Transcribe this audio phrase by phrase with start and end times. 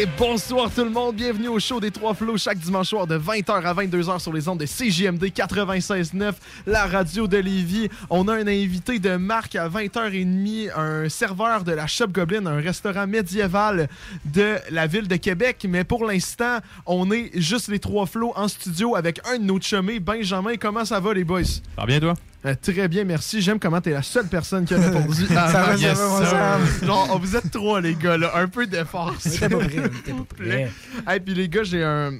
[0.00, 3.18] Et bonsoir tout le monde, bienvenue au show des Trois Flots chaque dimanche soir de
[3.18, 6.34] 20h à 22h sur les ondes de CJMD 96.9,
[6.68, 7.88] la radio de Lévis.
[8.08, 12.60] On a un invité de marque à 20h30, un serveur de la Shop Goblin, un
[12.60, 13.88] restaurant médiéval
[14.24, 15.66] de la ville de Québec.
[15.68, 19.60] Mais pour l'instant, on est juste les Trois Flots en studio avec un de nos
[19.60, 20.54] chumés, Benjamin.
[20.60, 21.42] Comment ça va les boys?
[21.42, 22.14] Ça va bien toi?
[22.46, 23.40] Euh, très bien, merci.
[23.42, 25.26] J'aime comment t'es la seule personne qui a répondu.
[25.28, 26.86] Ça va, Yes, ça va?
[26.86, 28.30] Genre, oh, vous êtes trois, les gars, là.
[28.36, 29.14] Un peu d'effort.
[29.18, 30.70] s'il vous plaît.
[31.06, 32.12] Hey, puis les gars, j'ai un-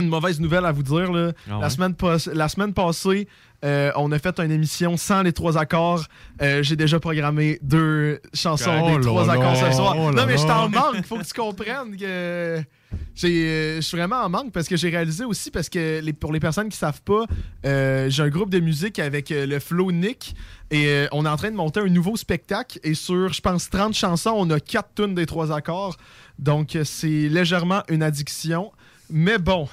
[0.00, 1.12] une mauvaise nouvelle à vous dire.
[1.12, 1.32] Là.
[1.46, 1.70] Ah la, ouais?
[1.70, 3.28] semaine pas- la semaine passée,
[3.64, 6.04] euh, on a fait une émission sans les trois accords.
[6.42, 9.94] Euh, j'ai déjà programmé deux chansons Oh des trois accords ce soir.
[9.98, 11.04] oh non, mais je t'en manque.
[11.06, 12.60] Faut que tu comprennes que.
[13.22, 16.40] Euh, Je suis vraiment en manque parce que j'ai réalisé aussi, parce que pour les
[16.40, 17.24] personnes qui savent pas,
[17.64, 20.34] euh, j'ai un groupe de musique avec euh, le Flow Nick
[20.70, 23.94] et on est en train de monter un nouveau spectacle et sur, je pense, 30
[23.94, 25.96] chansons, on a 4 tunes des trois accords.
[26.38, 28.72] Donc, c'est légèrement une addiction.
[29.10, 29.68] Mais bon.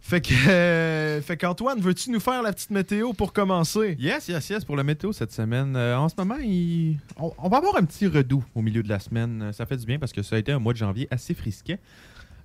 [0.00, 3.96] Fait que, fait qu'Antoine, veux-tu nous faire la petite météo pour commencer?
[4.00, 5.76] Yes, yes, yes, pour la météo cette semaine.
[5.76, 6.36] En ce moment,
[7.16, 9.52] on, va avoir un petit redout au milieu de la semaine.
[9.52, 11.78] Ça fait du bien parce que ça a été un mois de janvier assez frisquet.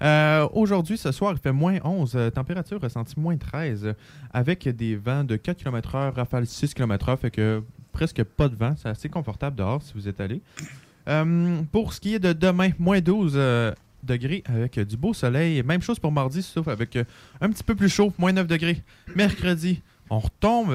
[0.02, 3.94] Euh, Aujourd'hui, ce soir, il fait moins 11, euh, température ressentie moins 13, euh,
[4.34, 8.74] avec des vents de 4 km/h, rafale 6 km/h, fait que presque pas de vent.
[8.78, 10.42] C'est assez confortable dehors si vous êtes allé.
[11.08, 13.74] Euh, pour ce qui est de demain, moins 12 euh,
[14.04, 15.64] degrés avec du beau soleil.
[15.64, 16.98] Même chose pour mardi, sauf avec
[17.42, 18.82] un petit peu plus chaud, moins 9 degrés.
[19.16, 20.70] Mercredi, on retombe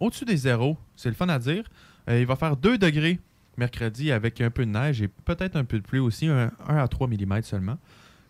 [0.00, 0.76] au-dessus des zéros.
[0.96, 1.64] C'est le fun à dire.
[2.08, 3.18] Il va faire 2 degrés
[3.56, 6.88] mercredi avec un peu de neige et peut-être un peu de pluie aussi, 1 à
[6.88, 7.78] 3 mm seulement.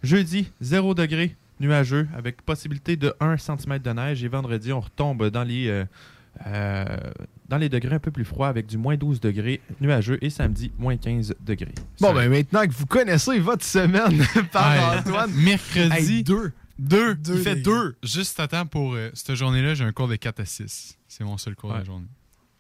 [0.05, 4.23] Jeudi, 0 degré nuageux avec possibilité de 1 cm de neige.
[4.25, 5.85] Et vendredi, on retombe dans les, euh,
[6.47, 6.85] euh,
[7.49, 10.19] dans les degrés un peu plus froids avec du moins 12 degrés nuageux.
[10.21, 11.75] Et samedi, moins 15 degrés.
[12.01, 14.23] Bon, ben maintenant que vous connaissez votre semaine
[14.53, 14.99] par Ouais.
[14.99, 15.33] Antoine.
[15.33, 16.53] Mercredi, Hey, deux.
[16.79, 17.15] deux.
[17.15, 17.95] Deux, Il fait deux.
[18.03, 20.99] Juste à temps pour euh, cette journée-là, j'ai un cours de 4 à 6.
[21.09, 22.07] C'est mon seul cours de la journée.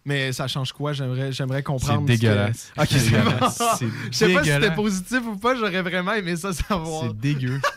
[0.05, 0.93] Mais ça change quoi?
[0.93, 2.07] J'aimerais, j'aimerais C'est comprendre.
[2.07, 2.73] dégueulace.
[2.77, 3.63] Ok, c'est dégueulasse.
[3.79, 4.75] C'est Je sais pas si c'était dégueulasse.
[4.77, 7.05] positif ou pas, j'aurais vraiment aimé ça savoir.
[7.09, 7.61] C'est dégueu.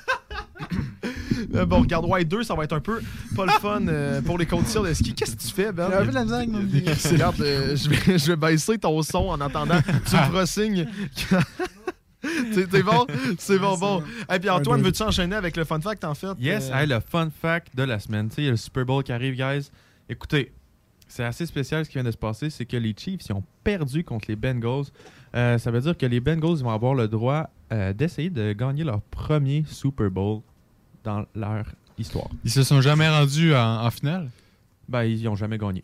[1.53, 2.99] Euh, bon, regarde, ouais, 2, ça va être un peu
[3.35, 5.13] pas le fun euh, pour les conditions de ski.
[5.13, 5.87] Qu'est-ce que tu fais, Ben?
[5.89, 6.59] J'ai un peu de la misère avec mon.
[7.11, 9.79] Regarde, euh, je, vais, je vais baisser ton son en attendant.
[10.09, 10.87] Tu me feras signe.
[12.53, 13.05] C'est c'est bon?
[13.37, 14.03] C'est bon, bon.
[14.34, 16.28] Et puis Antoine, veux-tu enchaîner avec le fun fact en fait?
[16.40, 18.29] Yes, Euh, hey, le fun fact de la semaine.
[18.29, 19.69] Tu sais, il y a le Super Bowl qui arrive, guys.
[20.09, 20.52] Écoutez,
[21.17, 22.52] c'est assez spécial ce qui vient de se passer.
[22.52, 24.85] C'est que les Chiefs, ils ont perdu contre les Bengals.
[25.35, 28.84] Euh, ça veut dire que les Bengals vont avoir le droit euh, d'essayer de gagner
[28.84, 30.41] leur premier Super Bowl
[31.03, 31.66] dans leur
[31.97, 32.28] histoire.
[32.43, 34.29] Ils se sont jamais rendus en, en finale?
[34.87, 35.84] Ben, ils n'ont jamais gagné.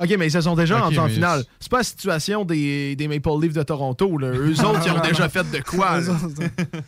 [0.00, 1.44] Ok, mais ils se sont déjà rendus en finale.
[1.60, 4.18] C'est pas la situation des, des Maple Leafs de Toronto.
[4.18, 4.28] Là.
[4.32, 6.00] Eux autres, ils ont déjà fait de quoi?
[6.00, 6.16] là.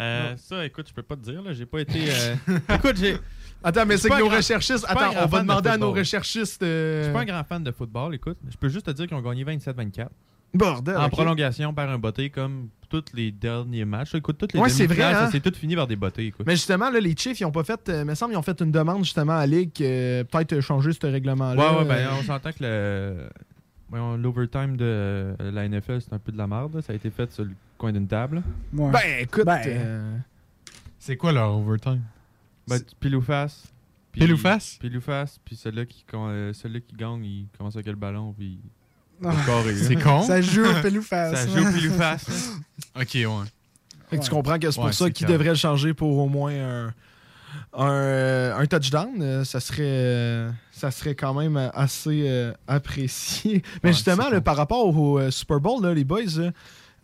[0.00, 1.40] Euh, ça, écoute, je peux pas te dire.
[1.40, 1.52] là.
[1.52, 2.00] J'ai pas été.
[2.10, 2.34] euh,
[2.74, 3.16] écoute, j'ai-
[3.64, 4.84] Attends, mais c'est que nos grand- recherchistes.
[4.88, 5.98] Attends, on va de demander à nos football.
[6.00, 6.62] recherchistes.
[6.62, 8.14] euh, je suis pas un grand fan de football.
[8.14, 10.08] Écoute, je peux juste te dire qu'ils ont gagné 27-24.
[10.52, 10.96] Bordel.
[10.96, 14.14] En prolongation par un botté comme tous les derniers matchs.
[14.14, 15.12] Écoute, toutes les Ouais, c'est vrai, hein?
[15.26, 16.26] ça s'est tout fini par des bottés.
[16.26, 16.46] Écoute.
[16.46, 17.88] Mais justement, là, les Chiefs, ils ont pas fait.
[17.88, 20.92] euh, me semble, ils ont fait une demande justement à Ligue, euh, peut-être euh, changer
[20.92, 21.72] ce règlement-là.
[21.72, 23.28] Ouais, ouais, ben, Euh, on s'entend que le.
[24.16, 26.74] L'overtime de la NFL, c'est un peu de la merde.
[26.74, 26.82] là.
[26.82, 28.42] Ça a été fait sur le coin d'une table.
[28.72, 28.90] Ouais.
[28.90, 29.44] Ben, écoute.
[29.44, 30.16] Ben, euh,
[30.98, 32.02] C'est quoi leur overtime?
[32.68, 33.64] Ben, pile ou face.
[34.12, 34.76] puis- Pile ou face?
[34.80, 38.32] Pile ou face, puis celui-là qui, euh, celui-là qui gagne, il commence avec le ballon,
[38.32, 38.58] puis
[39.24, 39.32] Ah.
[39.46, 39.62] là.
[39.76, 40.22] C'est con?
[40.22, 41.34] Ça joue au pile ou face.
[41.34, 42.52] Ça joue pile ou face.
[42.96, 43.26] Ok, ouais.
[44.10, 45.30] Fait que tu comprends que c'est pour Ouais, ça clair.
[45.30, 46.94] devraient le changer pour au moins un,
[47.72, 49.20] un, un touchdown.
[49.20, 53.62] Euh, ça, serait, euh, ça serait quand même assez apprécié.
[53.82, 54.42] Mais Ouais, justement, c'est là, cool.
[54.44, 56.20] par rapport au Super Bowl, là, les boys,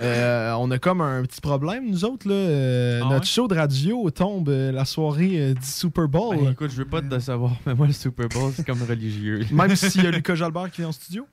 [0.03, 2.29] euh, on a comme un petit problème, nous autres.
[2.29, 3.27] Là, Euh, Ah notre ouais?
[3.27, 6.37] show de radio tombe euh, la soirée euh, du Super Bowl.
[6.39, 9.45] Ben, écoute, je veux pas te savoir, mais moi, le Super Bowl, c'est comme religieux.
[9.53, 11.27] Même s'il y a Lucas Jalbert qui est en studio?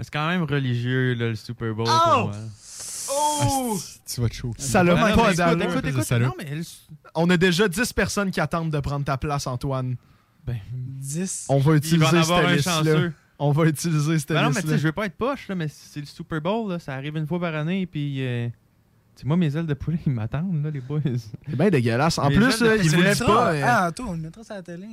[0.00, 1.86] C'est quand même religieux, là, le Super Bowl.
[1.88, 2.10] Oh!
[2.12, 2.32] pour moi.
[3.08, 3.78] Oh!
[4.12, 4.52] Tu vas te chaud.
[4.58, 6.60] Ça l'a même pas écoute, écoute, écoute, non, mais
[7.14, 9.96] On a déjà 10 personnes qui attendent de prendre ta place, Antoine.
[10.44, 11.46] ben, 10.
[11.48, 13.08] On va il utiliser va en avoir cette un liste-là.
[13.38, 15.54] On va utiliser cette Ben non, mais tu sais, je veux pas être poche, là,
[15.54, 18.22] mais c'est le Super Bowl, là, ça arrive une fois par année, puis...
[18.24, 18.48] euh,
[19.14, 21.00] tu sais, moi, mes ailes de poulet, ils m'attendent, là, les boys.
[21.02, 22.18] C'est bien dégueulasse.
[22.18, 23.52] En plus, là, ils vous disent pas.
[23.52, 24.86] mais- Ah, toi, on le mettra sur la télé.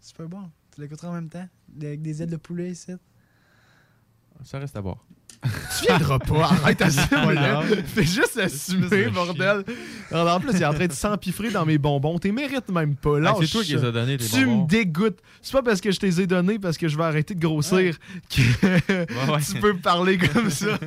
[0.00, 0.50] Super bon.
[0.74, 1.48] Tu l'écouteras en même temps.
[1.80, 2.92] Avec des ailes de poulet ici.
[4.44, 4.96] Ça reste à voir.
[5.42, 6.44] Tu viendras pas.
[6.62, 6.88] Arrête là.
[7.10, 7.82] grave.
[7.86, 9.64] Fais juste assumer, bordel.
[10.10, 12.18] Alors, en plus, il est en train de s'empiffrer dans mes bonbons.
[12.18, 13.16] T'es mérites même pas.
[13.16, 15.18] Ah, Lâche c'est toi qui les as donnés, tes Tu me dégoûtes.
[15.40, 17.40] C'est pas parce que je te les ai donnés parce que je vais arrêter de
[17.40, 17.98] grossir
[18.30, 18.92] que
[19.32, 19.40] ouais.
[19.44, 20.78] tu peux me parler comme ça.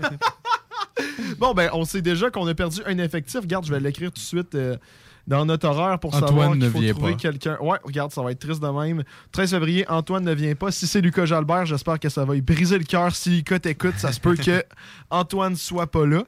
[1.37, 3.41] bon, ben, on sait déjà qu'on a perdu un effectif.
[3.41, 4.77] Regarde, je vais l'écrire tout de suite euh,
[5.27, 7.57] dans notre horaire pour Antoine savoir qu'il ne faut trouver quelqu'un.
[7.59, 9.03] Ouais, regarde, ça va être triste de même.
[9.31, 10.71] 13 février, Antoine ne vient pas.
[10.71, 13.15] Si c'est Lucas Jalbert, j'espère que ça va lui briser le cœur.
[13.15, 14.63] Si Lucas t'écoute, ça se peut que
[15.09, 16.23] Antoine soit pas là.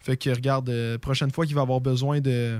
[0.00, 2.58] Fait que regarde, euh, prochaine fois qu'il va avoir besoin de,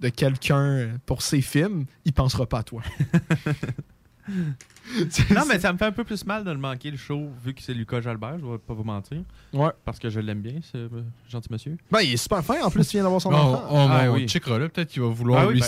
[0.00, 2.82] de quelqu'un pour ses films, il pensera pas à toi.
[5.34, 7.54] Non, mais ça me fait un peu plus mal de le manquer, le show, vu
[7.54, 9.18] que c'est Lucas Jalbert, je vais pas vous mentir.
[9.52, 9.70] Ouais.
[9.84, 10.88] Parce que je l'aime bien, ce euh,
[11.28, 11.76] gentil monsieur.
[11.90, 12.62] Ben, il est super fin.
[12.62, 13.66] En plus, il vient d'avoir son On, enfant.
[13.70, 14.28] on, Ah, on oui.
[14.28, 14.68] checkera là.
[14.68, 15.66] Peut-être qu'il va vouloir Ah oui, lui ben-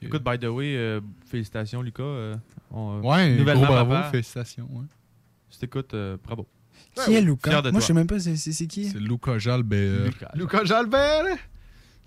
[0.00, 0.06] que...
[0.06, 2.02] Écoute, by the way, euh, félicitations, Lucas.
[2.04, 2.36] euh,
[2.70, 4.10] on, ouais, nouvellement gros bravo, papa.
[4.10, 4.68] félicitations.
[4.70, 4.84] ouais.
[5.58, 6.46] T'écoutes, euh, bravo.
[7.04, 7.50] Qui est Lucas?
[7.50, 7.80] Moi, toi.
[7.80, 8.84] je sais même pas c'est qui.
[8.90, 10.04] C'est Luca Jalbert.
[10.04, 10.30] Lucas.
[10.34, 11.36] Lucas Jalbert?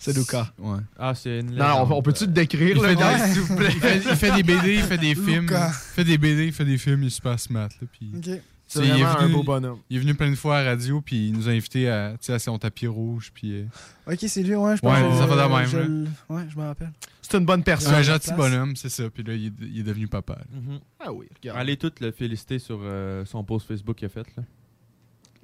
[0.03, 0.51] C'est Lucas.
[0.57, 0.80] Ouais.
[0.98, 3.56] Ah, c'est une Non, on, peut-tu te décrire, Il là, fait, gars, des, s'il vous
[3.56, 3.69] plaît?
[3.71, 5.42] il, fait, il fait des BD, il fait des films.
[5.44, 5.68] Luca.
[5.68, 7.69] Il fait des BD, il fait des films, il est super smart.
[7.80, 8.42] Là, puis Ok.
[8.65, 9.80] C'est il est vraiment un venu- beau bonhomme.
[9.89, 12.12] Il est venu plein de fois à la radio, puis il nous a invités à,
[12.13, 13.30] tu sais, à son tapis rouge.
[13.33, 13.65] Puis, euh,
[14.12, 15.19] Ok, c'est lui, ouais, je Ouais, pense.
[15.19, 15.86] ça va de même, je là.
[16.30, 16.92] Ouais, je me rappelle.
[17.21, 17.94] C'est une bonne c'est personne.
[17.94, 19.09] un la gentil bonhomme, c'est ça.
[19.09, 20.38] Puis là, il est, il est devenu papa.
[20.51, 20.80] Mhm.
[21.00, 21.59] Ah oui, regarde.
[21.59, 24.25] Allez toutes le féliciter sur euh, son post Facebook qu'il a fait.
[24.38, 24.44] Là.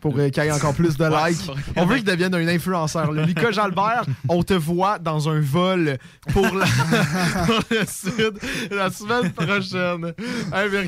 [0.02, 1.50] Pour euh, qu'il y ait encore plus de likes.
[1.76, 3.12] On veut qu'il devienne un influenceur.
[3.12, 3.26] là.
[3.26, 5.98] Lucas Jalbert, on te voit dans un vol
[6.32, 6.66] pour, la...
[7.46, 8.38] pour le Sud
[8.72, 10.14] la semaine prochaine.
[10.54, 10.88] Hey,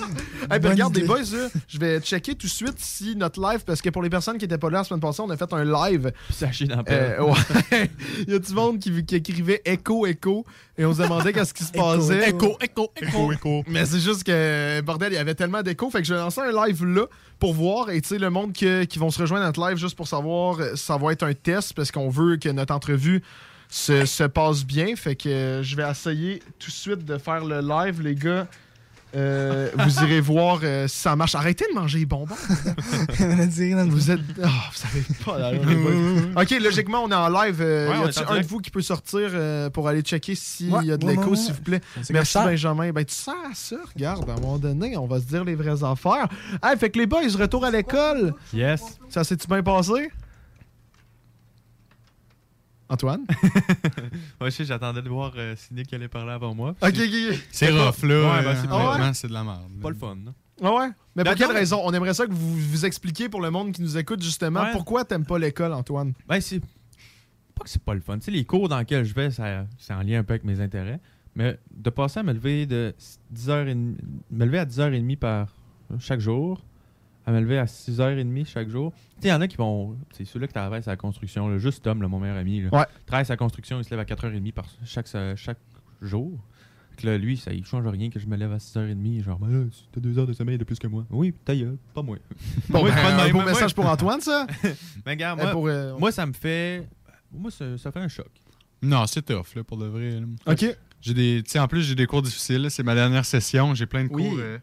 [0.50, 1.00] Hey, ben, regarde, idée.
[1.00, 4.00] les boys, là, je vais checker tout de suite si notre live, parce que pour
[4.02, 6.12] les personnes qui n'étaient pas là la semaine passée, on a fait un live.
[6.30, 6.84] Sachez dans.
[6.88, 7.90] Euh, ouais.
[8.28, 10.46] Il y a du monde qui, qui écrivait écho, écho,
[10.78, 12.30] et on se demandait qu'est-ce qui se passait.
[12.30, 13.64] écho, écho, écho, écho.
[13.66, 16.40] Mais c'est juste que, bordel, il y avait tellement d'écho, fait que je vais lancer
[16.42, 17.06] un live là
[17.40, 19.78] pour voir, et tu sais, le monde que- qui vont se rejoindre à notre live
[19.78, 23.20] juste pour savoir, euh, ça va être un test, parce qu'on veut que notre entrevue
[23.68, 27.44] se, se passe bien, fait que euh, je vais essayer tout de suite de faire
[27.44, 28.46] le live, les gars.
[29.16, 31.34] Euh, vous irez voir euh, si ça marche.
[31.34, 32.34] Arrêtez de manger les bonbons.
[33.18, 34.20] A Vous êtes.
[34.42, 36.42] Ah, vous savez pas.
[36.42, 37.60] Ok, logiquement, on est en live.
[37.60, 40.72] Euh, Ouais, y en un de vous qui peut sortir euh, pour aller checker s'il
[40.72, 41.80] Ouais, y a de ouais, l'écho, s'il vous plaît?
[42.10, 42.38] Merci.
[42.38, 42.90] Benjamin.
[42.92, 45.54] Ben, tu sers à ça, regarde, à un moment donné, on va se dire les
[45.54, 46.28] vraies affaires.
[46.62, 48.34] Hey, fait que les boys, retour à l'école.
[48.52, 48.82] Yes.
[49.08, 50.10] Ça s'est-tu bien passé?
[52.88, 53.24] Antoine?
[54.40, 56.70] Ouais, je sais, j'attendais de voir euh, si Nick allait parler avant moi.
[56.82, 56.98] ok, ok,
[57.32, 57.38] ok.
[57.50, 58.36] C'est rough, là.
[58.36, 59.72] Ouais, ben, euh, c'est honnêtement, c'est de la merde.
[59.82, 60.16] Pas le fun.
[60.62, 60.88] Ah ouais?
[61.14, 61.80] Mais pour quelle raison?
[61.84, 64.72] On aimerait ça que vous vous expliquiez pour le monde qui nous écoute, justement, Ouais.
[64.72, 66.12] pourquoi t'aimes pas l'école, Antoine?
[66.28, 66.60] Ben, c'est.
[67.54, 68.18] Pas que c'est pas le fun.
[68.18, 70.44] Tu sais, les cours dans lesquels je vais, ça- c'est en lien un peu avec
[70.44, 71.00] mes intérêts.
[71.34, 72.94] Mais de passer à me lever de
[73.34, 73.96] 10h30,
[74.30, 75.48] me lever à 10h30 par
[75.98, 76.62] chaque jour,
[77.26, 78.92] à me lever à 6h30 chaque jour.
[78.92, 79.96] Tu sais, il y en a qui vont.
[80.12, 81.48] C'est ceux-là qui travaillent à la construction.
[81.48, 81.58] là.
[81.58, 82.62] Juste Tom, là, mon meilleur ami.
[82.62, 82.68] Là.
[82.72, 82.84] Ouais.
[83.06, 85.58] Travaille à la construction, il se lève à 4h30 par chaque, chaque
[86.00, 86.38] jour.
[86.90, 89.22] Fait que là, lui, ça, il change rien que je me lève à 6h30.
[89.24, 91.04] Genre, ben là, t'as deux heures de sommeil de plus que moi.
[91.10, 92.16] Oui, ta gueule, pas moi.
[92.70, 94.46] Bon, Ouais, ben, pas un beau message moi- pour Antoine, ça?
[95.04, 96.88] Mais regarde, Eh, moi, pour, euh, moi, ça me fait.
[97.32, 98.30] Moi, ça, ça fait un choc.
[98.82, 100.20] Non, c'est tough, là, pour de vrai.
[100.20, 100.26] là.
[100.46, 100.76] Ok.
[101.02, 102.66] J'ai des, tu sais, en plus, j'ai des cours difficiles.
[102.70, 103.74] C'est ma dernière session.
[103.74, 104.28] J'ai plein de Oui.
[104.28, 104.38] cours.
[104.38, 104.58] euh,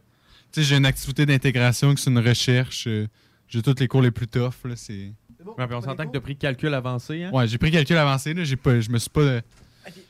[0.62, 2.86] j'ai une activité d'intégration qui c'est une recherche.
[2.88, 3.08] euh,
[3.48, 4.54] J'ai tous les cours les plus tough.
[4.66, 5.14] Là, c'est...
[5.46, 7.24] Ouais, puis on s'entend que tu as pris calcul avancé.
[7.24, 7.32] Hein?
[7.34, 8.34] Ouais, j'ai pris calcul avancé.
[8.34, 9.42] Là, j'ai pas, je me suis pas,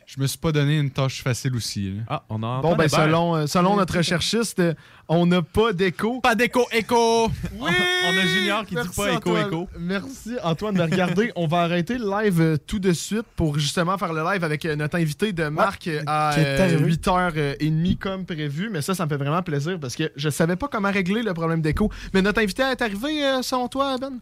[0.06, 1.92] je me suis pas donné une tâche facile aussi.
[1.92, 2.01] là.
[2.10, 4.74] Ah, on a Bon, ben, selon, euh, selon notre recherchiste, euh,
[5.08, 6.22] on n'a pas d'écho.
[6.22, 7.27] Pas d'écho, écho.
[7.60, 7.72] Oui!
[8.06, 9.48] On a Junior qui dit Merci, pas écho, Antoine.
[9.48, 9.70] écho.
[9.80, 11.32] Merci, Antoine, de regarder.
[11.38, 14.65] on va arrêter le live euh, tout de suite pour justement faire le live avec
[14.65, 16.92] euh, notre invité de Marc euh, à qui est arrivé.
[16.96, 18.70] 8h30 comme prévu.
[18.70, 21.34] Mais ça, ça me fait vraiment plaisir parce que je savais pas comment régler le
[21.34, 21.89] problème d'écho.
[22.13, 24.20] Mais notre invité est arrivé, euh, selon toi, Ben?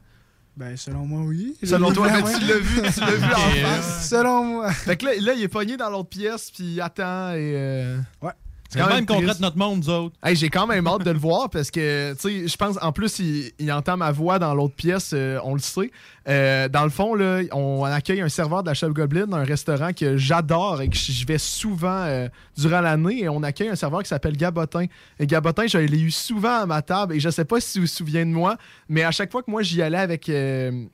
[0.57, 1.55] Ben, selon moi, oui.
[1.63, 4.09] Selon toi, tu l'as vu, tu l'as vu en face.
[4.09, 4.71] Selon moi.
[4.71, 7.53] Fait que là, là, il est pogné dans l'autre pièce, puis il attend et.
[7.55, 8.31] euh, Ouais.
[8.71, 10.15] C'est quand même qu'on traite notre monde, nous autres.
[10.23, 12.93] Hey, j'ai quand même hâte de le voir parce que, tu sais, je pense, en
[12.93, 15.91] plus, il, il entend ma voix dans l'autre pièce, euh, on le sait.
[16.29, 19.91] Euh, dans le fond, là, on accueille un serveur de la Chef Goblin, un restaurant
[19.91, 23.23] que j'adore et que je vais souvent euh, durant l'année.
[23.23, 24.85] Et on accueille un serveur qui s'appelle Gabotin.
[25.19, 27.83] Et Gabotin, je l'ai eu souvent à ma table et je sais pas si vous
[27.83, 28.55] vous souvenez de moi,
[28.87, 30.31] mais à chaque fois que moi j'y allais avec,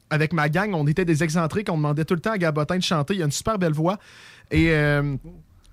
[0.10, 2.84] avec ma gang, on était des excentriques, on demandait tout le temps à Gabotin de
[2.84, 3.13] chanter.
[3.15, 4.00] Il a une super belle voix.
[4.50, 4.72] Et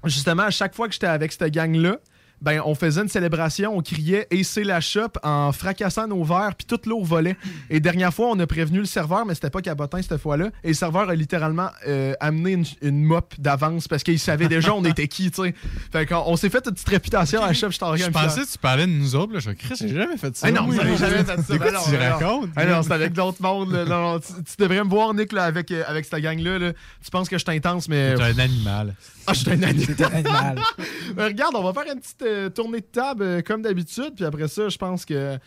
[0.07, 1.99] justement, à chaque fois que j'étais avec cette gang-là,
[2.43, 6.55] ben, on faisait une célébration, on criait et c'est la shop en fracassant nos verres,
[6.59, 7.37] puis toute l'eau volait.
[7.71, 10.51] Et dernière fois, on a prévenu le serveur, mais c'était pas Cabotin cette fois-là.
[10.63, 14.75] Et le serveur a littéralement euh, amené une, une mop d'avance parce qu'il savait déjà
[14.75, 15.55] on était qui, tu sais.
[15.91, 18.43] Fait qu'on on s'est fait une petite réputation à la shop, je t'en Je pensais
[18.43, 19.33] que tu parlais de nous autres.
[19.33, 19.39] Là.
[19.39, 20.49] Je Chris, j'ai jamais fait ça.
[20.49, 21.57] Ah non, jamais fait ça.
[21.57, 22.51] Quoi Ben tu ben racontes?
[22.57, 23.73] Ah non, c'est avec d'autres mondes.
[23.73, 23.85] là.
[23.87, 26.59] Non, non, tu, tu devrais me voir, Nick, là, avec, euh, avec cette gang-là.
[26.59, 26.73] là.
[27.03, 28.17] Tu penses que je suis intense, mais.
[28.17, 28.95] T'es un animal.
[29.27, 29.97] Ah, je suis un animal.
[29.97, 30.59] T'es un animal.
[31.17, 34.25] Ben, regarde, on va faire une petite euh, tournée de table euh, comme d'habitude, puis
[34.25, 35.39] après ça, je pense que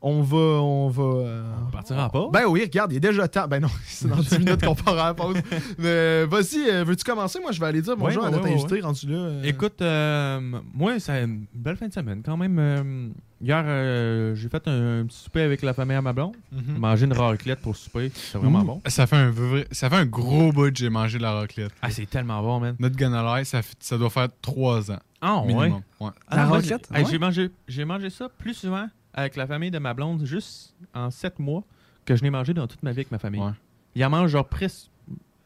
[0.00, 1.02] on va, on va.
[1.02, 2.30] euh, Partir en pause?
[2.32, 3.48] Ben oui, regarde, il est déjà temps.
[3.48, 5.36] Ben non, c'est dans 10 minutes qu'on part à la pause.
[5.78, 7.40] Mais euh, vas-y, euh, veux-tu commencer?
[7.40, 9.16] Moi, je vais aller dire bonjour Ouais, à notre ouais, ouais, invité rendu là.
[9.16, 9.42] euh.
[9.42, 10.40] Écoute, euh,
[10.74, 12.22] moi, c'est une belle fin de semaine.
[12.24, 13.08] Quand même, euh,
[13.40, 16.34] hier, euh, j'ai fait un, petit souper avec la famille à ma blonde.
[16.52, 16.78] Mhm.
[16.78, 18.10] Mangé une raclette pour souper.
[18.14, 18.82] C'est vraiment bon.
[18.86, 21.72] Ça fait, un vrai- ça fait un gros bout que j'ai mangé de la raclette.
[21.82, 22.76] Ah, c'est tellement bon, man.
[22.78, 24.98] Notre gonna lie, ça, ça doit faire trois ans.
[25.20, 25.46] Ah, ouais.
[25.48, 25.82] minimum.
[26.00, 26.10] Ouais.
[26.28, 26.86] Ah, La raclette?
[26.90, 27.10] j'ai- hey, Ouais.
[27.10, 31.10] J'ai mangé, j'ai mangé ça plus souvent avec la famille de ma blonde, juste en
[31.10, 31.64] sept mois,
[32.04, 33.40] que je n'ai mangé dans toute ma vie avec ma famille.
[33.40, 33.52] Ouais.
[33.94, 34.88] Il en mange genre presque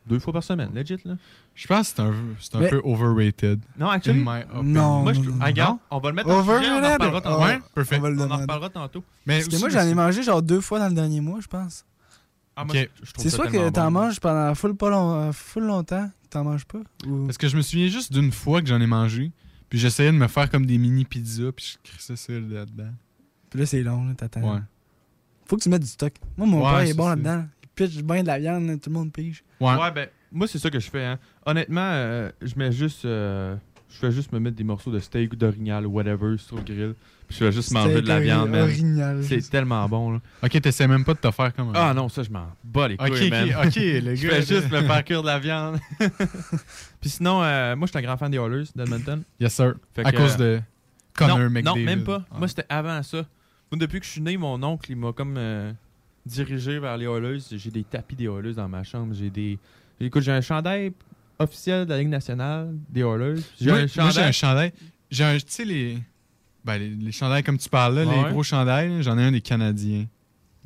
[0.06, 1.14] deux fois par semaine, legit, là.
[1.60, 3.60] Je pense que c'est un, c'est un Mais- peu overrated.
[3.78, 4.62] Non, In actually, my opinion.
[4.62, 5.02] Non.
[5.02, 6.92] moi, je non, ah, regarde, on va le mettre en sujet, on en Overrated?
[6.92, 7.42] reparlera tantôt.
[7.44, 7.96] Ouais, parfait.
[7.98, 8.42] On va le On en demander.
[8.42, 9.04] reparlera tantôt.
[9.26, 11.40] Mais Parce que aussi, moi, j'en ai mangé genre deux fois dans le dernier mois,
[11.42, 11.84] je pense.
[12.56, 12.88] Ah, moi, Ok.
[13.00, 14.00] je- je trouve C'est ça soit tellement que t'en bon.
[14.00, 16.78] manges pendant full, pas long, euh, full longtemps, que t'en manges pas.
[17.06, 17.26] Ou...
[17.26, 19.30] Parce que je me souviens juste d'une fois que j'en ai mangé.
[19.68, 21.52] Puis j'essayais de me faire comme des mini pizzas.
[21.52, 22.90] Puis je crissais ça là-dedans.
[23.50, 24.54] Puis là, c'est long, là, t'attends.
[24.54, 24.60] Ouais.
[25.46, 26.14] Faut que tu mettes du stock.
[26.38, 27.44] Moi, mon Ouais, père, il est bon là-dedans.
[27.62, 29.44] Il pitch bien de la viande, là, tout le monde pige.
[29.60, 29.74] Ouais.
[29.74, 31.04] Ouais, ben, moi, c'est ça que je fais.
[31.04, 31.18] Hein.
[31.46, 33.04] Honnêtement, euh, je mets juste.
[33.04, 33.56] euh,
[33.88, 36.62] je fais juste me mettre des morceaux de steak ou d'orignal ou whatever sur le
[36.62, 36.94] grill.
[37.26, 38.68] Puis je fais juste manger de la viande, man.
[39.22, 40.20] C'est tellement bon, là.
[40.44, 41.72] Ok, t'essaies même pas de te faire comme un.
[41.74, 43.66] Ah non, ça, je m'en bats les Ok, couilles, ok, man.
[43.66, 44.34] ok, le Je gars.
[44.34, 45.78] fais juste me faire cuire de la viande.
[47.00, 49.22] Puis sinon, euh, moi, je suis un grand fan des Oilers d'Edmonton.
[49.40, 49.74] Yes, sir.
[49.94, 50.62] Fait à que, cause euh, de
[51.14, 51.64] Connor non, McDavid.
[51.80, 52.22] non, même pas.
[52.30, 52.36] Ah.
[52.38, 53.18] Moi, c'était avant ça.
[53.70, 55.72] Moi, depuis que je suis né, mon oncle, il m'a comme euh,
[56.26, 57.38] dirigé vers les Oilers.
[57.50, 59.14] J'ai des tapis des Oilers dans ma chambre.
[59.14, 59.58] J'ai des.
[60.00, 60.92] Écoute, j'ai un chandail
[61.38, 63.40] officiel de la Ligue nationale des Oilers.
[63.60, 64.24] J'ai Moi, un moi, j'ai chandail.
[64.28, 64.72] un chandail.
[65.10, 65.36] J'ai un.
[65.36, 65.98] Tu sais, les.
[66.64, 69.40] Ben, les, les chandails comme tu parles là, les gros chandails, j'en ai un des
[69.40, 70.06] Canadiens.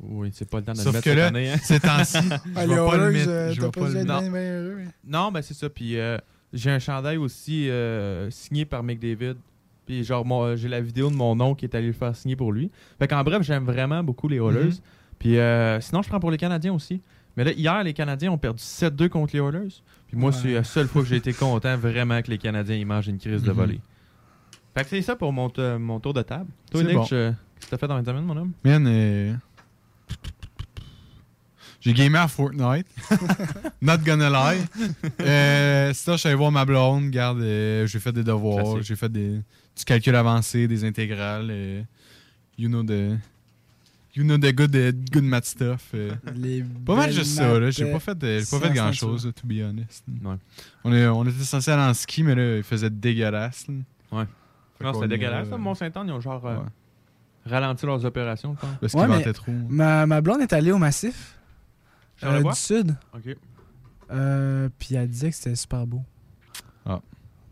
[0.01, 1.51] Oui, c'est pas le temps de le Sauf mettre que cette là, année.
[1.51, 1.57] hein.
[1.63, 3.29] ces temps-ci, je vais les pas le Oilers, mettre.
[3.29, 3.95] euh, Je t'as vais pas le
[4.35, 4.75] heureux.
[4.77, 5.69] mais- Non, ben c'est ça.
[5.69, 6.17] Puis euh,
[6.51, 9.35] j'ai un chandail aussi euh, signé par McDavid.
[9.85, 12.13] Puis genre, mon- euh, j'ai la vidéo de mon oncle qui est allé le faire
[12.13, 12.69] signer pour lui.
[12.99, 14.65] Fait qu'en bref, j'aime vraiment beaucoup les Oilers.
[14.65, 14.77] Mhm.
[15.17, 17.01] Puis euh, sinon, je prends pour les Canadiens aussi.
[17.37, 19.81] Mais là, hier, les Canadiens ont perdu 7-2 contre les Oilers.
[20.07, 20.37] Puis moi, Ouais.
[20.41, 23.17] c'est la seule fois que j'ai été content vraiment que les Canadiens ils mangent une
[23.19, 23.55] crise de Mhm.
[23.57, 23.79] volée.
[24.73, 26.49] Fait que c'est ça pour mon, mon tour de table.
[26.71, 27.01] Toi, Nick, bon.
[27.05, 28.51] qu'est-ce que t'as fait dans les semaine, mon homme?
[28.63, 29.33] Man, euh,
[31.81, 32.87] J'ai gamé à Fortnite.
[33.81, 34.61] Not gonna lie.
[35.21, 37.11] euh, sinon, je suis allé voir ma blonde.
[37.11, 38.81] Garde, euh, j'ai fait des devoirs.
[38.81, 39.33] J'ai fait des,
[39.77, 41.49] du calcul avancé, des intégrales.
[41.51, 41.81] euh,
[42.57, 43.17] you know the.
[44.15, 45.91] You know the good, the good math stuff.
[45.93, 46.11] euh.
[46.35, 47.69] Les Pas mal juste ça, là.
[47.69, 50.05] J'ai pas fait, pas fait grand chose, to be honest.
[50.23, 50.35] Ouais.
[50.85, 53.67] On, est, on était censé aller en ski, mais là, il faisait dégueulasse.
[53.67, 53.73] là.
[54.19, 54.25] Ouais.
[54.81, 55.47] Non, c'était dégueulasse.
[55.47, 55.57] euh, là.
[55.57, 56.63] Mont-Saint-Anne, ils ont genre euh, ouais.
[57.45, 58.69] ralenti leurs opérations, pense.
[58.79, 59.51] Parce qu'il Ouais, mais- ventait trop.
[59.69, 61.37] Ma, ma blonde est allée au massif
[62.23, 62.95] euh, du sud.
[63.13, 63.35] Ok.
[64.11, 66.03] Euh, puis elle disait que c'était super beau.
[66.85, 67.01] Ah.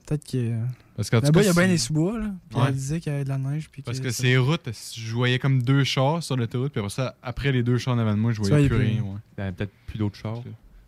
[0.05, 0.53] Peut-être que.
[0.95, 2.25] Parce qu'en tout Là-bas, cas, il y a bien les sous-bois, là.
[2.49, 2.65] Puis Ouais.
[2.67, 3.67] elle disait qu'il y avait de la neige.
[3.71, 6.79] Puis Parce que que ça- ces routes, je voyais comme deux chars sur l'autoroute, puis
[6.79, 9.01] après ça, après les deux chars en avant de moi, je voyais plus plus rien.
[9.01, 9.17] ouais.
[9.37, 10.41] Il y avait peut-être plus d'autres chars.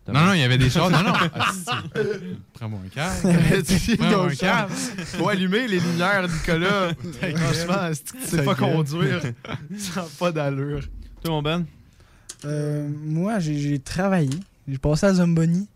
[0.08, 0.88] Non, non, il y avait des chars.
[0.88, 1.12] Non, non.
[1.34, 1.50] Ah.
[2.52, 3.38] Prends-moi un câble.
[3.98, 4.72] Prends-moi un câble.
[4.72, 6.90] Faut allumer les lumières, Nicolas.
[7.20, 9.20] Franchement, c'est que tu sais Ta pas conduire.
[9.76, 10.82] Ça n'a pas d'allure.
[11.24, 11.66] Toi, mon Ben?
[12.44, 14.30] Euh, moi, j'ai j'ai travaillé.
[14.68, 15.66] J'ai passé à Zomboni.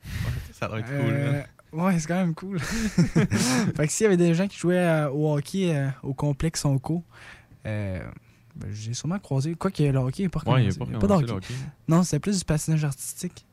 [0.52, 0.94] Ça doit être cool.
[1.12, 1.44] Euh, hein.
[1.72, 2.58] Ouais, c'est quand même cool.
[2.60, 6.64] fait que s'il y avait des gens qui jouaient euh, au hockey euh, au complexe
[6.64, 7.04] Onco,
[7.66, 8.00] euh,
[8.56, 9.54] ben, j'ai sûrement croisé.
[9.54, 10.76] Quoi que le hockey pas Ouais, il recommencé.
[10.76, 11.54] n'y a pas, Il y a commencé de le hockey.
[11.54, 11.60] hockey.
[11.88, 13.44] Non, c'était plus du patinage artistique.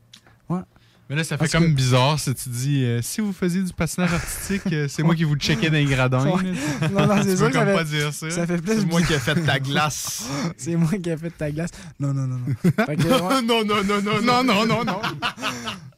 [1.10, 3.62] Mais là, ça fait Parce comme que- bizarre si tu dis euh, si vous faisiez
[3.62, 6.22] du patinage artistique, euh, c'est moi qui vous checkais dans les gradins.
[6.28, 6.52] Ouais.
[6.92, 8.30] Non, non, c'est sûr peux que ça comme fait, pas dire ça.
[8.30, 8.80] ça fait plus.
[8.80, 10.28] C'est moi qui ai fait ta glace.
[10.58, 11.70] C'est moi qui ai fait ta glace.
[11.98, 12.54] Non, non, non, non.
[12.62, 13.42] que, ouais.
[13.42, 15.00] non, non, non, non, Non, non, non, non.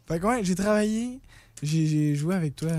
[0.06, 1.18] Fait que, ouais, j'ai travaillé.
[1.62, 2.70] J'ai joué avec toi.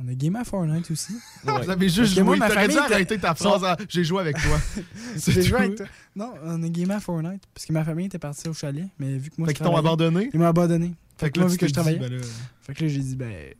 [0.00, 1.14] On a game à Fortnite aussi.
[1.44, 2.46] Vous avez juste que moi, joué.
[2.46, 4.58] ma arrêter ta phrase à J'ai joué avec toi.
[5.16, 5.86] C'est J'ai joué avec toi.
[6.14, 7.42] Non, on a game à Fortnite.
[7.52, 8.86] Parce que ma famille était partie au chalet.
[8.98, 10.30] Mais vu que moi, Fait qu'ils t'ont abandonné?
[10.32, 10.94] Ils m'ont abandonné.
[11.18, 11.98] Fait, que là, moi, vu que je travaillais.
[11.98, 12.24] dit, ben là,
[12.62, 13.54] Fait que là, j'ai dit, ben.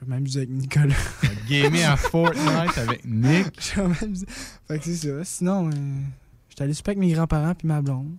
[0.00, 0.94] Je vais m'amuser avec Nicolas.
[1.48, 3.46] Gamer à Fortnite avec Nick.
[3.58, 4.26] je vais m'amuser.
[4.66, 5.24] Fait que c'est ça.
[5.24, 5.72] Sinon, euh,
[6.48, 8.16] j'étais allé super avec mes grands-parents puis ma blonde.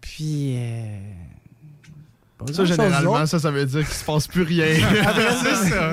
[0.00, 0.54] Puis.
[0.56, 0.98] Euh,
[2.52, 4.66] Ça, généralement, ça, ça veut dire qu'il se passe plus rien.
[5.42, 5.92] c'est ça.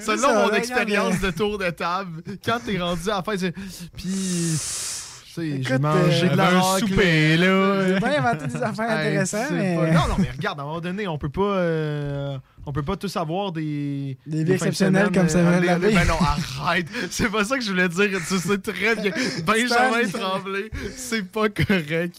[0.00, 3.36] Selon ça, mon expérience euh, de tour de table, quand t'es rendu à la fin,
[3.36, 3.52] c'est.
[3.96, 4.04] Puis.
[4.06, 7.88] Tu sais, j'ai Écoute, mangé euh, de la un souper, là.
[7.88, 9.76] J'ai bien inventé des affaires Hey, intéressantes, mais.
[9.76, 11.42] pas- Non, non, mais regarde, à un moment donné, on peut pas.
[11.42, 14.16] euh, On peut pas tous avoir des.
[14.26, 16.14] Des vies de exceptionnelles semaine, comme ça euh, Ben non,
[16.60, 16.86] arrête.
[17.10, 18.10] C'est pas ça que je voulais dire.
[18.28, 19.10] Tu sais très bien.
[19.44, 20.08] Benjamin.
[20.12, 22.16] Tremblay, c'est pas correct.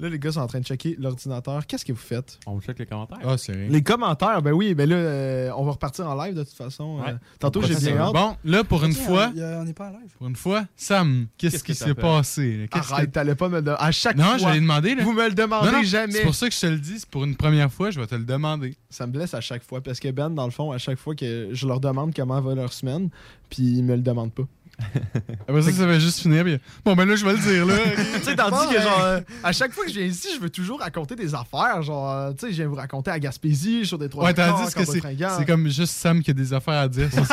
[0.00, 1.66] Là, les gars sont en train de checker l'ordinateur.
[1.66, 2.38] Qu'est-ce que vous faites?
[2.46, 3.18] On check les commentaires.
[3.22, 3.68] Ah, c'est rien.
[3.68, 7.00] Les commentaires, ben oui, ben là, euh, on va repartir en live de toute façon.
[7.00, 7.10] Ouais.
[7.10, 8.14] Euh, tantôt, j'ai bien hâte.
[8.14, 10.10] Bon, là, pour une fois, on- y a- on n'est pas en live.
[10.16, 12.66] pour une fois, Sam, qu'est-ce qui s'est passé?
[12.72, 14.94] Arrête, t'allais pas me le À chaque Non, fois, j'allais demander.
[14.94, 15.04] Là.
[15.04, 16.12] vous me le demandez Non, non, jamais.
[16.14, 17.00] C'est pour ça que je te le dis.
[17.00, 18.74] C'est pour une première fois, je vais te le demander.
[18.88, 21.14] Ça me blesse à chaque fois parce que Ben, dans le fond, à chaque fois
[21.14, 23.10] que je leur demande comment va leur semaine,
[23.50, 24.44] puis ils me le demandent pas.
[25.48, 26.44] Après ça, ça va juste finir.
[26.44, 27.66] puis- Bon, ben là, je vais le dire.
[27.66, 27.74] là.
[28.18, 28.82] tu sais, tandis Bon, que ben.
[28.82, 31.82] genre, euh, à chaque fois que je viens ici, je veux toujours raconter des affaires.
[31.82, 34.72] Genre, euh, tu sais, je viens vous raconter à Gaspésie, sur des trois Ouais, tandis
[34.74, 37.24] que c'est comme juste Sam qui a des affaires à dire sur.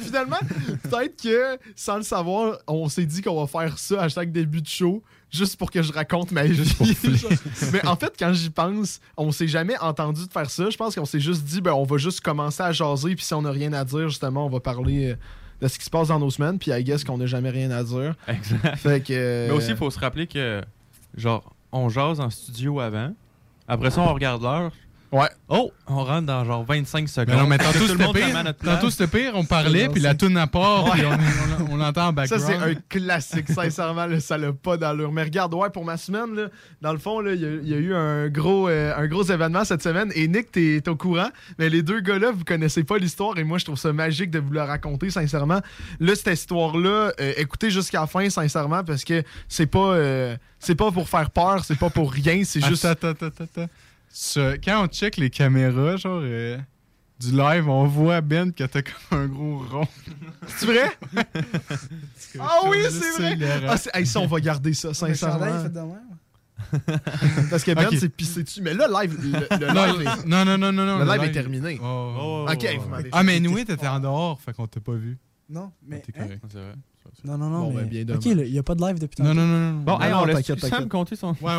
[0.00, 0.38] Finalement,
[0.82, 4.62] peut-être que, sans le savoir, on s'est dit qu'on va faire ça à chaque début
[4.62, 6.62] de show, juste pour que je raconte ma vie.
[7.72, 10.70] Mais en fait, quand j'y pense, on s'est jamais entendu de faire ça.
[10.70, 13.34] Je pense qu'on s'est juste dit, ben, on va juste commencer à jaser, puis si
[13.34, 15.16] on n'a rien à dire, justement, on va parler euh,
[15.60, 17.70] de ce qui se passe dans nos semaines, puis I guess qu'on n'a jamais rien
[17.70, 18.14] à dire.
[18.28, 18.76] Exact.
[18.76, 19.12] Fait que.
[19.12, 20.62] euh, Mais aussi, il faut se rappeler que,
[21.16, 23.14] genre, on jase en studio avant.
[23.68, 24.72] Après ça, on regarde l'heure.
[25.20, 25.28] Ouais.
[25.48, 27.28] Oh, on rentre dans genre 25 secondes.
[27.34, 28.54] Mais non, mais tantôt tout le c'était pire.
[28.64, 32.02] Tantôt c'était pire, on parlait, puis la toune à part, puis on, on, on l'entend
[32.02, 32.44] en Ça, background.
[32.46, 35.12] c'est un classique, sincèrement, là, ça l'a pas d'allure.
[35.12, 36.48] Mais regarde, ouais, pour ma semaine, là,
[36.82, 39.06] dans le fond, là, il y, a- il y a eu un gros, euh, un
[39.06, 40.10] gros événement cette semaine.
[40.14, 43.38] Et Nick, t'es t'es au courant, mais les deux gars-là, vous connaissez pas l'histoire.
[43.38, 45.60] Et moi, je trouve ça magique de vous la raconter, sincèrement.
[46.00, 50.74] Là, cette histoire-là, euh, écoutez jusqu'à la fin, sincèrement, parce que c'est pas, euh, c'est
[50.74, 52.84] pas pour faire peur, c'est pas pour rien, c'est juste.
[52.84, 53.68] Attends, attends, attends.
[54.18, 56.56] Ce- quand on check les caméras, genre, euh,
[57.20, 59.86] du live, on voit Ben que t'as comme un gros rond.
[60.46, 60.90] C'est vrai?
[62.40, 63.38] Ah oui, c'est vrai!
[63.68, 65.64] Ah, c'est- hey, ça, on va garder ça, sincèrement.
[67.50, 67.96] Parce que Ben Ok.
[67.98, 68.62] s'est pissé dessus.
[68.62, 70.98] Mais là, live, le, le Non, live est- non, non, non, non, non.
[71.04, 71.78] le live est terminé.
[71.82, 72.46] Oh.
[72.50, 75.18] Ok, vous m'avez Ah, mais nous, t'étais en dehors, fait qu'on t'a pas vu.
[75.48, 76.00] Non, mais.
[76.00, 76.22] T'es hein?
[76.24, 76.42] correct.
[76.50, 76.72] C'est vrai.
[77.24, 77.60] Non, non, non.
[77.64, 77.82] Bon, mais...
[77.84, 79.40] ben, bien ok, il n'y a pas de live depuis Non, tantôt.
[79.40, 79.80] non, non, non.
[79.82, 81.52] Bon, Non, hey, non, on laisse Sam compter son Ouais, ouais.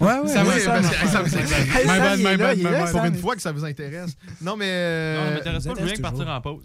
[0.00, 0.82] Ouais, ouais, Ça, ouais, oui, Sam.
[0.82, 1.66] parce que- hey, ça vous intéresse.
[1.66, 2.62] My Sam, bad, my bad, my.
[2.78, 3.06] Pour Sam.
[3.06, 4.16] une fois que ça vous intéresse.
[4.42, 4.66] Non, mais.
[4.66, 6.64] Non, euh, ça m'intéresse vous pas, je de partir en pause.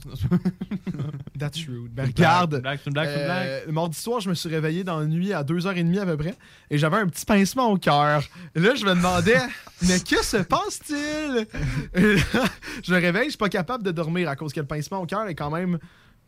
[1.39, 1.93] That's rude.
[1.93, 2.61] Ben, regarde.
[2.61, 3.47] blague, c'est une blague, c'est une blague.
[3.47, 6.35] euh, mardi soir, je me suis réveillé dans la nuit à 2h30 à peu près
[6.69, 8.21] et j'avais un petit pincement au cœur.
[8.55, 9.37] Là, je me demandais,
[9.87, 11.47] mais que se passe-t-il?
[11.95, 15.05] Je me réveille, je suis pas capable de dormir à cause que le pincement au
[15.05, 15.79] cœur est quand même.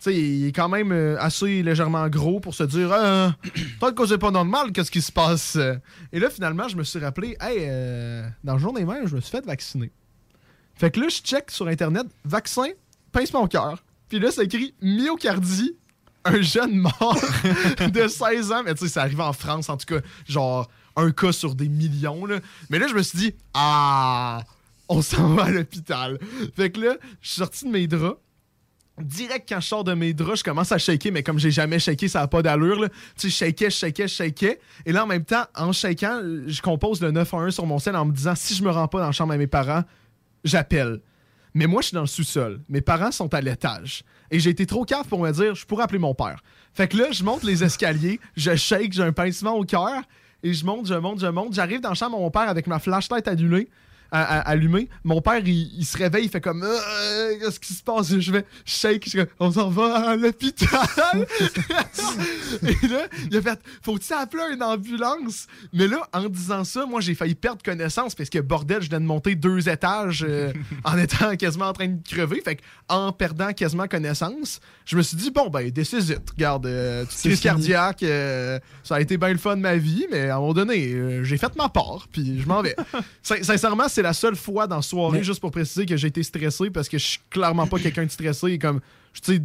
[0.02, 3.36] Sais, il est quand même euh, assez légèrement gros pour se dire, ah,
[3.80, 5.60] peut-être que pas normal, qu'est-ce qui se passe?
[6.12, 9.22] Et là, finalement, je me suis rappelé, hey, euh, dans le journée même, je me
[9.22, 9.92] suis fait vacciner.
[10.74, 12.70] Fait que là, je check sur Internet, vaccin,
[13.12, 13.84] pincement au cœur.
[14.10, 15.78] Puis là, c'est écrit myocardie,
[16.26, 17.22] un jeune mort
[17.94, 18.64] de 16 ans.
[18.66, 21.70] Mais tu sais, ça arrive en France, en tout cas, genre un cas sur des
[21.70, 22.26] millions.
[22.26, 22.40] Là.
[22.72, 24.42] Mais là, je me suis dit, ah,
[24.90, 26.18] on s'en va à l'hôpital.
[26.56, 28.18] Fait que là, je suis sorti de mes draps.
[29.02, 31.80] Direct quand je sors de mes draps, je commence à shaker, mais comme j'ai jamais
[31.80, 32.88] shaké, ça n'a pas d'allure.
[33.18, 34.60] Tu je shakais, je shakais, je shakais.
[34.86, 38.06] Et là, en même temps, en shakant, je compose le 911 sur mon sel en
[38.06, 39.84] me disant si je me rends pas dans la chambre à mes parents,
[40.44, 41.02] j'appelle.
[41.54, 42.62] Mais moi, je suis dans le sous-sol.
[42.70, 44.04] Mes parents sont à l'étage.
[44.30, 46.42] Et j'ai été trop cave pour me dire, je pourrais appeler mon père.
[46.74, 50.02] Fait que là, je monte les escaliers, je shake, j'ai un pincement au cœur,
[50.44, 51.54] et je monte, je monte, je monte.
[51.54, 53.70] J'arrive dans la chambre à mon père avec ma flashlight annulée.
[54.12, 54.89] À- à- allumé.
[55.04, 58.17] Mon père, il, il se réveille, il fait comme Euh, Qu'est-ce qui se passe?
[58.19, 60.69] Je vais shake, je on s'en va à l'hôpital.
[62.63, 67.02] Et là, il a fait Faut-il appeler une ambulance Mais là, en disant ça, moi,
[67.02, 70.52] j'ai failli perdre connaissance parce que bordel, je viens de monter deux étages euh,
[70.84, 72.41] en étant quasiment en train de crever.
[72.43, 76.30] Fait que, en perdant quasiment connaissance, je me suis dit Bon, ben, this is it.
[76.32, 80.30] Regarde, euh, crise cardiaque, euh, ça a été bien le fun de ma vie, mais
[80.30, 82.76] à un moment donné, j'ai fait ma part, puis je m'en vais.
[83.24, 86.08] Sin- Sincèrement, c'est la seule fois dans la soirée, Mais- juste pour préciser, que j'ai
[86.08, 88.58] été stressé parce que je suis clairement pas quelqu'un de stressé.
[88.60, 88.80] Comme,
[89.22, 89.42] tu sais,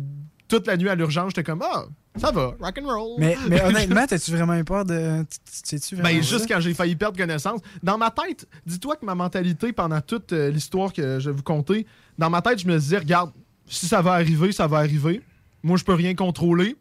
[0.48, 3.16] toute la nuit à l'urgence, j'étais comme, ah, ça va, rock and roll.
[3.18, 5.22] Mais, mais honnêtement, t'as-tu vraiment eu peur de.
[5.24, 7.60] tu- Sais-tu vraiment Ben, juste quand j'ai failli perdre connaissance.
[7.82, 11.42] Dans ma tête, dis-toi que ma mentalité, pendant toute euh, l'histoire que je vais vous
[11.42, 13.32] conter, dans ma tête, je me disais, regarde,
[13.68, 15.20] si ça va arriver, ça va arriver.
[15.62, 16.76] Moi, je peux rien contrôler.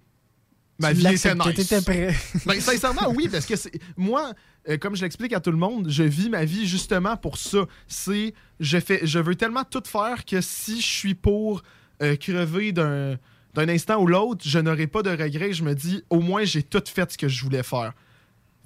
[0.77, 1.83] Ma vie était nice.
[1.85, 2.13] prêt.
[2.45, 4.33] Ben, sincèrement, oui, parce que c'est- moi,
[4.67, 7.65] euh, comme je l'explique à tout le monde, je vis ma vie justement pour ça.
[7.87, 11.63] C'est je fais, je veux tellement tout faire que si je suis pour
[12.01, 13.17] euh, crever d'un
[13.53, 15.53] d'un instant ou l'autre, je n'aurai pas de regrets.
[15.53, 17.93] Je me dis, au moins, j'ai tout fait ce que je voulais faire.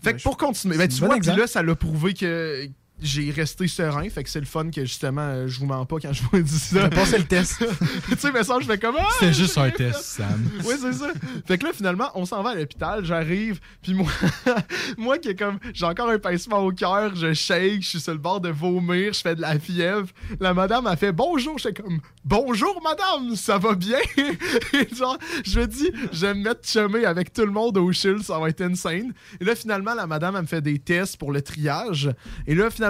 [0.02, 2.68] Fait que Ouais, pour continuer, ben, tu vois, là, ça l'a prouvé que
[3.02, 4.10] j'ai resté serein.
[4.10, 6.40] Fait que c'est le fun que justement, euh, je vous mens pas quand je vous
[6.42, 6.90] dis ça.
[6.90, 7.64] Passé le test.
[8.10, 10.02] tu sais, mais ça, je fais comme ah, C'était juste un test.
[10.02, 10.50] Sam.
[10.66, 11.12] Oui, c'est ça.
[11.46, 14.12] Fait que là, finalement, on s'en va à l'hôpital, j'arrive, puis moi,
[14.98, 18.14] moi qui est comme, j'ai encore un pincement au cœur, je shake, je suis sur
[18.14, 20.08] le bord de vomir, je fais de la fièvre.
[20.40, 24.00] La madame a fait bonjour, j'étais comme, bonjour madame, ça va bien?
[24.74, 28.24] Et genre, je dis, je vais me mettre chumé avec tout le monde au chill,
[28.24, 29.14] ça va être insane.
[29.40, 32.10] Et là, finalement, la madame, elle me fait des tests pour le triage.
[32.48, 32.89] Et là, finalement,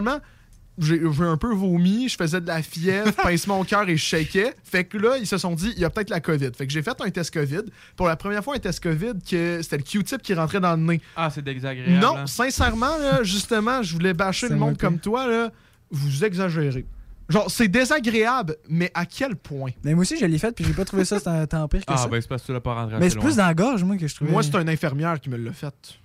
[0.78, 4.04] j'ai j'ai un peu vomi, je faisais de la fièvre, pincement au cœur et je
[4.04, 4.56] shakais.
[4.64, 6.52] Fait que là, ils se sont dit, il y a peut-être la COVID.
[6.58, 7.64] Fait que j'ai fait un test COVID.
[7.98, 10.82] Pour la première fois, un test COVID, que c'était le Q-tip qui rentrait dans le
[10.82, 11.02] nez.
[11.16, 12.00] Ah, c'est désagréable.
[12.00, 12.28] non, hein.
[12.28, 15.52] sincèrement, là, justement, je voulais bâcher le monde comme toi, là.
[15.92, 16.86] Vous exagérez.
[17.30, 19.72] Genre, c'est désagréable, mais à quel point?
[19.84, 21.98] Mais moi aussi, je l'ai fait, puis j'ai pas trouvé ça tant, pire que Ah,
[21.98, 22.08] ça.
[22.08, 23.98] ben c'est parce que tu l'as pas rentré mais c'est plus dans la gorge, moi,
[23.98, 24.32] que je trouvais.
[24.32, 26.00] Moi, c'est une infirmière qui me l'a fait.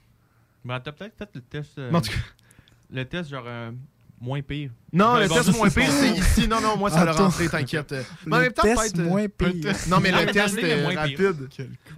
[0.64, 1.78] Ben, t'as peut-être fait le test.
[1.78, 2.16] euh, en tout cas,
[2.92, 3.70] Le test, genre, euh,
[4.20, 4.70] moins pire.
[4.92, 6.48] non, Ben, le test moins pire, c'est ici.
[6.48, 7.94] Non, non, moi, ça l'a rentré, t'inquiète.
[8.26, 9.74] Mais en le même temps, test peut-être, moins pire.
[9.90, 11.48] Non, mais le test est rapide.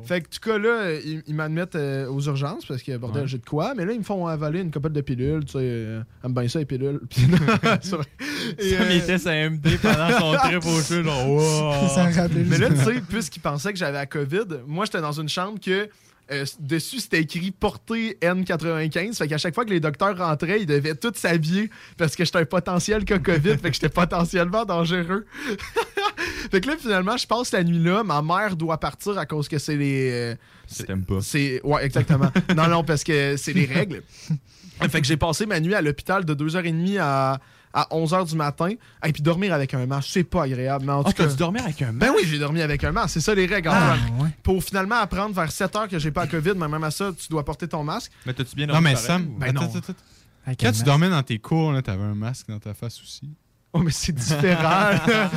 [0.05, 3.23] Fait que, en tout cas, là, ils, ils m'admettent euh, aux urgences parce que, bordel,
[3.23, 3.29] Ouais.
[3.29, 3.75] j'ai de quoi.
[3.75, 5.45] Mais là, ils me font avaler une couple de pilules.
[5.45, 7.01] Tu sais, euh, aime bien ça, les pilules.
[8.63, 11.73] Euh, était sa MD pendant son trip au jeu, genre, wow.
[12.47, 15.59] Mais là, tu sais, puisqu'ils pensaient que j'avais la COVID, moi, j'étais dans une chambre
[15.61, 15.89] que.
[16.33, 19.15] Euh, dessus, c'était écrit portée N95.
[19.15, 22.39] Fait qu'à chaque fois que les docteurs rentraient, ils devaient tous s'habiller parce que j'étais
[22.39, 23.59] un potentiel cas COVID.
[23.59, 25.25] fait que j'étais potentiellement dangereux.
[26.51, 28.03] fait que là, finalement, je passe la nuit là.
[28.03, 30.11] Ma mère doit partir à cause que c'est les.
[30.13, 31.21] euh, pas.
[31.21, 32.31] C'est ouais, exactement.
[32.57, 34.03] non non parce que c'est les règles.
[34.91, 37.39] fait que j'ai passé ma nuit à l'hôpital de 2h30 à
[37.77, 38.71] à 11h du matin
[39.05, 41.31] et puis dormir avec un masque, c'est pas agréable mais en Ah, tout cas t'as
[41.31, 43.69] dû dormir avec un ben oui, j'ai dormi avec un masque, c'est ça les règles
[43.71, 44.31] Ah, ouais.
[44.43, 47.29] Pour finalement apprendre vers 7h que j'ai pas la Covid, mais même à ça, tu
[47.29, 48.11] dois porter ton masque.
[48.25, 49.67] Mais t'as-tu bien Non, dormi mais Sam, Ben attends, non.
[49.69, 49.93] attends, attends.
[50.47, 50.85] Avec Quand tu masque.
[50.87, 53.29] dormais dans tes cours, là, t'avais un masque dans ta face aussi.
[53.73, 54.91] Oh mais c'est différent.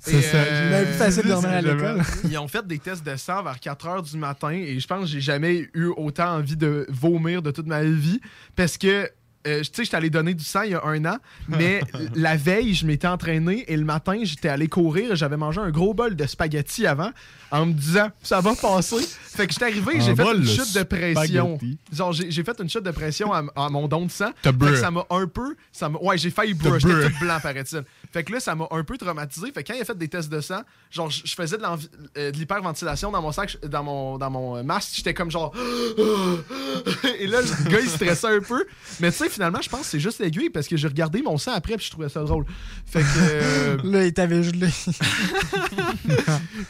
[0.00, 0.36] C'est ça.
[0.36, 2.02] euh, Mais plus facile de dormir à l'école.
[2.28, 5.02] Ils ont fait des tests de sang vers 4 heures du matin et je pense
[5.02, 8.20] que j'ai jamais eu autant envie de vomir de toute ma vie
[8.54, 9.08] parce que.
[9.46, 11.16] Euh, tu sais, j'étais allé donner du sang il y a un an,
[11.48, 11.80] mais
[12.14, 15.12] la veille, je m'étais entraîné et le matin, j'étais allé courir.
[15.12, 17.10] et J'avais mangé un gros bol de spaghettis avant
[17.50, 18.96] en me disant ça va passer.
[19.22, 21.58] Fait que j'étais arrivé et j'ai fait une chute de pression.
[21.92, 24.30] Genre, j'ai fait une chute de pression à, à mon don de sang.
[24.42, 25.56] Fait que ça m'a un peu.
[25.72, 26.78] Ça ouais, j'ai failli brûler.
[26.80, 27.82] J'étais tout blanc, paraît-il.
[28.12, 29.52] Fait que là, ça m'a un peu traumatisé.
[29.52, 32.30] Fait que quand il a fait des tests de sang, genre, je faisais de euh,
[32.32, 34.90] de l'hyperventilation dans mon sac, dans mon, dans mon masque.
[34.94, 35.52] J'étais comme genre.
[37.18, 38.64] Et là, le gars, il stressait un peu.
[39.00, 41.38] Mais tu sais, finalement, je pense que c'est juste l'aiguille parce que j'ai regardé mon
[41.38, 42.44] sang après puis je trouvais ça drôle.
[42.86, 43.06] Fait que.
[43.18, 44.68] euh, Là, il t'avait gelé.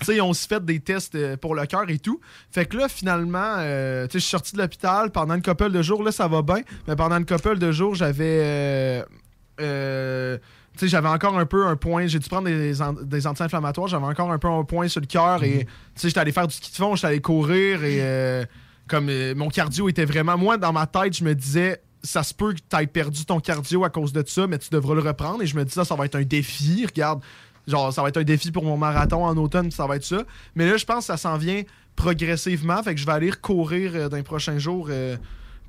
[0.00, 2.20] tu sais, on se fait des tests euh, pour le cœur et tout.
[2.50, 5.70] Fait que là, finalement, euh, tu sais, je suis sorti de l'hôpital pendant une couple
[5.70, 6.02] de jours.
[6.02, 6.60] Là, ça va bien.
[6.88, 8.40] Mais pendant une couple de jours, j'avais.
[8.42, 9.02] euh,
[9.60, 10.38] euh,
[10.80, 12.06] sais, j'avais encore un peu un point.
[12.06, 13.88] J'ai dû prendre des, an- des anti-inflammatoires.
[13.88, 15.42] J'avais encore un peu un point sur le cœur.
[15.44, 15.66] Et, tu
[15.96, 17.84] sais, j'étais allé faire du ski de fond, j'étais allé courir.
[17.84, 18.44] Et, euh,
[18.88, 20.36] comme euh, mon cardio était vraiment.
[20.36, 21.80] Moi, dans ma tête, je me disais.
[22.02, 24.70] Ça se peut que tu aies perdu ton cardio à cause de ça, mais tu
[24.70, 25.42] devras le reprendre.
[25.42, 26.86] Et je me dis ça, ça va être un défi.
[26.86, 27.20] Regarde,
[27.68, 30.22] Genre, ça va être un défi pour mon marathon en automne, ça va être ça.
[30.54, 31.62] Mais là, je pense que ça s'en vient
[31.94, 32.82] progressivement.
[32.82, 35.16] Fait que je vais aller courir euh, dans les prochains jours euh,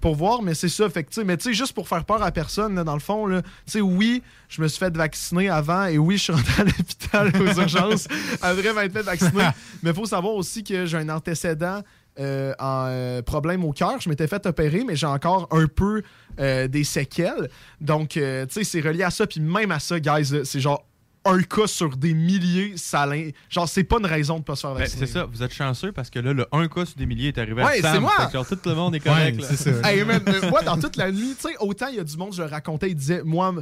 [0.01, 0.41] pour voir.
[0.41, 0.89] Mais c'est ça.
[0.89, 3.27] Fait que, mais tu sais, juste pour faire peur à personne, là, dans le fond,
[3.29, 6.65] tu sais, oui, je me suis fait vacciner avant et oui, je suis rentré à
[6.65, 8.07] l'hôpital aux urgences
[8.41, 9.49] après m'être fait vacciner.
[9.83, 11.81] mais il faut savoir aussi que j'ai un antécédent
[12.19, 14.01] euh, en euh, problème au cœur.
[14.01, 16.01] Je m'étais fait opérer, mais j'ai encore un peu
[16.41, 17.49] euh, des séquelles.
[17.79, 19.25] Donc, tu sais, c'est relié à ça.
[19.25, 20.85] Puis même à ça, guys, c'est genre
[21.25, 22.73] un cas sur des milliers.
[22.77, 23.07] Ça,
[23.49, 25.05] genre, c'est pas une raison de pas se faire Ben, vacciner.
[25.05, 27.37] c'est ça, vous êtes chanceux parce que là, le 1 cas sur des milliers est
[27.37, 27.93] arrivé Ouais, à Sam.
[27.93, 28.29] c'est moi!
[28.33, 29.35] Genre, tout le monde est correct.
[29.35, 29.47] Ouais, là.
[29.55, 29.89] c'est ça.
[29.89, 32.17] Hey, man, euh, moi, dans toute la nuit, tu sais, autant il y a du
[32.17, 33.53] monde, je le racontais, il disait, moi,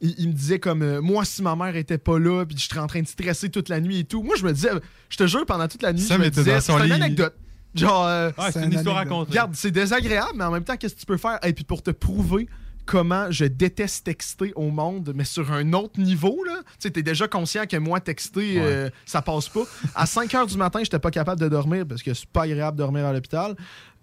[0.00, 2.78] il, il me disait comme, euh, moi, si ma mère était pas là, puis j'étais
[2.78, 4.22] en train de stresser toute la nuit et tout.
[4.22, 4.70] Moi, je me disais,
[5.08, 7.34] je te jure, pendant toute la nuit, je me disais, c'est une anecdote.
[7.76, 9.30] Genre, euh, Ah, c'est une une histoire à raconter.
[9.30, 11.38] regarde, c'est désagréable, mais en même temps, qu'est-ce que tu peux faire?
[11.44, 12.48] Et puis pour te prouver
[12.86, 16.60] comment je déteste texter au monde, mais sur un autre niveau, là.
[16.64, 19.62] Tu sais, t'es déjà conscient que moi, texter, euh, ça passe pas.
[19.94, 22.76] À 5 h du matin, j'étais pas capable de dormir parce que c'est pas agréable
[22.76, 23.54] de dormir à l'hôpital.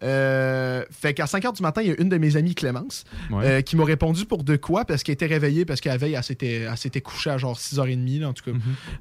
[0.03, 3.03] Euh, fait qu'à 5 h du matin, il y a une de mes amies, Clémence,
[3.29, 3.45] Ouais.
[3.45, 4.83] euh, qui m'a répondu pour de quoi?
[4.85, 8.29] Parce qu'elle était réveillée parce qu'à la veille, elle s'était, couchée à genre 6h30, là,
[8.29, 8.57] en tout cas.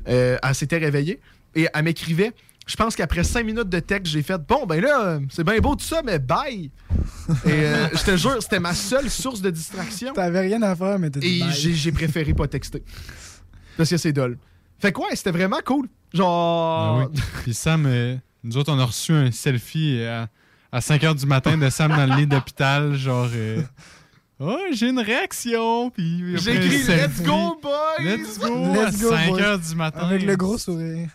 [0.09, 1.21] Euh, elle s'était réveillée
[1.55, 2.33] et elle m'écrivait.
[2.71, 5.59] Je pense qu'après 5 minutes de texte, j'ai fait Bon, ben là, euh, c'est bien
[5.59, 6.71] beau tout ça, mais bye!
[7.45, 10.13] Et euh, je te jure, c'était ma seule source de distraction.
[10.13, 12.85] T'avais rien à faire, mais t'as dit Et j'ai préféré pas texter.
[13.77, 14.39] Parce que c'est dole.
[14.79, 15.89] Fait quoi, c'était vraiment cool.
[16.15, 17.09] Genre.
[17.13, 17.21] Oui.
[17.43, 20.29] Puis Sam, euh, nous autres, on a reçu un selfie à,
[20.71, 23.29] à 5 h du matin de Sam dans le lit d'hôpital, genre.
[23.35, 23.63] euh,
[24.39, 25.91] oh, j'ai une réaction!
[25.91, 28.05] Puis J'ai écrit Let's go, boys!
[28.05, 28.73] Let's go!
[28.75, 29.41] Let's à go, 5 boys.
[29.41, 30.01] h du matin.
[30.07, 31.09] Avec le gros sourire.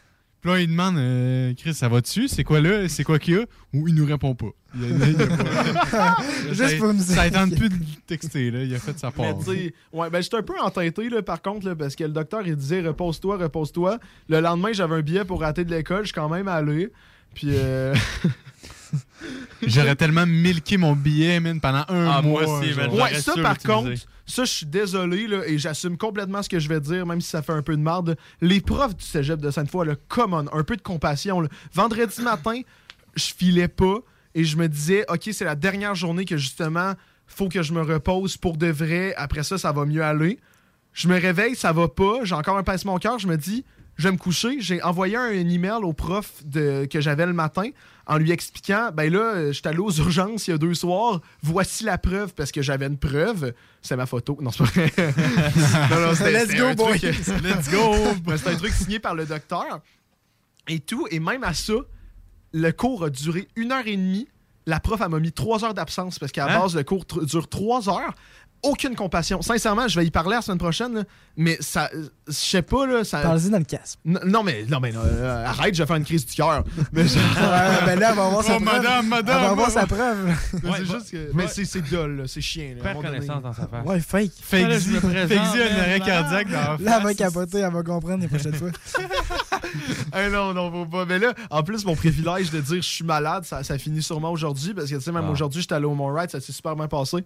[0.45, 2.27] Puis là, il demande euh, Chris, ça va-tu?
[2.27, 2.87] C'est quoi là?
[2.87, 3.45] C'est quoi qu'il y a?
[3.73, 4.45] Ou il nous répond pas.
[4.79, 6.17] Il a- il a pas-
[6.53, 7.15] Juste pour me dire.
[7.15, 8.61] Ça tente plus de texter, là.
[8.61, 9.35] Il a fait sa part.
[9.47, 12.55] ouais, ben j'étais un peu entêté là, par contre, là, parce que le docteur il
[12.55, 13.97] disait repose-toi, repose-toi.
[14.29, 16.91] Le lendemain, j'avais un billet pour rater de l'école, je suis quand même allé.
[17.33, 17.95] Puis euh,
[19.65, 22.59] J'aurais tellement milqué mon billet, man, pendant un Ah, moi mois.
[22.59, 22.93] aussi, genre.
[22.93, 23.01] man.
[23.01, 23.89] ouais, ça par contre,
[24.25, 27.29] ça je suis désolé là, et j'assume complètement ce que je vais dire, même si
[27.29, 28.17] ça fait un peu de marde.
[28.41, 31.41] Les profs du cégep de Sainte-Foy, le common, un peu de compassion.
[31.41, 31.49] là.
[31.73, 32.61] Vendredi matin,
[33.15, 33.97] je filais pas
[34.33, 36.93] et je me disais, ok, c'est la dernière journée que justement,
[37.27, 39.13] faut que je me repose pour de vrai.
[39.15, 40.39] Après ça, ça va mieux aller.
[40.93, 42.19] Je me réveille, ça va pas.
[42.23, 43.19] J'ai encore un pincement au cœur.
[43.19, 43.65] Je me dis,
[43.97, 44.57] je vais me coucher.
[44.59, 47.69] J'ai envoyé un email au prof de, que j'avais le matin
[48.07, 51.21] en lui expliquant, ben là, euh, j'étais allé aux urgences il y a deux soirs.
[51.41, 53.53] Voici la preuve parce que j'avais une preuve.
[53.81, 54.37] C'est ma photo.
[54.41, 54.93] Non, c'est pas vrai.
[55.89, 57.01] non, non, c'était- Let's go, truc-
[57.43, 57.93] Let's go.
[58.37, 59.81] C'est un truc signé par le docteur.
[60.67, 61.07] Et tout.
[61.09, 61.73] Et même à ça,
[62.53, 64.27] le cours a duré une heure et demie.
[64.67, 66.59] La prof, elle m'a mis trois heures d'absence parce qu'à la Hein?
[66.61, 68.13] base, le cours dure trois heures.
[68.65, 69.41] Aucune compassion.
[69.41, 71.03] Sincèrement, je vais y parler la semaine prochaine, là,
[71.37, 71.89] mais ça.
[72.27, 73.03] Je sais pas, là.
[73.03, 73.19] Ça...
[73.19, 73.99] Parle-y dans le casque.
[74.05, 76.63] N- Non, mais, non, mais non, euh, arrête, je vais faire une crise du cœur.
[76.91, 78.81] Mais, je- Ouais, ben là, elle va avoir sa Oh, preuve.
[78.81, 80.27] madame, madame, va avoir oh, sa preuve.
[80.27, 81.29] Ouais, c'est juste que.
[81.33, 82.75] Mais c'est c'est dole, là, c'est chien.
[82.83, 83.05] Là, donné.
[83.07, 83.85] connaissance dans sa face.
[83.85, 84.31] Ouais, fake.
[84.41, 87.15] Fake me présente, Fake-y un arrêt cardiaque dans la Là, elle va face.
[87.17, 88.69] capoter, elle va comprendre les prochaines fois.
[90.11, 91.05] Ah non, non, faut pas.
[91.05, 94.31] Mais là, en plus, mon privilège de dire je suis malade, ça, ça finit sûrement
[94.31, 94.73] aujourd'hui.
[94.73, 95.31] Parce que, tu sais, même Ah.
[95.31, 97.17] aujourd'hui, j'étais allé au Mont Ride, ça s'est super bien passé.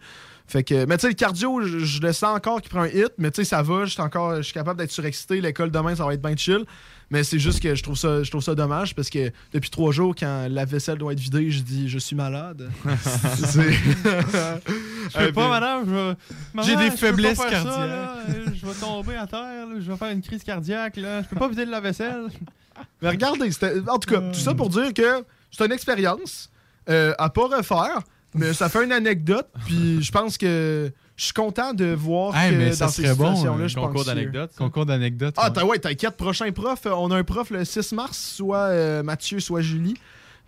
[0.49, 2.87] Fait que, mais tu sais, le cardio, je, je le sens encore qui prend un
[2.87, 5.39] hit, mais tu sais, ça va, je suis encore, je suis capable d'être surexcité.
[5.41, 6.65] L'école demain, ça va être bien chill.
[7.11, 9.91] Mais c'est juste que je trouve ça, je trouve ça dommage parce que depuis trois
[9.91, 12.69] jours, quand la vaisselle doit être vidée, je dis je suis malade.
[13.49, 15.85] Je peux Euh, pas, madame.
[15.85, 16.15] je vais-
[16.53, 17.75] Maman, J'ai des faiblesses ça, cardiaques.
[17.89, 18.15] là.
[18.53, 19.39] Je vais tomber à terre.
[19.67, 19.75] là.
[19.79, 20.97] Je vais faire une crise cardiaque.
[20.97, 21.21] Là.
[21.23, 22.27] Je peux pas vider de la vaisselle.
[23.01, 23.49] Mais regardez,
[23.87, 26.49] en tout cas, tout ça pour dire que c'est une expérience
[26.89, 27.99] euh, à pas refaire,
[28.33, 29.47] mais ça fait une anecdote.
[29.65, 33.01] Puis je pense que je suis content de voir Hey, que mais dans ça ces
[33.03, 34.51] serait bon, situations-là, un je Concours d'anecdotes.
[34.57, 35.35] Concours d'anecdotes.
[35.37, 35.53] Ah, ouais.
[35.53, 39.03] t'as- ouais, t'inquiète, prochain prof, euh, on a un prof le 6 mars, soit euh,
[39.03, 39.95] Mathieu, soit Julie.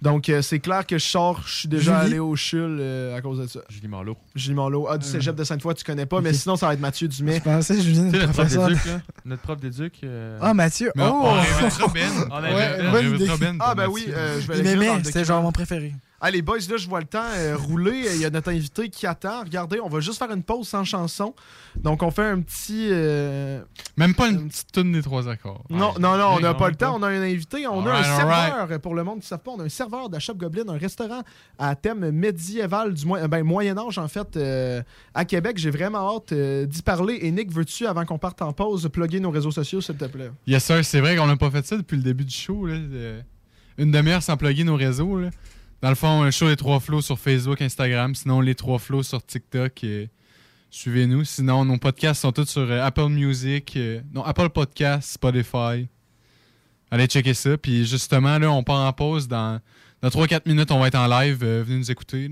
[0.01, 2.13] Donc euh, c'est clair que je sors, je suis déjà Julie?
[2.13, 3.59] allé au CHUL euh, à cause de ça.
[3.69, 4.17] Julie Marleau.
[4.33, 4.87] Julie Marleau.
[4.89, 7.35] Ah, du cégep de Sainte-Foy, tu connais pas, mais sinon ça va être Mathieu Dumais.
[7.37, 8.67] Je pensais, sais, le notre prof professeur.
[8.69, 9.01] d'éduc, là?
[9.25, 9.99] Notre prof d'éduc.
[10.03, 10.91] euh, Ah, Mathieu.
[10.95, 11.21] Mais Oh!
[11.23, 12.07] on réinvitera Ben.
[12.31, 13.37] On On Ouais, on.
[13.37, 13.93] Ben Ah ben Mathieu.
[13.93, 15.93] oui, euh, je vais Il m'aimait, le c'était genre mon préféré.
[16.23, 18.03] Ah, les boys, là, je vois le temps euh, rouler.
[18.13, 19.39] Il y a notre invité qui attend.
[19.43, 21.33] Regardez, on va juste faire une pause sans chanson.
[21.75, 22.89] Donc, on fait un petit.
[22.91, 23.63] euh,
[23.97, 25.63] Même pas une petite toune des trois accords.
[25.71, 26.95] Non, non, non, on n'a pas le temps.
[26.97, 27.65] On a un invité.
[27.65, 28.79] On a un serveur.
[28.81, 30.77] Pour le monde qui ne savent pas, on a un serveur de Shop Goblin, un
[30.77, 31.23] restaurant
[31.57, 34.83] à thème médiéval, du moins, ben, Moyen-Âge, en fait, euh,
[35.15, 35.57] à Québec.
[35.57, 37.17] J'ai vraiment hâte euh, d'y parler.
[37.23, 40.29] Et Nick, veux-tu, avant qu'on parte en pause, plugger nos réseaux sociaux, s'il te plaît?
[40.45, 40.85] Yes, sir.
[40.85, 42.67] C'est vrai qu'on n'a pas fait ça depuis le début du show.
[42.67, 42.75] Là.
[42.75, 43.21] Euh,
[43.79, 45.19] Une demi-heure sans plugger nos réseaux.
[45.19, 45.29] Là.
[45.81, 48.13] Dans le fond, un show Les Trois Flots sur Facebook, Instagram.
[48.13, 49.83] Sinon, Les Trois Flots sur TikTok.
[49.83, 50.05] euh,
[50.69, 51.23] Suivez-nous.
[51.25, 53.73] Sinon, nos podcasts sont tous sur euh, Apple Music.
[53.75, 55.87] euh, non, Apple Podcasts, Spotify.
[56.91, 57.57] Allez checker ça.
[57.57, 59.27] Puis justement, là, on part en pause.
[59.27, 59.59] Dans,
[60.01, 61.39] dans 3-4 minutes, on va être en live.
[61.43, 62.29] euh, venez nous écouter.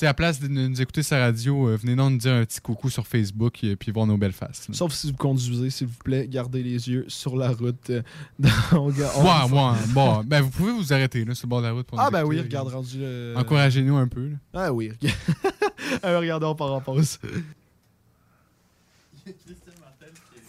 [0.00, 2.60] Sais, à place de nous écouter sa radio, euh, venez donc nous dire un petit
[2.60, 4.68] coucou sur Facebook et puis voir nos belles faces.
[4.68, 4.74] là.
[4.74, 7.90] Sauf si vous conduisez, s'il vous plaît, gardez les yeux sur la route.
[7.90, 8.02] euh,
[8.38, 11.50] dans- on ga- on- Ouais, ouais, bon, ben vous pouvez vous arrêter là, sur le
[11.50, 12.98] bord de la route pour Ah, nous ben oui, regarde, rendu.
[13.00, 14.28] euh, Encouragez-nous un peu.
[14.28, 14.36] là.
[14.54, 15.16] Ah oui, regarde.
[16.02, 17.18] Ah, regardez, on part en pause.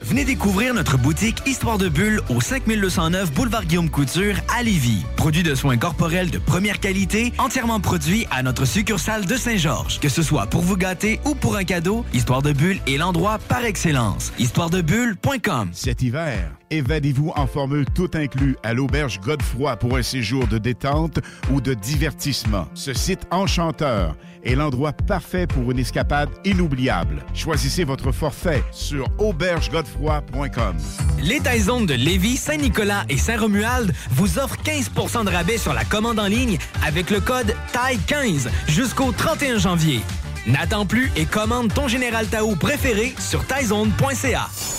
[0.00, 5.04] Venez découvrir notre boutique Histoire de Bulle au 5209 Boulevard Guillaume Couture à Lévis.
[5.16, 10.00] Produit de soins corporels de première qualité, entièrement produit à notre succursale de Saint-Georges.
[10.00, 13.38] Que ce soit pour vous gâter ou pour un cadeau, Histoire de Bulle est l'endroit
[13.48, 14.32] par excellence.
[14.38, 20.58] Histoiredebulle.com Cet hiver, évadez-vous en formule tout inclus à l'auberge Godefroy pour un séjour de
[20.58, 21.18] détente
[21.52, 22.66] ou de divertissement.
[22.74, 27.24] Ce site enchanteur est l'endroit parfait pour une escapade inoubliable.
[27.34, 30.76] Choisissez votre forfait sur aubergegodefroy.com.
[31.22, 36.18] Les Taizones de Lévis, Saint-Nicolas et Saint-Romuald vous offrent 15% de rabais sur la commande
[36.18, 40.00] en ligne avec le code TAI15 jusqu'au 31 janvier.
[40.46, 44.48] N'attends plus et commande ton Général Tao préféré sur taizone.ca.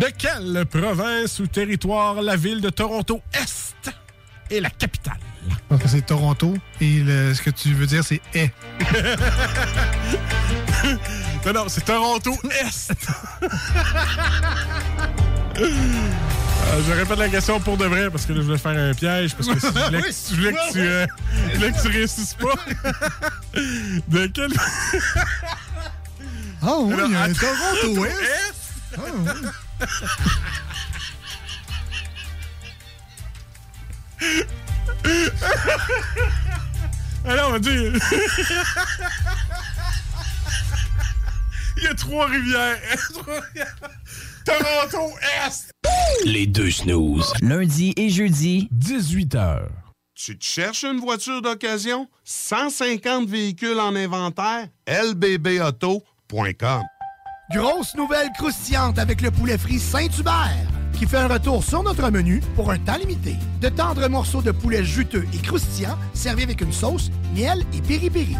[0.00, 3.90] De quelle province ou territoire la ville de Toronto Est
[4.50, 5.18] est la capitale?
[5.70, 8.52] Donc c'est Toronto et le- ce que tu veux dire c'est est.
[11.46, 12.92] non, non, c'est Toronto Est.
[16.68, 18.92] Euh, je répète la question pour de vrai parce que là, je voulais faire un
[18.92, 21.06] piège parce que si je voulais, que- Oui, je voulais que, tu, euh,
[21.52, 22.54] je voulais que tu réussisses pas.
[24.08, 24.52] de quel.
[26.62, 27.32] Oh oui, Alors, il y a un.
[27.32, 28.10] Toronto Est.
[28.10, 28.54] Est.
[28.96, 29.30] Ah, oui.
[37.24, 37.92] Alors, on va dire.
[41.76, 42.78] Il y a trois rivières.
[44.44, 45.12] Toronto
[45.44, 45.70] Est.
[46.24, 47.32] Les deux snooze.
[47.42, 49.66] Lundi et jeudi, 18h.
[50.14, 52.08] Tu te cherches une voiture d'occasion?
[52.24, 54.68] 150 véhicules en inventaire?
[54.86, 56.02] lbbauto.com
[57.50, 62.40] Grosse nouvelle croustillante avec le poulet frit Saint-Hubert qui fait un retour sur notre menu
[62.56, 63.36] pour un temps limité.
[63.60, 68.36] De tendres morceaux de poulet juteux et croustillants servis avec une sauce, miel et piri-piri.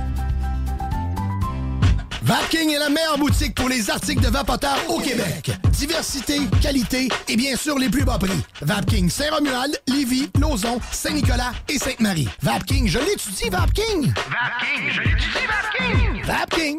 [2.22, 5.52] Vapking est la meilleure boutique pour les articles de vapoteurs au Québec.
[5.70, 8.42] Diversité, qualité et bien sûr les plus bas prix.
[8.62, 12.28] Vapking Saint-Romuald, Lévis, Lauson, Saint-Nicolas et Sainte-Marie.
[12.42, 14.12] Vapking, je l'étudie, Vapking!
[14.12, 16.24] Vapking, je l'étudie, Vapking!
[16.24, 16.78] Vapking!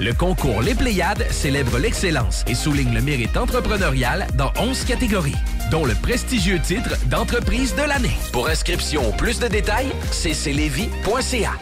[0.00, 5.36] Le concours Les Pléiades célèbre l'excellence et souligne le mérite entrepreneurial dans 11 catégories,
[5.70, 8.16] dont le prestigieux titre d'entreprise de l'année.
[8.32, 11.52] Pour inscription ou plus de détails, cclevy.ca.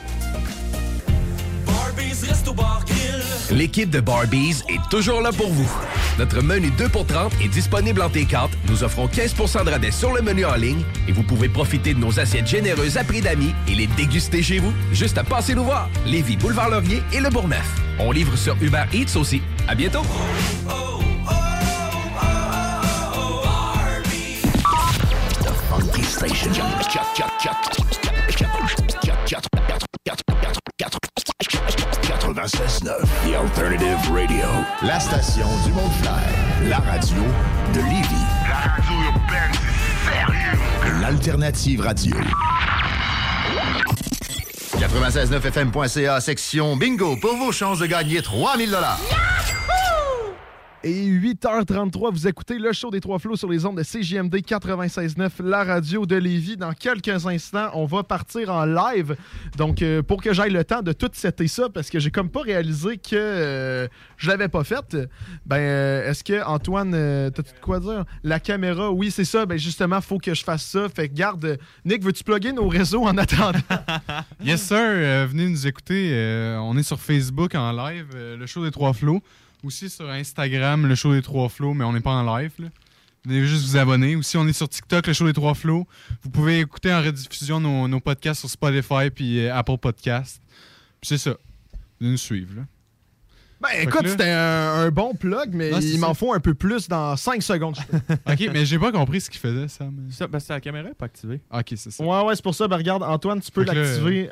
[3.50, 5.70] L'équipe de Barbies est toujours là pour vous.
[6.18, 8.48] Notre menu 2 pour 30 est disponible en T4.
[8.68, 11.98] Nous offrons 15% de rabais sur le menu en ligne et vous pouvez profiter de
[11.98, 14.72] nos assiettes généreuses à prix d'amis et les déguster chez vous.
[14.92, 15.88] Juste à passer nous voir.
[16.06, 17.66] Lévis, Boulevard Laurier et Le Bourgneuf.
[17.98, 19.40] On livre sur Uber Eats aussi.
[19.66, 20.02] À bientôt.
[32.49, 33.05] 96.9.
[33.27, 34.46] The Alternative Radio.
[34.83, 36.23] La station du Mont-Clair.
[36.67, 37.21] La radio
[37.75, 38.25] de Lévis.
[38.49, 41.01] La radio urbaine, c'est sérieux.
[41.03, 42.17] L'Alternative Radio.
[44.79, 48.75] 969fm.ca, section bingo, pour vos chances de gagner 3000
[50.85, 55.42] Et 8h33, vous écoutez le show des Trois Flots sur les ondes de CJMD 96.9,
[55.42, 56.56] la radio de Lévis.
[56.56, 59.16] Dans quelques instants, on va partir en live.
[59.56, 62.31] Donc, euh, pour que j'aille le temps de tout setter ça, parce que j'ai comme
[62.31, 64.96] pas réalisé que euh, je l'avais pas fait,
[65.44, 68.04] ben, euh, est-ce que Antoine, euh, t'as-tu de quoi dire?
[68.22, 69.46] La caméra, oui, c'est ça.
[69.46, 70.88] Ben, justement, faut que je fasse ça.
[70.88, 73.58] Fait que, garde, Nick, veux-tu plugger nos réseaux en attendant?
[74.44, 74.76] Yes, sir.
[74.79, 76.10] Euh, venez nous écouter.
[76.12, 79.20] Euh, on est sur Facebook en live, euh, le show des Trois Flots.
[79.65, 82.52] Aussi sur Instagram, le show des Trois Flots, mais on n'est pas en live.
[82.59, 82.69] là.
[83.25, 84.15] Venez juste vous abonner.
[84.17, 85.87] Aussi, on est sur TikTok, le show des Trois Flots.
[86.23, 90.40] Vous pouvez écouter en rediffusion nos, nos podcasts sur Spotify puis euh, Apple Podcasts.
[91.00, 91.37] Puis c'est ça.
[92.00, 92.54] Venez nous suivre.
[92.56, 92.63] Là.
[93.61, 96.54] Ben, Fait écoute, là- c'était un, un bon plug, mais il m'en faut un peu
[96.54, 97.77] plus dans 5 secondes.
[98.27, 100.06] ok, mais j'ai pas compris ce qu'il faisait, Sam.
[100.11, 101.40] Ça, ben, c'est la caméra pas activée.
[101.52, 102.04] Ok, c'est ça.
[102.04, 102.69] Ouais, ouais, c'est pour ça.
[102.69, 104.31] Ben, regarde, Antoine, tu peux l'activer.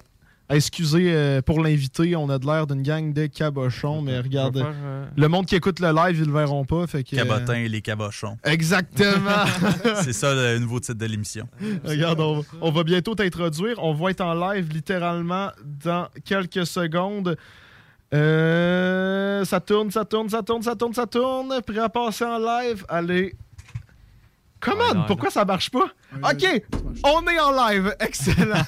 [0.48, 4.62] Excusez euh, pour l'invité, on a de l'air d'une gang de cabochons, mais regarde, Je
[4.62, 6.86] vais faire, euh, le monde qui écoute le live, ils le verront pas.
[6.86, 8.38] Fait que, euh, Cabotin et les cabochons.
[8.44, 9.44] Exactement.
[10.02, 11.48] c'est ça le nouveau titre de l'émission.
[11.84, 13.82] Regarde, on, on va bientôt t'introduire.
[13.82, 17.36] On va être en live littéralement dans quelques secondes.
[18.14, 21.60] Euh, ça tourne, ça tourne, ça tourne, ça tourne, ça tourne.
[21.66, 22.84] Prêt à passer en live?
[22.88, 23.34] Allez.
[24.60, 24.94] Comment?
[24.94, 25.88] non, Pourquoi ça marche pas?
[26.14, 26.62] OK,
[27.04, 27.94] on est en live.
[28.00, 28.62] Excellent.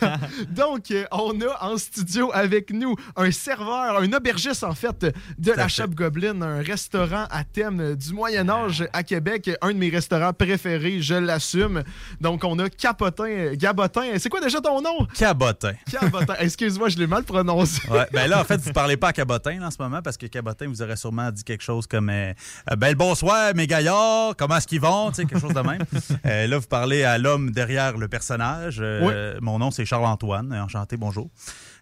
[0.51, 5.07] Donc, euh, on a en studio avec nous un serveur, un aubergiste en fait
[5.39, 9.78] de la Shop Goblin, un restaurant à thème du Moyen Âge à Québec, un de
[9.78, 11.82] mes restaurants préférés, je l'assume.
[12.20, 14.18] Donc, on a Capotin, Gabotin.
[14.18, 15.07] C'est quoi déjà ton nom?
[15.14, 15.72] Cabotin.
[15.91, 16.34] Cabotin.
[16.41, 17.80] Excuse-moi, je l'ai mal prononcé.
[17.89, 20.16] Ouais, ben là, en fait, vous parlez pas à Cabotin là, en ce moment parce
[20.16, 22.32] que Cabotin vous aurait sûrement dit quelque chose comme euh,
[22.70, 25.09] Euh, Ben le bonsoir, mes gaillards, comment est-ce qu'ils vont?
[25.11, 25.82] Tu sais, quelque chose de même.
[26.26, 28.79] Euh, là, vous parlez à l'homme derrière le personnage.
[28.81, 30.53] Euh, Mon nom, c'est Charles-Antoine.
[30.55, 31.29] Enchanté, bonjour.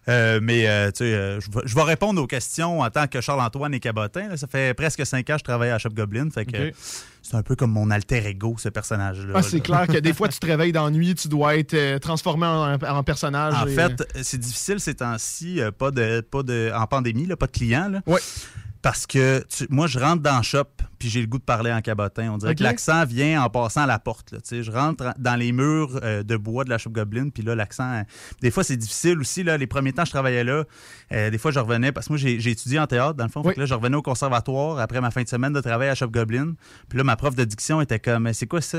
[0.09, 3.73] Euh, mais euh, tu sais, euh, je vais- répondre aux questions en tant que Charles-Antoine
[3.73, 4.29] et Cabotin.
[4.29, 4.37] là.
[4.37, 6.29] Ça fait presque cinq ans que je travaille à Shop Goblin.
[6.29, 6.73] Fait que Ok.
[7.21, 9.33] c'est un peu comme mon alter ego, ce personnage-là.
[9.35, 12.75] Ah, c'est clair que des fois, tu te réveilles d'ennui, tu dois être transformé en,
[12.75, 13.53] en personnage.
[13.55, 17.47] En et- fait, c'est difficile ces temps-ci, pas de, pas de, en pandémie, là, pas
[17.47, 17.89] de clients.
[17.89, 18.01] Là,
[18.81, 20.67] Parce que tu- moi, je rentre dans le shop
[20.99, 22.31] puis j'ai le goût de parler en cabotin.
[22.31, 24.31] On dirait que l'accent vient en passant à la porte.
[24.31, 27.55] Là, je rentre dans les murs euh, de bois de la shop Goblin, puis là,
[27.55, 27.91] l'accent.
[27.91, 28.03] euh,
[28.41, 29.43] des fois, c'est difficile aussi.
[29.43, 30.63] Là, les premiers temps, je travaillais là.
[31.11, 33.31] euh, des fois, je revenais, parce que moi, j'ai j'ai étudié en théâtre, dans le
[33.31, 33.43] fond.
[33.43, 35.95] Fait que là, je revenais au conservatoire après ma fin de semaine de travail à
[35.95, 36.53] Shop Goblin.
[36.89, 38.77] Puis là, ma prof de diction était comme Mais C'est quoi ça?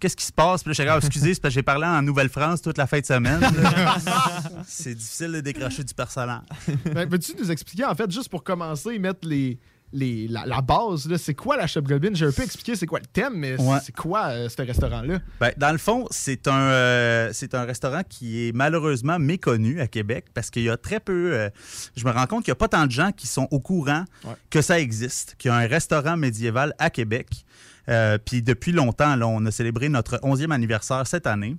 [0.00, 0.62] Qu'est-ce qui se passe?
[0.62, 3.00] Puis là, j'étais comme Excusez, c'est parce que j'ai parlé en Nouvelle-France toute la fin
[3.00, 3.40] de semaine.
[4.66, 6.42] c'est difficile de décrocher du personnage.
[6.94, 9.58] Ben, Peux-tu nous expliquer, en fait, juste pour commencer, mettre les,
[9.92, 12.10] les, la, la base, là, c'est quoi la Shop Goblin?
[12.14, 13.78] J'ai un peu expliqué c'est quoi le thème, mais Ouais.
[13.84, 15.18] c'est quoi euh, ce restaurant-là?
[15.40, 19.86] Ben, dans le fond, c'est un, euh, c'est un restaurant qui est malheureusement méconnu à
[19.88, 21.32] Québec parce qu'il y a très peu.
[21.34, 21.50] euh,
[21.96, 24.04] je me rends compte qu'il n'y a pas tant de gens qui sont au courant
[24.50, 27.28] que ça existe, qu'il y a un restaurant médiéval à Québec.
[27.88, 31.56] Euh, Puis depuis longtemps, là, on a célébré notre 11e anniversaire cette année.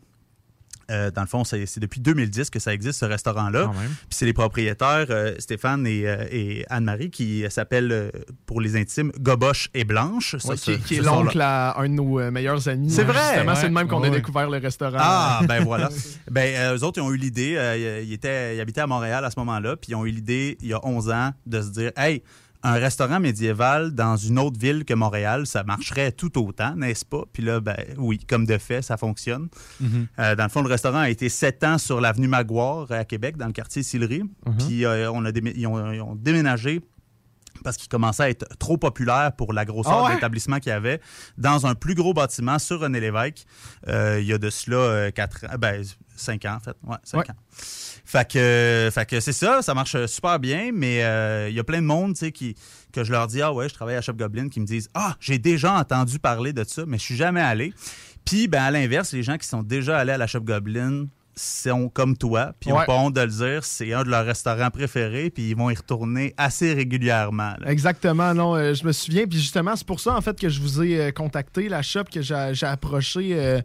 [0.92, 3.72] Euh, dans le fond, c'est depuis 2010 que ça existe, ce restaurant-là.
[3.74, 8.12] Puis c'est les propriétaires, euh, Stéphane et, euh, et Anne-Marie, qui s'appellent,
[8.46, 10.36] pour les intimes, Goboche et Blanche.
[10.38, 12.92] Ça, Ouais, ce- qui, qui est l'oncle à un de nos meilleurs amis.
[12.92, 13.20] C'est vrai?
[13.34, 14.98] Justement, c'est le même qu'on a découvert le restaurant.
[15.00, 15.90] Ah, ben voilà.
[16.32, 17.58] ben, eux autres, ils ont eu l'idée,
[18.06, 20.68] ils, étaient, ils habitaient à Montréal à ce moment-là, puis ils ont eu l'idée, il
[20.68, 22.22] y a 11 ans, de se dire, hey,
[22.64, 27.24] un restaurant médiéval dans une autre ville que Montréal, ça marcherait tout autant, n'est-ce pas?
[27.34, 29.48] Puis là, ben oui, comme de fait, ça fonctionne.
[29.80, 30.08] Mhm.
[30.20, 33.38] Euh, dans le fond, le restaurant a été sept ans sur l'avenue Maguire à Québec,
[33.38, 34.24] dans le quartier Sillery.
[34.60, 36.82] Puis euh, on a démé- ils, ont, ils ont déménagé
[37.64, 40.10] parce qu'il commençait à être trop populaire pour la grosseur Ah ouais?
[40.10, 41.00] de l'établissement qu'il y avait,
[41.38, 43.46] dans un plus gros bâtiment sur René Lévesque.
[43.88, 45.84] Euh, il y a de cela euh, quatre ans, ben,
[46.16, 46.76] cinq ans en fait.
[46.84, 47.32] Ouais, cinq Ouais.
[47.32, 47.36] ans.
[48.06, 51.64] Fait que, fait que c'est ça, ça marche super bien, mais euh, il y a
[51.64, 52.56] plein de monde, tu sais, qui
[52.92, 55.16] que je leur dis ah ouais, je travaille à Shop Goblin, qui me disent ah
[55.22, 57.74] j'ai déjà entendu parler de ça, mais je suis jamais allé.
[58.26, 61.06] Puis ben à l'inverse, les gens qui sont déjà allés à la Shop Goblin
[61.42, 62.82] sont comme toi, puis ils Ouais.
[62.82, 65.70] ont pas honte de le dire, c'est un de leurs restaurants préférés, puis ils vont
[65.70, 67.54] y retourner assez régulièrement.
[67.60, 67.70] là.
[67.72, 69.26] Exactement, non, euh, je me souviens.
[69.28, 72.04] Puis justement, c'est pour ça, en fait, que je vous ai euh, contacté, la shop,
[72.14, 73.62] que j'ai approché euh,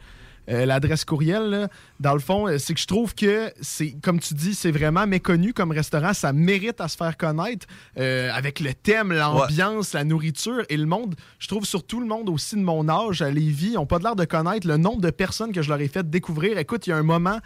[0.49, 1.43] l'adresse courriel.
[1.51, 1.69] là.
[1.99, 5.53] Dans le fond, c'est que je trouve que, c'est comme tu dis, c'est vraiment méconnu
[5.53, 6.15] comme restaurant.
[6.15, 7.67] Ça mérite à se faire connaître
[7.97, 11.17] avec le thème, l'ambiance, la nourriture et le monde.
[11.41, 14.25] Je trouve surtout le monde aussi de mon âge à Lévis, n'ont pas l'air de
[14.25, 16.59] connaître le nombre de personnes que je leur ai fait découvrir.
[16.59, 17.41] Écoute, il y a un moment.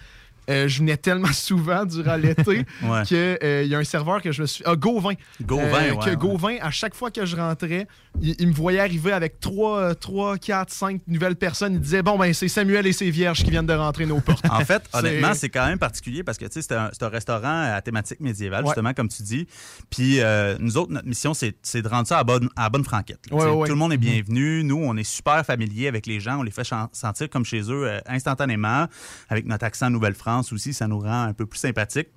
[0.51, 3.03] Euh, je venais tellement souvent durant l'été Ouais.
[3.09, 4.63] que euh, y a un serveur que je me suis.
[4.67, 5.15] Ah, Gauvin.
[5.43, 6.15] Gauvin, Euh, ouais, Que.
[6.17, 7.87] Gauvin, à chaque fois que je rentrais,
[8.21, 11.75] il, il me voyait arriver avec 3, 3, 4, 5 nouvelles personnes.
[11.75, 14.45] Il disait Bon, ben, c'est Samuel et ses vierges qui viennent de rentrer nos portes.
[14.51, 17.73] En fait, honnêtement, c'est quand même particulier parce que tu sais, c'est un, un restaurant
[17.75, 18.71] à thématique médiévale, Ouais.
[18.71, 19.47] justement, comme tu dis.
[19.91, 23.21] Puis euh, nous autres, notre mission, c'est de rendre ça à bonne, à bonne franquette.
[23.31, 23.99] Ouais, ouais, Tout le monde est ouais.
[24.23, 24.65] bienvenu.
[24.65, 26.39] Nous, on est super familiers avec les gens.
[26.41, 28.87] On les fait sentir comme chez eux euh, instantanément.
[29.29, 32.09] Avec notre accent Nouvelle-France aussi, ça nous rend un peu plus sympathiques.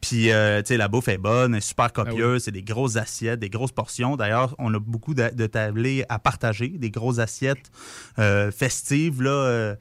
[0.00, 2.96] Puis, euh, tu sais, la bouffe est bonne, elle est super copieuse, c'est des grosses
[2.96, 4.16] assiettes, des grosses portions.
[4.16, 7.70] D'ailleurs, on a beaucoup de, de tablés à partager, des grosses assiettes
[8.18, 9.76] euh, festives, là, euh,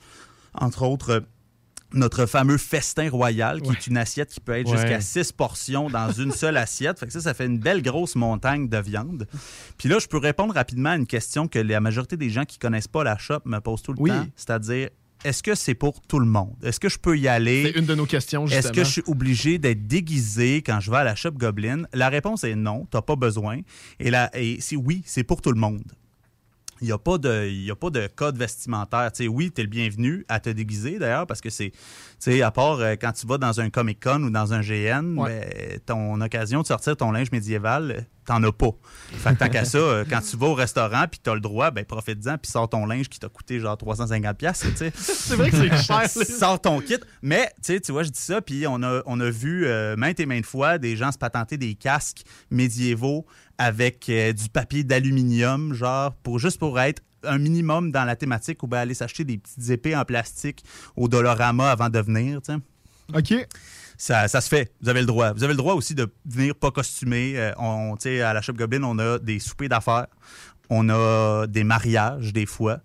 [0.54, 1.24] entre autres.
[1.92, 4.78] notre fameux festin royal, qui est une assiette qui peut être Ouais.
[4.78, 7.00] jusqu'à six portions dans une seule assiette.
[7.00, 9.26] Fait que ça, ça fait une belle grosse montagne de viande.
[9.80, 12.60] Puis là, je peux répondre rapidement à une question que la majorité des gens qui
[12.60, 14.12] connaissent pas la shop me posent tout le Oui.
[14.12, 14.28] temps.
[14.36, 14.90] C'est-à-dire,
[15.24, 16.56] est-ce que c'est pour tout le monde?
[16.64, 17.72] Est-ce que je peux y aller?
[17.72, 18.60] C'est une de nos questions, justement.
[18.60, 21.84] Est-ce que je suis obligé d'être déguisé quand je vais à la shop Goblin?
[21.94, 23.60] La réponse est non, tu n'as pas besoin.
[24.00, 25.84] Et, et si oui, c'est pour tout le monde.
[26.82, 29.12] Il n'y a, pas de- il y a pas de code vestimentaire.
[29.12, 31.78] Tu sais, oui, tu es le bienvenu à te déguiser d'ailleurs, parce que c'est, tu
[32.20, 35.16] sais, à part euh, quand tu vas dans un Comic Con ou dans un GN,
[35.16, 35.44] ben,
[35.86, 38.70] ton occasion de sortir ton linge médiéval, t'en as pas.
[39.12, 41.42] Fait que tant qu'à ça, euh, quand tu vas au restaurant puis tu as le
[41.42, 44.34] droit, ben profite-en puis sors ton linge qui t'a coûté genre 350$.
[44.36, 44.92] piastres, tu sais.
[44.96, 46.10] C'est vrai que c'est cher.
[46.40, 46.98] Sors ton kit.
[47.22, 50.26] Mais, tu vois, je dis ça, puis on a, on a vu euh, maintes et
[50.26, 52.22] maintes fois des gens se patenter des casques
[52.52, 53.26] médiévaux
[53.60, 58.64] avec euh, du papier d'aluminium, genre, pour juste pour être un minimum dans la thématique
[58.64, 60.64] ou bien aller s'acheter des petites épées en plastique
[60.95, 62.60] au Dolorama avant de venir, tu sais.
[63.14, 63.47] OK.
[63.97, 64.72] Ça, ça se fait.
[64.82, 65.34] Vous avez le droit.
[65.34, 67.34] Vous avez le droit aussi de venir pas costumé.
[67.36, 70.07] Euh, on, tu sais, à la Shop Goblin, on a des soupers d'affaires.
[70.70, 72.80] On a des mariages, des fois.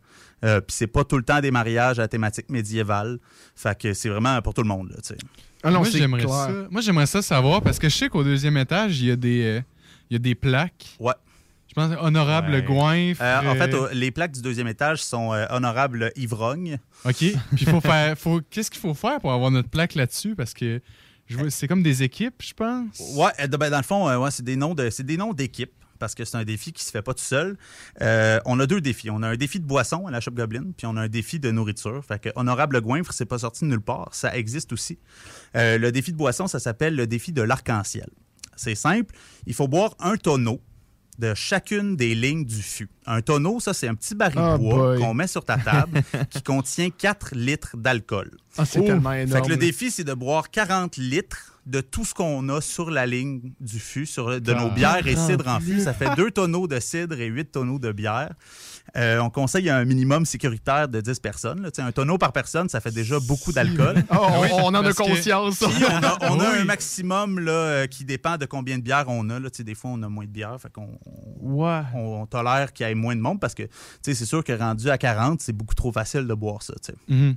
[0.44, 3.20] Euh, Puis c'est pas tout le temps des mariages à thématique médiévale.
[3.54, 5.16] Fait que c'est vraiment pour tout le monde, là, tu sais.
[5.62, 6.34] Ah non, moi, c'est j'aimerais clair.
[6.34, 6.52] ça.
[6.68, 9.42] Moi, j'aimerais ça savoir parce que je sais qu'au deuxième étage, il y a des,
[9.44, 9.60] euh,
[10.14, 10.96] il y a des plaques.
[11.00, 11.14] Ouais.
[11.66, 12.62] Je pense honorable Ouais.
[12.62, 13.20] goinfre.
[13.20, 16.78] Euh, en fait, euh, les plaques du deuxième étage sont euh, honorables ivrogne.
[17.04, 17.16] OK.
[17.16, 18.16] Puis il faut faire.
[18.16, 20.36] Faut, qu'est-ce qu'il faut faire pour avoir notre plaque là-dessus?
[20.36, 20.80] Parce que
[21.48, 23.16] c'est comme des équipes, je pense.
[23.16, 26.14] Ouais, ben, dans le fond, ouais, c'est des noms de, c'est des noms d'équipes parce
[26.14, 27.56] que c'est un défi qui se fait pas tout seul.
[28.02, 29.10] Euh, on a deux défis.
[29.10, 31.40] On a un défi de boisson à la Shop Goblin, puis on a un défi
[31.40, 32.04] de nourriture.
[32.04, 34.10] Fait que Honorable Goinfre, c'est pas sorti de nulle part.
[34.12, 34.98] Ça existe aussi.
[35.56, 38.08] Euh, le défi de boisson, ça s'appelle le défi de l'arc-en-ciel.
[38.56, 39.14] C'est simple.
[39.46, 40.60] Il faut boire un tonneau
[41.18, 42.88] de chacune des lignes du fût.
[43.06, 44.98] Un tonneau, ça, c'est un petit baril Ah, de bois boy.
[44.98, 48.32] qu'on met sur ta table qui contient 4 litres d'alcool.
[48.58, 49.42] Ah, c'est tellement Fait énorme.
[49.44, 53.06] que le défi, c'est de boire 40 litres de tout ce qu'on a sur la
[53.06, 55.74] ligne du fût, sur, de nos 40 bières et cidres en fût.
[55.74, 55.84] litres.
[55.84, 58.32] Ça fait deux tonneaux de cidre et huit tonneaux de bière.
[58.96, 61.62] Euh, on conseille un minimum sécuritaire de 10 personnes.
[61.62, 61.70] là.
[61.78, 64.04] Un tonneau par personne, ça fait déjà beaucoup d'alcool.
[64.10, 65.62] Oh, on- Oui, on en a que- conscience.
[65.62, 66.58] On a, on a Oui.
[66.60, 69.40] un maximum là, euh, qui dépend de combien de bières on a.
[69.40, 69.48] Là.
[69.50, 70.60] Tu sais, Des fois, on a moins de bières.
[70.60, 70.98] Fait qu'on
[71.40, 71.80] Ouais.
[71.94, 73.70] on, on tolère qu'il y ait moins de monde parce que tu
[74.02, 76.74] sais, c'est sûr que rendu à 40, c'est beaucoup trop facile de boire ça.
[77.08, 77.36] Mhm.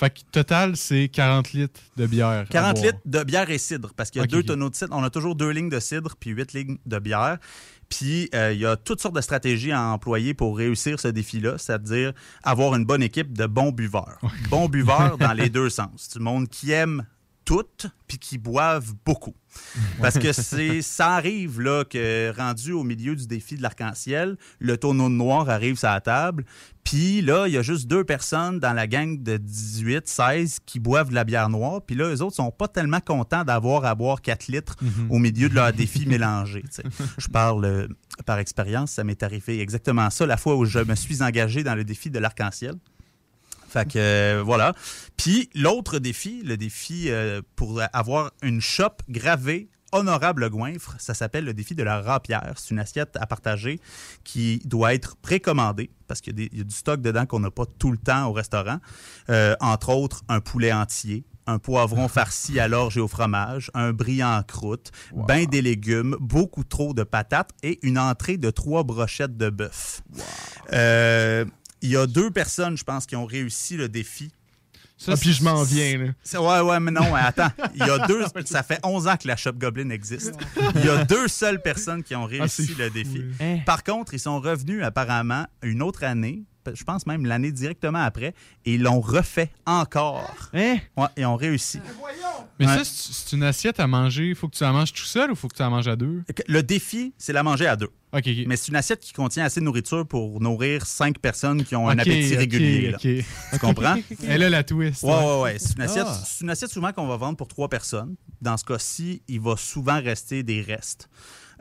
[0.00, 2.26] Fait que total, c'est 40 litres de bière.
[2.28, 2.86] à 40 boire.
[2.86, 4.96] litres de bière et cidre, parce qu'il y a deux tonneaux de cidre.
[4.96, 7.36] On a toujours deux lignes de cidre puis huit lignes de bière.
[7.90, 11.58] Puis euh, il y a toutes sortes de stratégies à employer pour réussir ce défi-là,
[11.58, 14.18] c'est-à-dire avoir une bonne équipe de bons buveurs.
[14.48, 16.08] Bons buveurs dans les deux sens.
[16.08, 17.04] Du monde qui aime
[17.50, 19.34] toutes puis qui boivent beaucoup.
[20.00, 24.76] Parce que c'est ça arrive là que rendu au milieu du défi de l'arc-en-ciel, le
[24.76, 26.44] tonneau de noir arrive sur la table,
[26.84, 30.78] puis là il y a juste deux personnes dans la gang de 18, 16 qui
[30.78, 33.96] boivent de la bière noire, puis là les autres sont pas tellement contents d'avoir à
[33.96, 35.10] boire 4 litres Mhm.
[35.10, 36.62] au milieu de leur défi mélangé.
[37.18, 37.88] Je parle euh,
[38.26, 41.74] par expérience, ça m'est arrivé exactement ça la fois où je me suis engagé dans
[41.74, 42.74] le défi de l'arc-en-ciel.
[43.70, 44.74] Fait que euh, voilà.
[45.16, 51.44] Puis l'autre défi, le défi euh, pour avoir une shop gravée honorable goinfre, ça s'appelle
[51.44, 52.52] le défi de la rapière.
[52.56, 53.80] C'est une assiette à partager
[54.24, 57.66] qui doit être précommandée parce qu'il y, a y du stock dedans qu'on n'a pas
[57.78, 58.78] tout le temps au restaurant.
[59.28, 63.92] Euh, entre autres, un poulet entier, un poivron farci à l'orge et au fromage, un
[63.92, 68.82] brie en croûte, ben des légumes, beaucoup trop de patates et une entrée de trois
[68.82, 70.02] brochettes de bœuf.
[70.72, 71.44] Euh,
[71.82, 74.30] il y a deux personnes, je pense, qui ont réussi le défi.
[75.08, 76.40] Ah, puis je m'en viens, là.
[76.40, 77.48] Ouais, ouais, mais non, ouais, attends.
[77.74, 78.22] Il y a deux.
[78.44, 80.34] Ça fait 11 ans que la Shop Goblin existe.
[80.74, 83.24] Il y a deux seules personnes qui ont réussi Ah, c'est le fou, défi.
[83.40, 83.56] là.
[83.64, 86.42] Par contre, ils sont revenus apparemment une autre année
[86.74, 88.34] je pense même l'année directement après,
[88.64, 90.34] et ils l'ont refait encore.
[90.54, 90.76] Hein?
[90.96, 91.80] Ouais, et ont réussi.
[92.58, 92.76] Mais Ouais.
[92.76, 94.34] ça, c'est une assiette à manger.
[94.34, 96.22] Faut que tu la manges tout seul ou faut que tu la manges à deux?
[96.46, 97.86] Le défi, c'est la manger à deux.
[98.12, 98.26] OK, OK.
[98.46, 101.88] Mais c'est une assiette qui contient assez de nourriture pour nourrir cinq personnes qui ont
[101.88, 102.90] un appétit régulier.
[102.90, 102.98] là.
[102.98, 103.24] Tu
[103.60, 103.96] comprends?
[104.28, 105.02] Elle a la twist.
[105.04, 105.58] Ouais, ouais, ouais.
[105.58, 106.22] C'est une, assiette, Ah.
[106.26, 108.16] c'est une assiette souvent qu'on va vendre pour trois personnes.
[108.42, 111.08] Dans ce cas-ci, il va souvent rester des restes.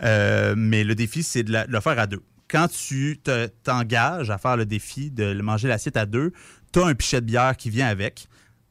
[0.01, 2.23] Euh, mais le défi, c'est de, la- de le faire à deux.
[2.49, 6.31] Quand tu te- t'engages à faire le défi de manger l'assiette à deux,
[6.73, 8.27] tu as un pichet de bière qui vient avec.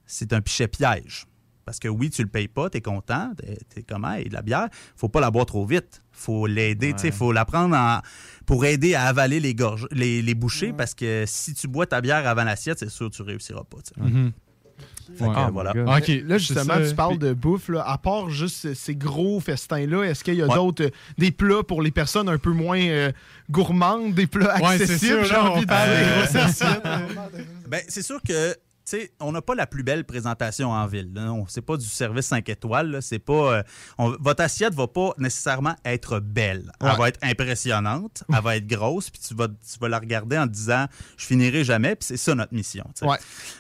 [0.07, 1.27] C'est un pichet piège.
[1.65, 4.33] Parce que oui, tu le payes pas, tu es content, tu es comment, et de
[4.33, 6.01] la bière, faut pas la boire trop vite.
[6.13, 8.01] faut l'aider, tu sais, faut la prendre en-
[8.47, 12.01] pour aider à avaler les, gorges, les, les bouchées, parce que si tu bois ta
[12.01, 13.79] bière avant l'assiette, c'est sûr que tu réussiras pas.
[15.17, 15.37] Fait que, Ouais.
[15.37, 15.73] euh, voilà.
[15.87, 17.69] Ah, OK, Là, justement, tu parles Puis- de bouffe.
[17.69, 17.83] là.
[17.89, 20.55] à part juste ces gros festins-là, est-ce qu'il y a Ouais.
[20.55, 23.11] d'autres, euh, des plats pour les personnes un peu moins euh,
[23.51, 26.83] gourmandes, des plats Ouais, c'est accessibles, sûr, j'ai envie de assiettes.
[27.69, 28.55] Ben, c'est sûr que,
[28.89, 31.11] sais, on n'a pas la plus belle présentation en ville.
[31.49, 32.91] C'est pas du service 5 étoiles.
[32.91, 33.01] là.
[33.01, 33.63] C'est pas, euh,
[33.99, 36.71] on- votre assiette va pas nécessairement être belle.
[36.81, 36.91] Ouais.
[36.93, 40.39] Elle va être impressionnante, elle va être grosse, puis tu vas, tu vas la regarder
[40.39, 40.87] en te disant,
[41.17, 42.85] je finirai jamais, puis c'est ça notre mission.
[43.03, 43.17] Ouais.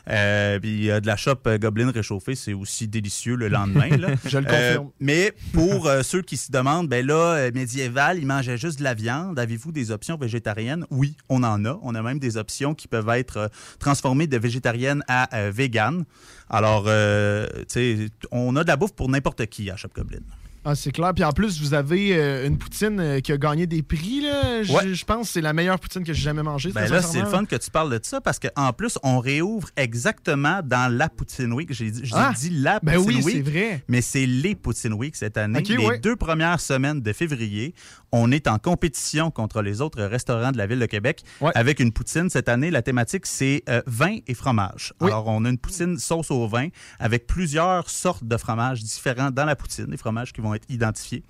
[0.09, 3.89] Euh, puis euh, de la shop Goblin réchauffée, c'est aussi délicieux le lendemain.
[3.97, 4.09] là.
[4.25, 4.91] Je le confirme.
[5.01, 9.39] mais pour ceux qui se demandent, ben là, médiéval, ils mangeaient juste de la viande.
[9.39, 10.87] Avez-vous des options végétariennes?
[10.91, 11.79] Oui, on en a.
[11.83, 16.05] On a même des options qui peuvent être transformées de végétarienne à euh, vegan.
[16.51, 20.19] Alors, euh, tu sais, on a de la bouffe pour n'importe qui à Shop Goblin.
[20.65, 21.15] Ah, c'est clair.
[21.15, 24.21] Puis en plus, vous avez euh, une poutine qui a gagné des prix.
[24.23, 24.63] là.
[24.63, 24.93] Je Ouais.
[24.93, 26.73] je pense que c'est la meilleure poutine que j'ai jamais mangée.
[26.73, 29.69] Ben là, c'est le fun que tu parles de ça parce qu'en plus, on réouvre
[29.77, 31.73] exactement dans la Poutine Week.
[31.73, 32.33] J'ai Ah!
[32.37, 33.35] dit la Ben Poutine oui, Week.
[33.37, 33.85] c'est vrai.
[33.89, 35.63] Mais c'est les Poutine Week cette année.
[35.63, 35.99] Les ouais.
[36.01, 37.73] deux premières semaines de février,
[38.13, 41.23] on est en compétition contre les autres restaurants de la ville de Québec
[41.55, 42.31] avec une poutine.
[42.31, 44.95] Cette année, la thématique, c'est euh, vin et fromage.
[45.01, 45.09] Oui.
[45.11, 49.45] Alors, on a une poutine sauce au vin avec plusieurs sortes de fromages différents dans
[49.45, 51.23] la poutine, des fromages qui vont être identifiés.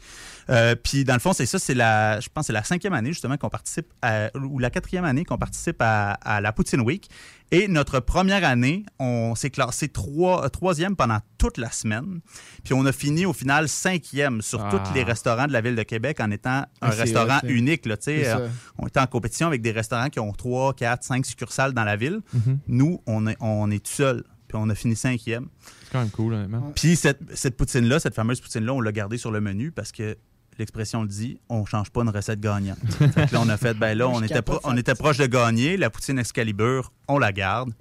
[0.51, 3.13] Euh, puis, dans le fond, c'est ça, c'est la, je pense, c'est la cinquième année
[3.13, 7.09] justement qu'on participe, à- ou la quatrième année qu'on participe à, à la Poutine Week.
[7.51, 12.21] Et notre première année, on s'est classé trois, euh, troisième pendant toute la semaine.
[12.63, 14.71] Puis on a fini au final cinquième sur Ah.
[14.71, 17.87] tous les restaurants de la ville de Québec en étant un Ah, restaurant unique.
[17.87, 17.97] Là.
[18.09, 21.85] Euh, on était en compétition avec des restaurants qui ont trois, quatre, cinq succursales dans
[21.85, 22.21] la ville.
[22.35, 22.59] Mhm.
[22.69, 24.25] Nous, on est, on est tout seul.
[24.47, 25.49] Puis on a fini cinquième.
[25.85, 26.73] C'est quand même cool, honnêtement.
[26.75, 30.17] Puis cette, cette poutine-là, cette fameuse poutine-là, on l'a gardée sur le menu parce que
[30.59, 32.79] l'expression le dit, on change pas une recette gagnante.
[32.99, 35.27] Fait que là, on a fait, ben là, on était, pro- on était proche de
[35.27, 35.77] gagner.
[35.77, 37.73] La poutine Excalibur, on la garde.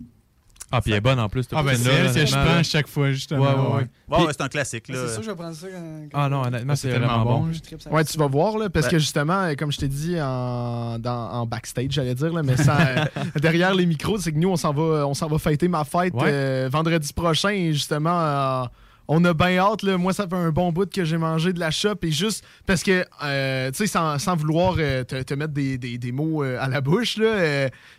[0.70, 1.48] Ah, puis elle est bonne en plus.
[1.54, 3.42] Ah, ben, c'est elle que je prends chaque fois, justement.
[3.42, 4.34] Ouais, ouais, ouais.
[4.34, 4.90] C'est un classique.
[4.90, 4.96] Là.
[5.08, 6.08] C'est sûr, je vais prendre ça quand.
[6.12, 7.50] quand- Ah non, honnêtement, c'est tellement bon.
[7.90, 8.92] Ouais, tu vas voir, là, parce Ouais.
[8.92, 12.76] que justement, comme je t'ai dit en, dans- en backstage, j'allais dire, là, mais sans,
[13.42, 16.14] derrière les micros, c'est que nous, on s'en va, on s'en va fêter ma fête
[16.14, 16.24] Ouais.
[16.26, 18.64] euh, vendredi prochain justement, euh,
[19.08, 19.84] on a bien hâte.
[19.84, 19.98] Là.
[19.98, 22.84] Moi, ça fait un bon bout que j'ai mangé de la shop et juste parce
[22.84, 26.82] que, euh, tu sais, sans, vouloir euh, te, mettre des, des- mots euh, à la
[26.82, 27.22] bouche, tu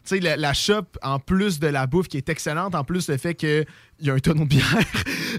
[0.04, 3.16] sais, la, la shop, en plus de la bouffe qui est excellente, en plus le
[3.16, 3.64] fait que
[4.00, 4.64] il y a un tonneau de bière.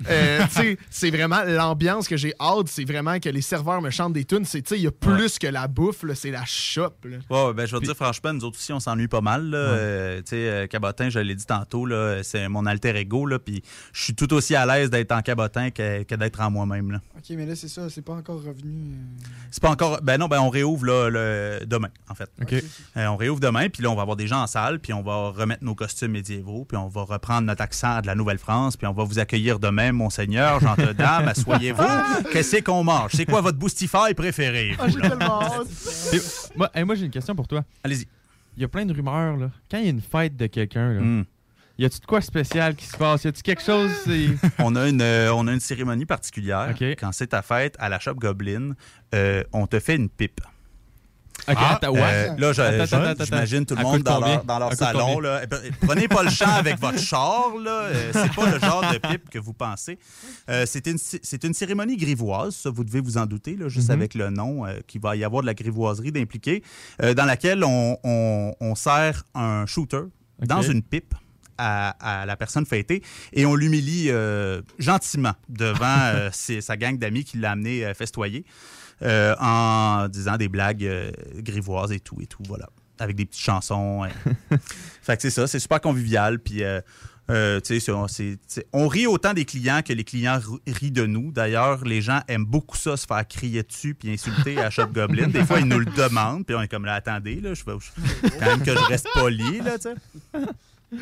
[0.10, 2.68] Euh, tu sais, c'est vraiment l'ambiance que j'ai hâte.
[2.68, 4.46] C'est vraiment que les serveurs me chantent des tunes.
[4.46, 6.04] C'est, tu sais, il y a plus que la bouffe.
[6.04, 6.94] là, C'est la shop.
[7.04, 7.18] là.
[7.30, 9.50] Ouais, ouais, ben, je vais dire, franchement, nous autres aussi, on s'ennuie pas mal.
[9.50, 9.58] là.
[9.58, 13.26] Euh, tu sais, euh, Cabotin, je l'ai dit tantôt, là, c'est mon alter ego.
[13.26, 16.50] Là, puis je suis tout aussi à l'aise d'être en Cabotin que, que d'être en
[16.50, 16.92] moi-même.
[16.92, 17.02] là.
[17.18, 18.94] Ok, mais là, c'est ça, c'est pas encore revenu.
[18.94, 19.28] euh.
[19.52, 20.00] C'est pas encore.
[20.02, 22.30] Ben non, ben on réouvre là, le- demain, en fait.
[22.42, 22.54] OK.
[22.54, 25.02] Euh, on réouvre demain, puis là, on va avoir des gens en salle, puis on
[25.02, 28.88] va remettre nos costumes médiévaux, puis on va reprendre notre accent de la Nouvelle-France, puis
[28.88, 31.84] on va vous accueillir demain, Monseigneur, gentes dames, asseyez-vous.
[32.32, 33.12] Qu'est-ce qu'on mange?
[33.14, 34.76] C'est quoi votre boostify préféré?
[34.80, 35.40] Ah, vous, tellement
[36.86, 37.64] moi, j'ai une question pour toi.
[37.84, 38.08] Allez-y.
[38.58, 39.52] Il y a plein de rumeurs, là.
[39.70, 41.24] Quand il y a une fête de quelqu'un, là, Hmm.
[41.78, 43.24] y a-tu de quoi spécial qui se passe?
[43.24, 43.92] Y a-tu quelque chose?
[44.60, 46.74] On a une, euh, on a une cérémonie particulière.
[47.00, 48.74] Quand c'est ta fête à la Shop Goblin,
[49.16, 50.42] euh, on te fait une pipe.
[51.48, 51.80] Ok, Ah.
[51.84, 52.52] Euh, là,
[53.26, 55.20] j'imagine tout le monde dans leur, dans salon.
[55.20, 55.42] Là.
[55.44, 57.52] Eh ben, Prenez pas le champ avec votre char.
[57.64, 57.72] là.
[57.84, 59.98] Euh, C'est pas le genre de pipe que vous pensez.
[60.50, 63.94] Euh, c'est une, cérémonie grivoise, ça, vous devez vous en douter, là, juste Mhm.
[63.96, 66.64] avec le nom, euh, qu'il va y avoir de la grivoiserie d'impliquer,
[67.00, 70.02] dans laquelle on, on- on sert un shooter
[70.46, 71.14] dans une pipe.
[71.62, 74.10] À, à la personne fêtée et on l'humilie
[74.78, 78.46] gentiment devant ses- sa gang d'amis qui l'a amené festoyer
[79.02, 82.68] euh, en disant des blagues euh, grivoises et tout et tout voilà
[83.00, 84.04] avec des petites chansons.
[84.04, 84.10] hein.
[85.02, 86.82] fait que c'est ça, c'est super convivial puis euh,
[88.74, 91.32] on rit autant des clients que les clients rient de nous.
[91.32, 95.28] D'ailleurs, les gens aiment beaucoup ça, se faire crier dessus puis insulter à Shop Goblin.
[95.28, 97.78] Des fois, ils nous le demandent, puis on est comme là, attendez, là, je veux
[97.80, 100.40] je- quand même que je reste poli, là, tu sais.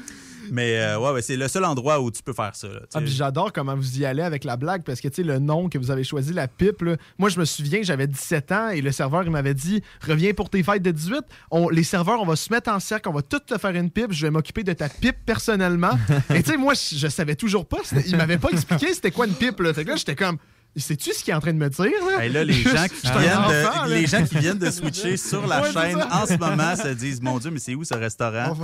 [0.51, 2.67] Mais euh, ouais, ouais, c'est le seul endroit où tu peux faire ça.
[2.93, 5.91] Ah, j'adore comment vous y allez avec la blague parce que le nom que vous
[5.91, 9.23] avez choisi la pipe là, moi je me souviens j'avais 17 ans et le serveur
[9.23, 11.21] il m'avait dit reviens pour tes fêtes de 18
[11.51, 13.89] on, les serveurs on va se mettre en cercle on va tout te faire une
[13.89, 15.97] pipe je vais m'occuper de ta pipe personnellement.
[16.33, 19.27] Et tu sais moi je, je savais toujours pas il m'avait pas expliqué c'était quoi
[19.27, 19.73] une pipe là.
[19.73, 20.38] Fait que là j'étais comme
[20.82, 23.01] sais-tu ce qu'il est en train de me dire là, Hey, là, les gens, qui
[23.07, 23.49] viennent enfant,
[23.86, 23.95] de, là.
[23.99, 27.21] les gens qui viennent de switcher sur la Ouais, chaîne en ce moment se disent
[27.21, 28.55] Mon Dieu, mais c'est où ce restaurant?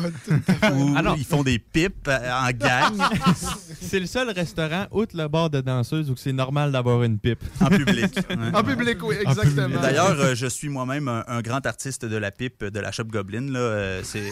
[0.74, 1.16] Où Ah non.
[1.18, 2.94] ils font des pipes euh, en gang
[3.82, 7.44] C'est le seul restaurant, outre le bar de danseuse, où c'est normal d'avoir une pipe.
[7.62, 8.18] en public.
[8.54, 12.32] En public oui exactement D'ailleurs, euh, je suis moi-même un, un grand artiste de la
[12.32, 13.52] pipe de la Shop Goblin.
[13.52, 14.24] Là, euh, c'est,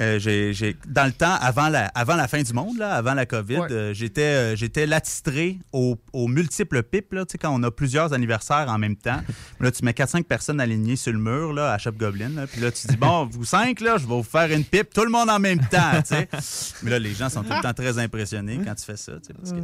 [0.00, 3.14] euh, j'ai, j'ai- dans le temps, avant la, avant la fin du monde, là, avant
[3.14, 3.72] la COVID, Ouais.
[3.72, 6.97] euh, j'étais, euh, j'étais l'attitré aux, aux multiples pipes.
[7.12, 9.20] Là, quand on a plusieurs anniversaires en même temps,
[9.60, 12.30] là, tu mets 4-5 personnes alignées sur le mur là, à Shop Goblin.
[12.30, 14.92] là, Puis là, tu dis, bon, vous cinq, là, je vais vous faire une pipe,
[14.92, 15.92] tout le monde en même temps.
[16.82, 19.12] Mais là, les gens sont tout le temps très impressionnés quand tu fais ça.
[19.38, 19.58] Parce que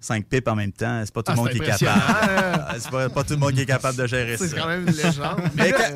[0.00, 1.88] cinq pipes en même temps, c'est pas tout Ah, le monde qui est capable.
[1.88, 2.66] hein.
[2.78, 4.46] C'est pas, pas tout le monde qui est capable de gérer ça.
[4.46, 5.40] c'est quand même une légende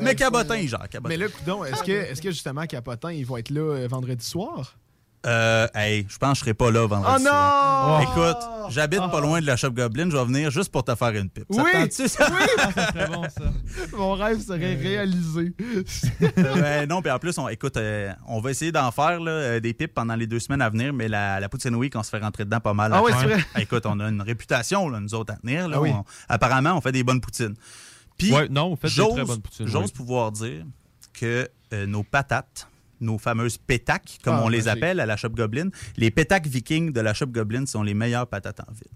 [0.01, 1.07] Mais, Cabotin, genre, Cabotin.
[1.09, 4.75] mais là coudon est-ce que justement Capotin ils vont être là euh, vendredi soir?
[5.25, 7.15] Euh, hey, je pense que je serai pas là vendredi.
[7.17, 7.29] Oh non!
[7.29, 8.01] soir.
[8.01, 11.11] Écoute, j'habite pas loin de la Shop Goblin, je vais venir juste pour te faire
[11.11, 11.45] une pipe.
[11.49, 11.91] Ça Oui!
[11.91, 12.07] ça?
[12.09, 13.43] Ça serait bon, ça.
[13.97, 15.53] mon rêve serait réalisé
[16.55, 19.59] Ouais, non, puis en plus, on, écoute, euh, on va essayer d'en faire là, euh,
[19.61, 22.09] des pipes pendant les deux semaines à venir, mais la, la Poutine Week, on se
[22.09, 22.91] fait rentrer dedans pas mal.
[22.93, 23.19] Ah faire.
[23.21, 23.45] c'est vrai?
[23.55, 25.69] Ah, Écoute, on a une réputation, là, nous autres, à tenir.
[25.69, 25.91] Là, Ah oui.
[25.93, 27.55] On- apparemment, on fait des bonnes poutines.
[28.17, 29.91] Puis, Ouais, non, vous faites des très bonnes poutines, J'ose oui.
[29.95, 30.65] pouvoir dire
[31.13, 32.67] que euh, nos patates,
[33.03, 36.91] nos fameuses pétacs, comme Ah, on les appelle à la Shop Goblin, les pétacs vikings
[36.91, 38.91] de la Shop Goblin sont les meilleures patates en ville.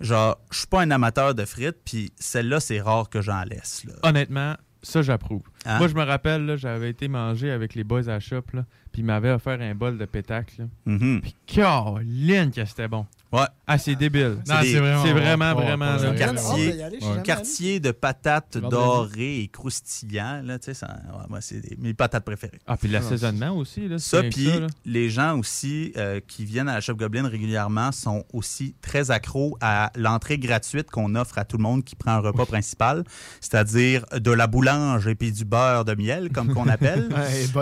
[0.00, 3.84] Genre, je suis pas un amateur de frites, puis celle-là, c'est rare que j'en laisse.
[3.84, 3.94] Là.
[4.02, 5.42] Honnêtement, ça, j'approuve.
[5.66, 5.78] Hein?
[5.78, 9.04] Moi, je me rappelle, j'avais été manger avec les boys à la shop, puis ils
[9.04, 10.54] m'avaient offert un bol de pétacle.
[10.58, 10.64] là.
[10.86, 11.20] Mhm.
[11.20, 13.06] Puis, Caroline, que c'était bon.
[13.32, 13.44] Ouais.
[13.66, 14.38] Ah, c'est débile.
[14.44, 15.60] C'est des- c'est vraiment, bon.
[15.62, 15.96] vraiment, Ouais, vraiment.
[15.96, 16.10] ouais, là.
[16.10, 16.16] ouais.
[16.16, 20.44] quartier, aller, jamais quartier de patates dorées et croustillantes.
[20.44, 22.58] Là, ça, ouais, moi, c'est des- mes patates préférées.
[22.66, 23.86] Ah, puis l'assaisonnement aussi.
[23.88, 27.28] Là, Ça, c'est puis ça, les gens aussi euh, qui viennent à la Shop Goblin
[27.28, 31.94] régulièrement sont aussi très accros à l'entrée gratuite qu'on offre à tout le monde qui
[31.94, 33.04] prend un repas principal,
[33.40, 37.08] c'est-à-dire de la boulange et puis du beurre de miel, comme qu'on appelle.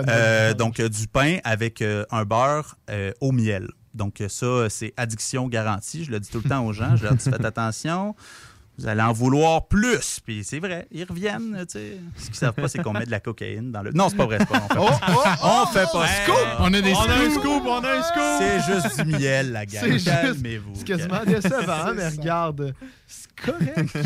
[0.08, 3.68] Euh, donc, euh, du pain avec euh, un beurre euh, au miel.
[3.98, 6.04] Donc, euh, ça, euh, c'est addiction garantie.
[6.04, 6.96] Je le dis tout le temps aux gens.
[6.96, 8.14] Je leur dis, faites attention.
[8.78, 10.20] Vous allez en vouloir plus.
[10.24, 11.66] Puis c'est vrai, ils reviennent.
[11.68, 11.96] tu sais.
[12.16, 13.90] Ce qu'ils savent pas, c'est qu'on met de la cocaïne dans le.
[13.90, 14.62] Non, c'est pas vrai, c'est pas.
[14.70, 16.56] On fait pas, Oh, oh, on fait pas oh, ça.
[16.60, 18.22] On a des On a un scoop, on a un scoop!
[18.38, 19.80] C'est juste du miel, la gang.
[19.82, 20.74] C'est juste- Calmez-vous.
[20.74, 22.74] C'est quasiment décevant, mais regarde.
[23.08, 23.98] C'est correct.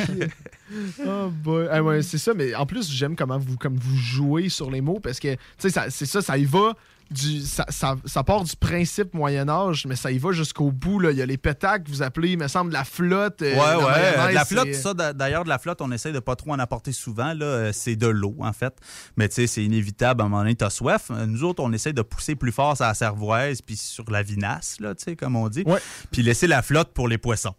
[1.07, 1.69] oh boy.
[1.71, 4.81] Ah ouais, c'est ça, mais en plus, j'aime comment vous, comme vous jouez sur les
[4.81, 6.73] mots parce que, tu sais, c'est ça, ça y va.
[7.13, 10.99] Du, ça, ça- ça part du principe Moyen-Âge, mais ça y va jusqu'au bout.
[11.01, 11.11] Là.
[11.11, 13.43] Il y a les pétacs, vous appelez, il me semble, la flotte.
[13.43, 14.29] euh, Ouais, ouais.
[14.31, 16.59] de la flotte, ça, d'a- d'ailleurs, de la flotte, on essaie de pas trop en
[16.59, 17.35] apporter souvent.
[17.35, 18.75] Là, Euh, c'est de l'eau, en fait.
[19.17, 20.23] Mais tu sais, c'est inévitable.
[20.23, 21.11] À un moment donné, t'as soif.
[21.11, 24.23] Euh, Nous autres, on essaie de pousser plus fort sur la cervoise puis sur la
[24.23, 25.63] vinasse, là, tu sais, comme on dit.
[25.67, 25.81] Ouais.
[26.11, 27.55] Puis laisser la flotte pour les poissons.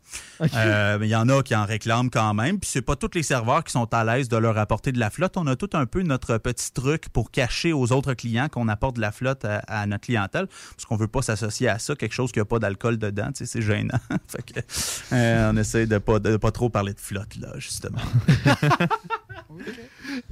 [0.55, 2.59] Euh, mais il y en a qui en réclament quand même.
[2.59, 5.09] Puis c'est pas tous les serveurs qui sont à l'aise de leur apporter de la
[5.09, 5.37] flotte.
[5.37, 8.95] On a tout un peu notre petit truc pour cacher aux autres clients qu'on apporte
[8.95, 10.47] de la flotte à, à notre clientèle.
[10.47, 13.27] Parce qu'on veut pas s'associer à ça, quelque chose qui a pas d'alcool dedans.
[13.27, 13.97] Tu sais, c'est gênant.
[14.27, 14.59] fait que,
[15.15, 17.99] euh, on essaie de pas, de pas trop parler de flotte, là, justement.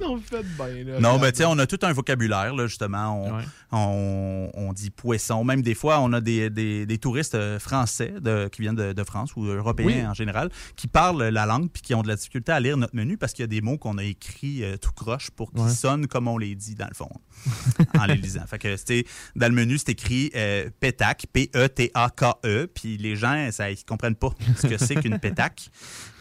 [0.00, 0.84] Non, faites bien.
[0.84, 3.24] Là, Non, mais tu sais, on a tout un vocabulaire, là, justement.
[3.24, 3.42] On, Ouais.
[3.70, 5.44] on, on dit poisson.
[5.44, 8.92] Même des fois, on a des, des- des touristes euh, français de- qui viennent de,
[8.92, 10.06] de France ou européens Oui.
[10.06, 12.94] en général qui parlent la langue puis qui ont de la difficulté à lire notre
[12.96, 15.62] menu parce qu'il y a des mots qu'on a écrits euh, tout croche pour qu'ils
[15.62, 15.70] Ouais.
[15.70, 17.10] sonnent comme on les dit, dans le fond,
[17.98, 18.46] en les lisant.
[18.46, 19.04] Fait que, c'était
[19.36, 24.30] dans le menu, c'est écrit euh, pétac, P-E-T-A-K-E, puis les gens, ça, ils comprennent pas
[24.56, 25.68] ce que c'est qu'une pétac,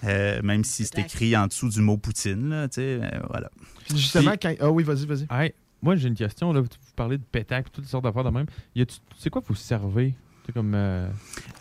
[0.04, 3.50] euh, même si c'est écrit en dessous du mot poutine, là, tu sais, euh, voilà.
[3.88, 4.54] Puis justement, quand.
[4.60, 5.28] Ah oui, vas-y, vas-y.
[5.30, 6.54] Hey, moi, j'ai une question.
[6.54, 6.62] Là.
[6.62, 8.46] Vous vous parlez de pétac toutes sortes d'affaires de même.
[8.76, 10.14] Y a-tu- C'est quoi vous servez?
[10.46, 10.74] C'est comme.
[10.76, 11.08] euh,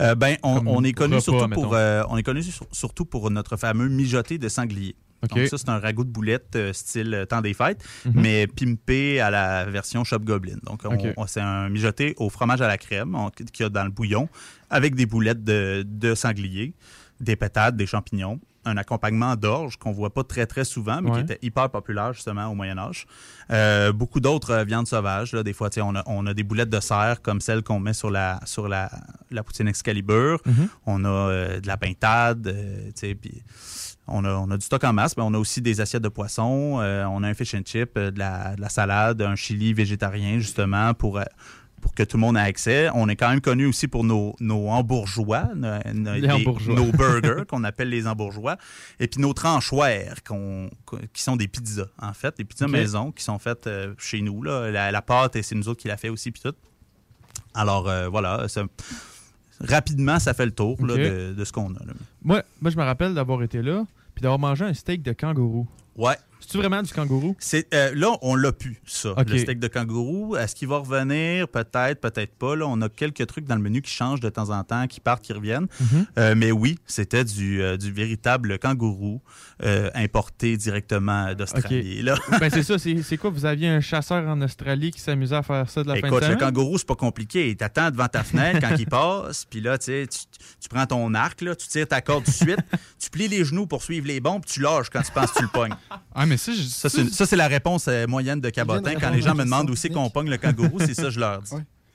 [0.01, 1.63] Euh, ben, on, Comme on est connu repas, surtout mettons.
[1.63, 4.95] pour, euh, on est connu sur- surtout pour notre fameux mijoté de sanglier.
[5.29, 8.12] Donc ça, c'est un ragoût de boulettes euh, style euh, temps des fêtes, Mhm.
[8.14, 10.57] mais pimpé à la version Shop Goblin.
[10.64, 10.83] Donc,
[11.27, 13.16] c'est un mijoté au fromage à la crème
[13.53, 14.29] qu'il y a dans le bouillon,
[14.71, 16.75] avec des boulettes de, de sanglier,
[17.21, 18.41] des pétades, des champignons.
[18.66, 21.16] un accompagnement d'orge qu'on voit pas très, très souvent, mais Ouais.
[21.25, 23.07] qui était hyper populaire, justement, au Moyen-Âge.
[23.51, 25.33] Euh, beaucoup d'autres euh, viandes sauvages.
[25.33, 25.43] Là.
[25.43, 28.11] Des fois, on a, on a des boulettes de cerf comme celles qu'on met sur
[28.11, 28.91] la, sur la,
[29.31, 30.43] la poutine Excalibur.
[30.45, 30.68] Mhm.
[30.85, 33.43] On a euh, de la pintade, tu sais, puis
[34.11, 36.09] on a, on a du stock en masse, mais on a aussi des assiettes de
[36.09, 39.37] poisson, euh, on a un fish and chip, euh, de la, de la salade, un
[39.37, 41.25] chili végétarien, justement, pour, euh,
[41.81, 42.89] pour que tout le monde ait accès.
[42.95, 46.75] On est quand même connu aussi pour nos, nos hambourgeois, no- no- Les des- hambourgeois.
[46.75, 48.57] nos burgers, qu'on appelle les hambourgeois,
[48.99, 50.17] et puis nos tranchoirs,
[51.15, 54.43] qui sont des pizzas, en fait, des pizzas maison, qui sont faites euh, chez nous.
[54.43, 54.71] Là.
[54.71, 56.55] La, la pâte, et c'est nous autres qui la fait aussi, puis tout.
[57.55, 58.65] Alors, euh, voilà, ça-
[59.61, 61.85] rapidement, ça fait le tour là, de, de ce qu'on a.
[61.85, 61.93] là.
[62.23, 63.85] Moi, moi, je me rappelle d'avoir été là
[64.21, 65.66] puis d'avoir mangé un steak de kangourou.
[65.97, 66.14] Ouais.
[66.41, 67.37] C'est-tu vraiment du kangourou?
[67.39, 70.37] C'est, euh, là, on l'a pu, ça, le steak de kangourou.
[70.37, 71.47] Est-ce qu'il va revenir?
[71.49, 72.57] Peut-être, peut-être pas.
[72.57, 75.01] Là, on a quelques trucs dans le menu qui changent de temps en temps, qui
[75.01, 75.66] partent, qui reviennent.
[75.79, 76.07] Mhm.
[76.18, 79.21] Euh, mais oui, c'était du, euh, du véritable kangourou
[79.95, 82.03] importé directement d'Australie.
[82.03, 82.14] là.
[82.41, 83.29] ben c'est ça, c'est c'est quoi?
[83.29, 86.07] Vous aviez un chasseur en Australie qui s'amusait à faire ça de la fin de
[86.07, 86.39] Écoute, le semaine?
[86.39, 87.51] kangourou, c'est pas compliqué.
[87.51, 90.30] Il t'attend devant ta fenêtre quand il passe, puis là, tu sais, tu
[90.61, 92.59] tu prends ton arc, là, tu tires ta corde tout de suite,
[92.99, 95.38] tu plies les genoux pour suivre les bombes, puis tu lâches quand tu penses que
[95.38, 95.74] tu le pognes.
[96.14, 98.95] Ah, mais ça, je- Ça, c'est ça, c'est la réponse euh, moyenne de Cabotin.
[99.01, 101.20] Quand les gens me demandent où c'est qu'on pogne le kangourou, c'est ça que je
[101.20, 101.51] leur dis.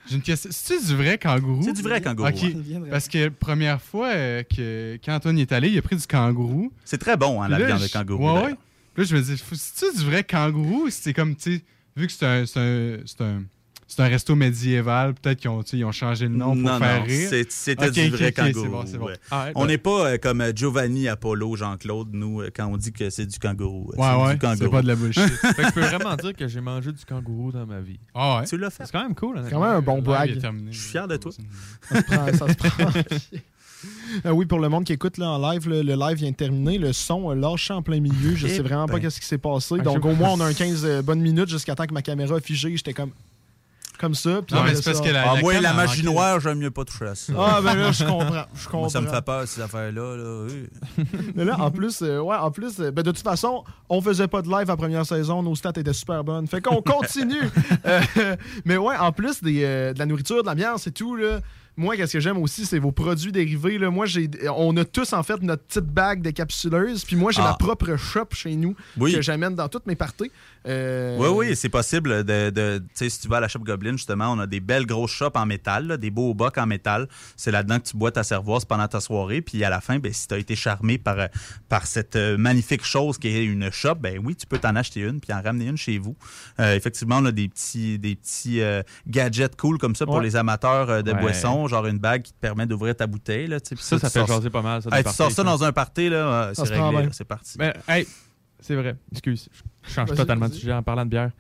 [0.08, 0.52] J'ai une question.
[0.54, 1.64] C'est du vrai kangourou?
[1.64, 2.90] C'est du vrai kangourou, ouais.
[2.92, 6.06] Parce que première fois euh, que quand Antoine y est allé, il a pris du
[6.06, 6.72] kangourou.
[6.84, 8.56] C'est très bon, hein, la là, viande de kangourou, Ouais, ouais.
[8.94, 10.90] Puis Là, je me dis, c'est-tu du vrai kangourou?
[10.92, 11.64] C'est comme, tu sais,
[11.98, 13.44] vu que c'est un, c'est un, c'est un,
[13.88, 16.56] c'est un resto médiéval, peut-être qu'ils ont, tu sais, ils ont changé le nom pour
[16.56, 17.30] non, faire non, rire.
[17.30, 18.70] c'est- c'était du ok, vrai ok, c'est kangourou.
[18.70, 19.06] bon, c'est bon.
[19.06, 19.14] ouais.
[19.32, 22.66] Ah, ouais, on ben- n'est pas euh, comme euh, Giovanni, Apollo, Jean-Claude, nous, euh, quand
[22.68, 23.92] on dit que c'est du kangourou.
[23.92, 24.58] Ouais, c'est ouais, du kangourou.
[24.66, 25.22] c'est pas de la bullshit.
[25.28, 28.00] Fait que je peux vraiment dire que j'ai mangé du kangourou dans ma vie.
[28.14, 28.46] Ah ouais?
[28.48, 28.86] Tu l'as fait?
[28.86, 29.40] C'est quand même cool.
[29.44, 30.30] C'est quand même un bon brag.
[30.72, 31.32] Je suis fier de toi.
[31.90, 32.26] Ça se prend.
[32.34, 32.90] ça se prend.
[34.26, 36.80] Euh, oui, pour le monde qui écoute là, en live, le live vient de terminer.
[36.80, 38.34] Le son a lâché en plein milieu.
[38.36, 39.00] Je Eh sais vraiment pas ben.
[39.02, 39.76] qu'est-ce qui s'est passé.
[39.78, 42.02] Ah, Donc, au moins, on a un 15 euh, bonnes minutes jusqu'à temps que ma
[42.02, 42.76] caméra a figé.
[42.76, 43.12] J'étais comme.
[44.00, 44.42] Comme ça.
[44.42, 46.84] puis Non, mais c'est parce que la, ah, moi, la magie noire, j'aime mieux pas
[46.86, 47.34] toucher à ça.
[47.38, 48.46] Ah, ben là, je comprends.
[48.54, 48.80] Je comprends.
[48.86, 50.16] Moi, ça me fait peur, ces affaires-là.
[50.18, 50.46] Là.
[50.48, 51.06] oui.
[51.36, 54.28] Mais là, en plus, euh, ouais, en plus, euh, ben, de toute façon, on faisait
[54.28, 56.48] pas de live la première saison, nos stats étaient super bonnes.
[56.48, 57.36] Fait qu'on continue.
[57.86, 61.40] Euh, mais ouais, en plus des, euh, de la nourriture, de l'ambiance et tout, là.
[61.78, 63.78] Moi, qu'est-ce que j'aime aussi, c'est vos produits dérivés.
[63.78, 63.90] Là.
[63.90, 67.04] Moi, j'ai, on a tous en fait notre petite bague de capsuleuses.
[67.04, 67.50] Puis moi, j'ai Ah.
[67.50, 69.14] ma propre shop chez nous Oui.
[69.14, 70.32] que j'amène dans toutes mes parties.
[70.68, 72.24] Euh, Oui, oui, c'est possible.
[72.24, 74.60] De, de- tu sais, si tu vas à la Shop Goblin, justement, on a des
[74.60, 77.08] belles grosses shops en métal, là, des beaux bocs en métal.
[77.36, 79.42] C'est là-dedans que tu bois ta cervoise pendant ta soirée.
[79.42, 81.18] Puis à la fin, ben, si tu as été charmé par,
[81.70, 85.02] par cette euh, magnifique chose qui est une shop, ben oui, tu peux t'en acheter
[85.02, 86.16] une puis en ramener une chez vous.
[86.60, 90.24] Euh, effectivement, on a des petits, des petits euh, gadgets cool comme ça pour Ouais.
[90.24, 91.20] les amateurs euh, de Ouais.
[91.22, 93.48] boissons, genre une bague qui te permet d'ouvrir ta bouteille.
[93.48, 95.30] Là, tu Ça, ça tu fait sors- jaser pas mal, ça, Hey, tu parties, sors
[95.32, 95.44] ça ça.
[95.44, 97.56] dans un party, là, Ça c'est réglé, c'est parti.
[97.60, 98.08] Mais, hey,
[98.60, 98.96] c'est vrai.
[99.12, 99.50] Excuse,
[99.84, 101.32] je change totalement de sujet en parlant de bière.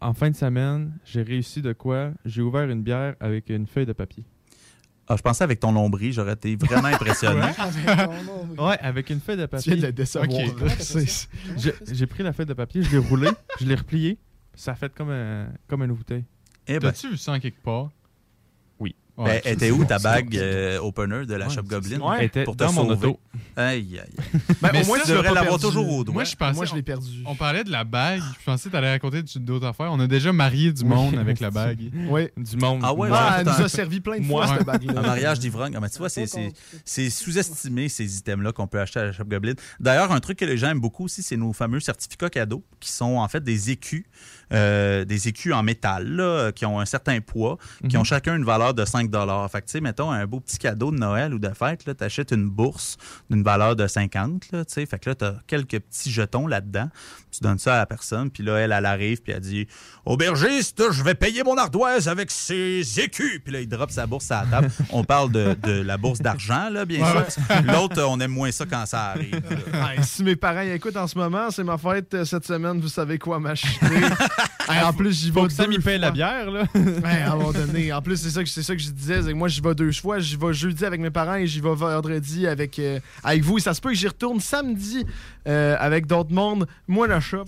[0.00, 2.10] En fin de semaine, j'ai réussi de quoi?
[2.24, 4.24] J'ai ouvert une bière avec une feuille de papier.
[5.08, 7.40] Ah, je pensais avec ton nombril, j'aurais été vraiment impressionné.
[8.58, 9.76] Ouais, avec une feuille de papier.
[9.76, 10.04] viens de
[11.56, 14.18] J'ai- J'ai pris la feuille de papier, je l'ai roulée, je l'ai repliée.
[14.54, 16.24] Ça a fait comme, un, comme une bouteille.
[16.66, 16.90] Eh ben.
[16.90, 17.90] T'as-tu vu ça en quelque part?
[19.18, 19.24] Oui.
[19.24, 21.98] Ben, elle était où ta bague euh, opener de la Ouais, Shop Goblin?
[22.20, 23.18] était pour te dans mon auto.
[23.56, 24.40] Aïe, aïe.
[24.60, 26.12] Ben, Mais au moins, ça, tu devrais l'avoir toujours au doigt.
[26.14, 26.52] Moi, je pensais.
[26.54, 27.22] Moi, je l'ai on- perdu.
[27.24, 28.20] On parlait de la bague.
[28.40, 29.88] Je pensais que tu allais raconter d'autres affaires.
[29.90, 31.80] On a déjà marié du monde avec la bague.
[32.10, 32.28] Oui.
[32.36, 32.80] Du monde.
[32.82, 34.92] Ah ouais, Ah, ouais, elle nous a servi plein de Moi, fois, cette bague-là.
[34.98, 35.72] Un mariage d'ivrogne.
[35.76, 36.26] Ah, mais tu vois, c'est
[37.10, 39.54] sous-estimé, ces items-là qu'on peut acheter à la Shop Goblin.
[39.80, 42.90] D'ailleurs, un truc que les gens aiment beaucoup aussi, c'est nos fameux certificats cadeaux, qui
[42.92, 44.04] sont en fait des écus,
[44.52, 48.00] euh, des écus en métal, là, qui ont un certain poids, qui Mhm.
[48.02, 49.10] ont chacun une valeur de 5
[49.50, 52.04] Fait que, tu sais, mettons, un beau petit cadeau de Noël ou de fête, tu
[52.04, 52.96] achètes une bourse
[53.30, 54.62] d'une valeur de 50, là.
[54.68, 56.88] Fait que là, tu as quelques petits jetons là-dedans.
[57.32, 59.66] Tu donnes ça à la personne, puis là, elle, elle arrive, puis elle dit
[60.06, 63.40] Aubergiste, je vais payer mon ardoise avec ces écus.
[63.44, 64.70] Puis là, il drop sa bourse à la table.
[64.90, 67.42] On parle de, de la bourse d'argent, là, bien Ouais, sûr.
[67.64, 69.42] L'autre, on aime moins ça quand ça arrive.
[69.72, 70.02] là.
[70.02, 73.18] Si mes parents écoutent en ce moment, c'est ma fête euh, cette semaine, vous savez
[73.18, 73.86] quoi m'acheter.
[74.68, 76.64] Hey, en plus, j'y vais Faut que Sam deux il paye la bière, là.
[76.74, 77.92] Ouais, à un moment donné.
[77.92, 79.92] En plus, c'est ça que c'est ça que je disais, que moi j'y vais deux
[79.92, 83.58] fois, j'y vais jeudi avec mes parents et j'y vais vendredi avec euh, avec vous.
[83.58, 85.06] Et ça se peut que j'y retourne samedi
[85.46, 86.66] euh, avec d'autres mondes.
[86.88, 87.44] Moi, la shop.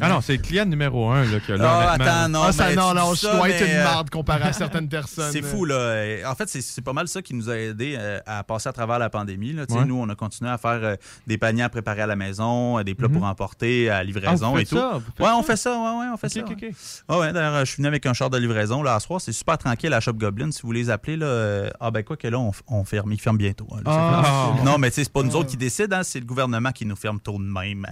[0.00, 2.52] Ah non, c'est le client numéro un là, que là, Ah, honnêtement- attends, non, Ah,
[2.52, 5.30] ça, non, non, je dois être une euh, marde comparé à certaines personnes.
[5.32, 6.04] C'est fou, là.
[6.26, 8.98] En fait, c'est- pas mal ça qui nous a aidé euh, à passer à travers
[8.98, 9.52] la pandémie.
[9.52, 9.64] Là.
[9.68, 9.84] Ouais.
[9.84, 13.08] Nous, on a continué à faire des paniers à préparer à la maison, des plats
[13.08, 13.14] Mhm.
[13.14, 14.76] pour emporter à livraison Ah, vous et tout.
[14.76, 15.00] ça?
[15.18, 15.70] Ouais, on fait ça.
[15.72, 16.40] Ouais, ouais, on fait ça.
[17.18, 19.20] ouais, d'ailleurs, je suis venu avec un char de livraison là, à soir.
[19.20, 20.50] C'est super tranquille à Shop Goblin.
[20.50, 23.12] Si vous les appelez, là, euh, ah ben quoi que là, on, ferme.
[23.12, 23.66] Ils ferment bientôt.
[23.72, 23.92] hein, là,
[24.24, 24.54] Ah.
[24.64, 26.86] non, mais tu sais, c'est pas nous autres qui décident, hein, c'est le gouvernement qui
[26.86, 27.86] nous ferme tôt de même.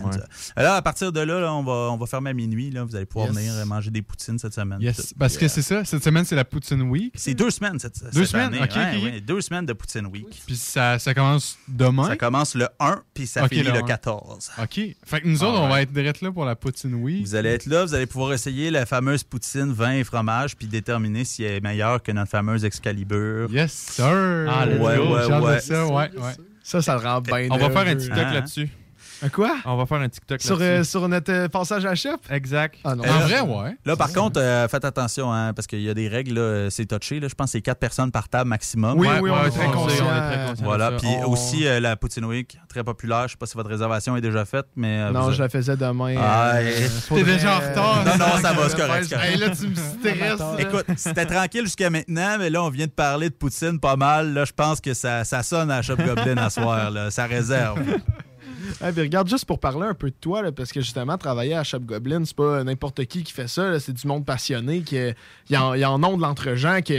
[0.57, 2.71] Là, à partir de là, là, on, va, on va fermer à minuit.
[2.71, 2.85] Là.
[2.85, 3.37] Vous allez pouvoir Yes.
[3.37, 4.81] venir manger des poutines cette semaine.
[4.81, 5.85] Yes, parce que c'est ça.
[5.85, 7.13] Cette semaine, c'est la Poutine Week.
[7.17, 8.55] C'est deux semaines cette, Deux cette semaines?
[8.55, 8.63] année.
[8.63, 9.03] Ok, Ouais, ok, ok.
[9.05, 10.43] ouais, deux semaines de Poutine Week.
[10.47, 12.09] Puis ça, ça commence demain?
[12.09, 13.83] Ça commence le 1 puis ça Ok, finit le un.
[13.83, 14.51] 14.
[14.63, 14.81] OK.
[15.05, 17.27] Fait que nous autres, on va être direct là pour la Poutine Week.
[17.27, 20.67] Vous allez être là, vous allez pouvoir essayer la fameuse poutine, vin et fromage, puis
[20.67, 23.51] déterminer si elle est meilleure que notre fameuse Excalibur.
[23.51, 24.05] Yes, sir.
[24.49, 24.99] Ah, Ouais, ouais,
[25.41, 25.61] ouais.
[25.61, 26.33] ça, ouais, ouais.
[26.63, 27.49] Ça, ça le rend bien.
[27.51, 27.97] On va faire un.
[27.97, 28.33] TikTok Hein?
[28.35, 28.69] là-dessus.
[29.25, 29.57] Un quoi?
[29.65, 32.17] On va faire un TikTok Sur, euh, sur notre euh, passage à chef?
[32.31, 32.77] Exact.
[32.85, 33.05] Ah non.
[33.05, 36.87] Euh, Là, par contre, euh, faites attention, hein, parce qu'il y a des règles, c'est
[36.87, 37.21] touché.
[37.21, 38.99] Là, je pense que c'est quatre personnes par table maximum.
[38.99, 40.05] Oui, oui, on est très conscient.
[40.63, 43.23] Voilà, puis On- aussi euh, la Poutine Week, très populaire.
[43.29, 45.01] Je sais pas si votre réservation est déjà faite, mais.
[45.01, 46.15] euh, Non, vous- je la faisais demain.
[46.19, 48.05] Ah, euh, faudrait- T'es déjà en retard.
[48.05, 49.13] Non, non, ça va, c'est correct.
[49.21, 50.43] Hey, là, tu me stresses.
[50.59, 54.35] Écoute, c'était tranquille jusqu'à maintenant, mais là, on vient de parler de Poutine pas mal.
[54.35, 57.11] Là, je pense que ça, ça sonne à Shop Goblin à soir, là.
[57.11, 57.79] Ça réserve.
[58.81, 61.65] Ah, puis regarde, juste pour parler un peu de toi, parce que justement, travailler à
[61.65, 64.97] Shop Goblin, c'est pas n'importe qui qui fait ça, c'est du monde passionné, qui
[65.51, 66.23] y en, y en de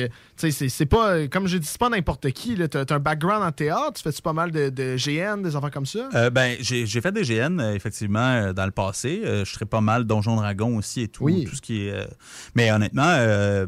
[0.08, 3.00] tu sais, c'est- c'est pas, comme j'ai dit, c'est pas n'importe qui, t'as t'as un
[3.00, 6.10] background en théâtre, tu fais-tu pas mal de, de GN, des affaires comme ça?
[6.14, 9.22] Euh, ben, j'ai fait des GN, euh, effectivement, euh, dans le passé.
[9.26, 11.24] Je serais pas mal Donjon Dragon aussi et tout.
[11.26, 11.46] Oui.
[11.46, 12.08] Tout ce qui est.
[12.56, 13.66] Mais honnêtement, euh,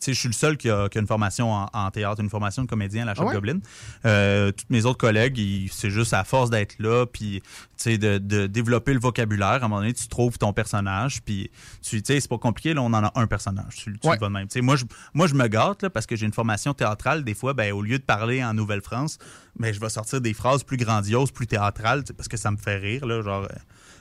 [0.00, 2.30] tu je suis le seul qui a, qui a une formation en, en théâtre, une
[2.30, 3.34] formation de comédien à la Shop Ah ouais?
[3.34, 3.58] Goblin.
[4.04, 7.46] Euh, tous mes autres collègues, ils- c'est juste à force d'être là, puis tu
[7.76, 9.48] sais, de, de développer le vocabulaire.
[9.48, 11.50] À un moment donné, tu trouves ton personnage, puis
[11.82, 13.76] tu sais, c'est pas compliqué, là, on en a un personnage.
[13.76, 14.14] Tu, tu Ouais.
[14.14, 14.48] le vas de même.
[14.48, 17.24] Tu moi, je, moi, je me gâte, là, parce que j'ai une formation théâtrale.
[17.24, 19.18] Des fois, ben, au lieu de parler en Nouvelle-France,
[19.58, 22.76] ben, je vais sortir des phrases plus grandioses, plus théâtrales, parce que ça me fait
[22.76, 23.48] rire, là, genre...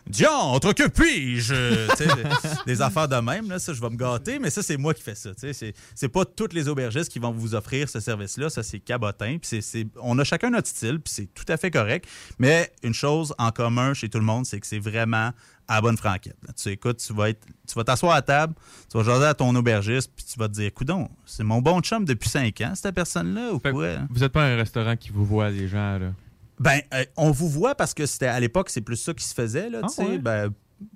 [0.07, 2.63] Diantre, que puis-je?
[2.65, 5.01] Des affaires de même, là, ça, je vais me gâter, mais ça, c'est moi qui
[5.01, 5.31] fais ça.
[5.35, 8.51] C'est, pas toutes les aubergistes qui vont vous offrir ce service-là.
[8.51, 9.37] Ça, c'est cabotin.
[9.41, 12.07] C'est- on a chacun notre style, puis c'est tout à fait correct.
[12.37, 15.31] Mais une chose en commun chez tout le monde, c'est que c'est vraiment
[15.67, 16.37] à bonne franquette.
[16.47, 16.53] là.
[16.53, 18.53] Tu écoutes, tu vas, être, tu vas t'asseoir à table,
[18.91, 21.81] tu vas jaser à ton aubergiste, puis tu vas te dire, coudon, c'est mon bon
[21.81, 23.71] chum depuis cinq ans, cette personne-là, ou quoi?
[24.09, 26.11] Vous êtes pas un restaurant qui vous voit, les gens, là?
[26.59, 29.33] Ben, euh, on vous voit parce que c'était à l'époque, c'est plus ça qui se
[29.33, 29.69] faisait.
[29.69, 30.05] Là, Ah, tu sais.
[30.05, 30.17] ouais?
[30.19, 30.51] Ben,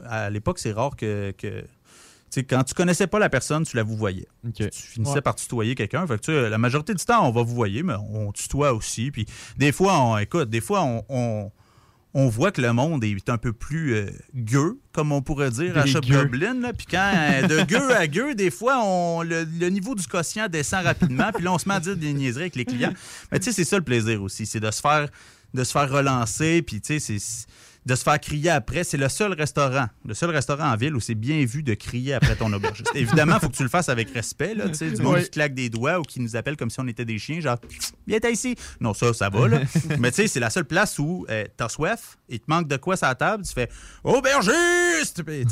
[0.06, 1.32] à l'époque, c'est rare que.
[1.38, 1.66] que
[2.48, 4.28] quand tu connaissais pas la personne, tu la vous voyais.
[4.56, 5.22] Tu finissais Ouais.
[5.22, 6.06] par tutoyer quelqu'un.
[6.06, 9.10] Fait que, la majorité du temps, on va vous voyer, mais on tutoie aussi.
[9.12, 9.26] Puis
[9.58, 11.52] des fois, on, écoute, des fois, on, on,
[12.14, 15.78] on voit que le monde est un peu plus euh, gueux, comme on pourrait dire
[15.78, 16.24] à Des Shop gueux.
[16.24, 16.56] Goblin.
[16.60, 16.74] là.
[16.74, 20.48] Puis quand euh, de gueux à gueux, des fois, on, le, le niveau du quotient
[20.48, 21.32] descend rapidement.
[21.34, 22.94] Puis là, on se met à dire des niaiseries avec les clients.
[23.32, 25.08] Mais tu sais, c'est ça le plaisir aussi, c'est de se faire
[25.54, 27.48] de se faire relancer, puis tu sais, c'est
[27.86, 28.84] de se faire crier après.
[28.84, 32.14] C'est le seul restaurant, le seul restaurant en ville où c'est bien vu de crier
[32.14, 32.92] après ton aubergiste.
[32.96, 35.24] Évidemment, il faut que tu le fasses avec respect, là, tu sais, du monde Oui.
[35.24, 37.58] qui claque des doigts ou qui nous appelle comme si on était des chiens, genre
[38.08, 39.60] «Viens t'as ici!» Non, ça, ça va, là.
[40.00, 42.78] Mais tu sais, c'est la seule place où euh, t'as soif, il te manque de
[42.78, 43.70] quoi sur la table, tu fais
[44.04, 45.44] «Aubergiste!» Puis,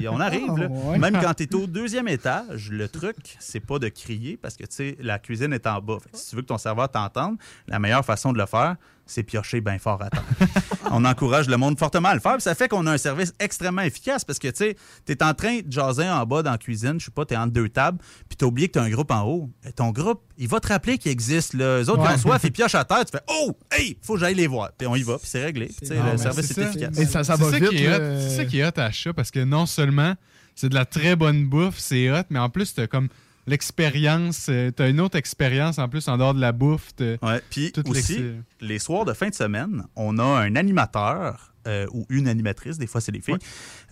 [0.00, 0.68] il- on arrive, là.
[0.70, 0.98] Oh, ouais.
[0.98, 4.68] Même quand t'es au deuxième étage, le truc, c'est pas de crier parce que, tu
[4.76, 5.98] sais, la cuisine est en bas.
[6.02, 8.76] Fait que si tu veux que ton serveur t'entende, la meilleure façon de le faire,
[9.10, 10.22] c'est piocher bien fort à terre.
[10.90, 12.34] on encourage le monde fortement à le faire.
[12.34, 15.34] puis Ça fait qu'on a un service extrêmement efficace parce que, tu sais, t'es en
[15.34, 17.98] train de jaser en bas dans la cuisine, je sais pas, t'es entre deux tables,
[18.28, 19.50] puis t'as oublié que t'as un groupe en haut.
[19.66, 21.80] Et ton groupe, il va te rappeler qu'il existe, là.
[21.82, 22.14] Eux autres, qui Ouais.
[22.14, 23.52] ont soif, ils piochent à terre, tu fais «Oh!
[23.70, 23.98] Hey!
[24.02, 25.66] Faut que j'aille les voir.» Puis on y va, puis c'est réglé.
[25.66, 26.68] Puis, tu sais, Non, le service c'est est, ça.
[26.70, 26.98] efficace.
[26.98, 27.68] Et ça, ça C'est va ça vite.
[27.70, 27.98] qui est hot.
[27.98, 28.20] là.
[28.20, 30.14] C'est ça qui est hot à chat parce que non seulement
[30.54, 33.08] c'est de la très bonne bouffe, c'est hot, mais en plus, t'as comme
[33.50, 36.88] l'expérience, euh, t'as une autre expérience en plus en dehors de la bouffe.
[37.00, 38.24] Ouais, puis aussi,
[38.60, 42.86] les soirs de fin de semaine, on a un animateur euh, ou une animatrice, des
[42.86, 43.36] fois c'est les filles,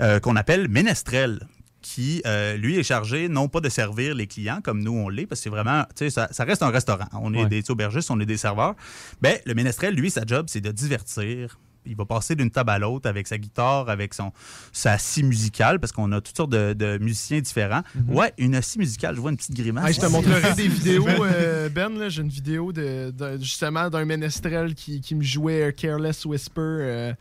[0.01, 1.47] euh, qu'on appelle ménestrel
[1.81, 5.27] qui, euh, lui, est chargé non pas de servir les clients comme nous on l'est,
[5.27, 7.07] parce que c'est vraiment, tu sais, ça, ça reste un restaurant.
[7.13, 7.49] On est Ouais.
[7.49, 8.75] des aubergistes, on est des serveurs.
[9.21, 11.59] Ben, le ménestrel, lui, sa job, c'est de divertir.
[11.89, 14.33] Il va passer d'une table à l'autre avec sa guitare, avec son
[14.73, 17.83] sa scie musicale, parce qu'on a toutes sortes de, de musiciens différents.
[18.09, 19.95] Ouais, une scie musicale, je vois une petite grimace.
[19.97, 21.99] Je te montrerai des vidéos, euh, Ben.
[21.99, 26.61] là, J'ai une vidéo de, de- justement d'un ménestrel qui, qui me jouait Careless Whisper.
[26.61, 27.13] euh,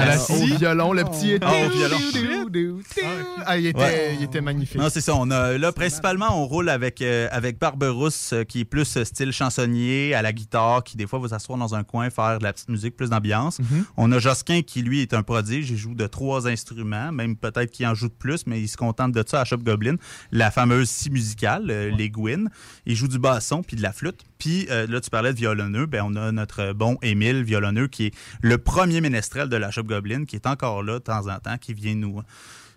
[0.00, 0.56] À la au scie.
[0.56, 1.34] violon, le petit.
[1.36, 1.96] Au violon.
[3.46, 4.16] Ah, il était, Ouais.
[4.18, 4.80] il était magnifique.
[4.80, 5.14] Non, c'est ça.
[5.16, 9.04] On a, là, principalement, on roule avec, euh, avec Barberousse, euh, qui est plus euh,
[9.04, 12.44] style chansonnier, à la guitare, qui des fois va s'asseoir dans un coin, faire de
[12.44, 13.58] la petite musique, plus d'ambiance.
[13.58, 13.84] Mhm.
[13.96, 15.70] On a Josquin, qui lui est un prodige.
[15.70, 18.76] Il joue de trois instruments, même peut-être qu'il en joue de plus, mais il se
[18.76, 19.96] contente de ça à Shop Goblin.
[20.30, 22.48] La fameuse scie musicale, euh, les Gwyn.
[22.86, 24.20] Il joue du basson puis de la flûte.
[24.42, 25.86] Puis euh, là, tu parlais de violonneux.
[25.86, 29.84] Ben, on a notre bon Émile, violonneux, qui est le premier ménestrel de la Shop
[29.84, 32.22] Goblin, qui est encore là de temps en temps, qui vient nous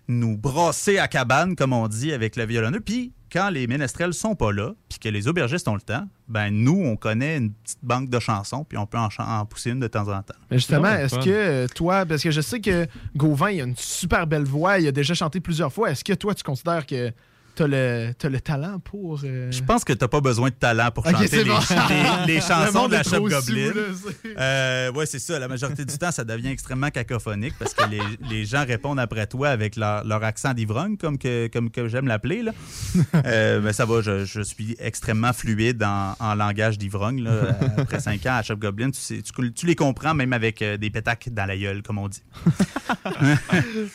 [0.06, 2.78] nous brasser à cabane, comme on dit, avec le violonneux.
[2.78, 6.50] Puis, quand les ménestrels sont pas là, puis que les aubergistes ont le temps, ben
[6.50, 9.80] nous, on connaît une petite banque de chansons, puis on peut en, en pousser une
[9.80, 10.36] de temps en temps.
[10.48, 12.86] Mais justement, est-ce que euh, toi, parce que je sais que
[13.16, 15.90] Gauvin, il a une super belle voix, il a déjà chanté plusieurs fois.
[15.90, 17.12] Est-ce que toi, tu considères que
[17.56, 19.20] t'as le, t'as le talent pour.
[19.24, 21.58] euh, Je pense que t'as pas besoin de talent pour chanter les, bon.
[22.26, 23.72] les- les Le chansons de la Shop Goblin.
[24.38, 25.38] Euh, ouais, c'est ça.
[25.38, 28.00] La majorité du temps, ça devient extrêmement cacophonique parce que les,
[28.30, 32.06] les gens répondent après toi avec leur, leur accent d'ivrogne, comme que, comme que j'aime
[32.06, 32.42] l'appeler.
[32.42, 32.52] là.
[33.24, 37.26] Euh, mais ça va, je, je suis extrêmement fluide en, en langage d'ivrogne.
[37.78, 40.76] Après cinq ans à Shop Goblin, tu, sais- tu, tu les comprends même avec euh,
[40.76, 42.22] des pétacs dans la gueule, comme on dit.
[43.04, 43.10] Ah,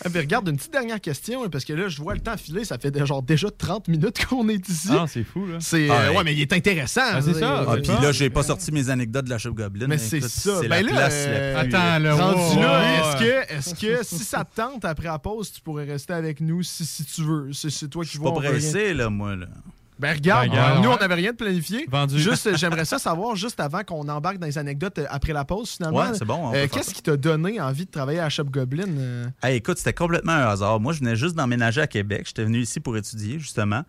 [0.09, 2.66] ben, regarde, une petite dernière question, là, parce que là, je vois le temps filer,
[2.66, 4.89] ça fait genre déjà 30 minutes qu'on est ici.
[4.91, 5.57] Ah, c'est fou, là.
[5.59, 6.17] C'est, Ah, euh, ouais.
[6.17, 7.01] ouais, mais il est intéressant.
[7.03, 7.65] Ah, c'est ça.
[7.67, 9.87] Ah, puis là, j'ai pas sorti mes anecdotes de la Shop Goblin.
[9.87, 10.59] Mais c'est ça.
[10.61, 11.75] C'est Ben la là, place euh, la plus...
[11.75, 12.95] Attends, là, Rendu wow, là, ouais.
[12.99, 16.41] est-ce que, est-ce que si ça te tente après la pause, tu pourrais rester avec
[16.41, 17.49] nous si, si tu veux?
[17.53, 18.33] C'est, toi qui Je suis vois.
[18.33, 18.51] pas rien.
[18.51, 19.35] pressé, là, moi.
[19.35, 19.47] Là.
[20.01, 20.95] Ben regarde, Ben, regarde, nous ouais.
[20.95, 21.85] on n'avait rien de planifié.
[21.89, 22.19] Vendu.
[22.19, 25.69] Juste, j'aimerais ça savoir juste avant qu'on embarque dans les anecdotes euh, après la pause
[25.69, 25.99] finalement.
[25.99, 29.25] Ouais, c'est bon, Euh, Qu'est-ce qui t'a donné envie de travailler à Shop Goblin euh?
[29.43, 30.79] Hey, écoute, c'était complètement un hasard.
[30.79, 32.23] Moi, je venais juste d'emménager à Québec.
[32.25, 33.83] J'étais venu ici pour étudier, justement.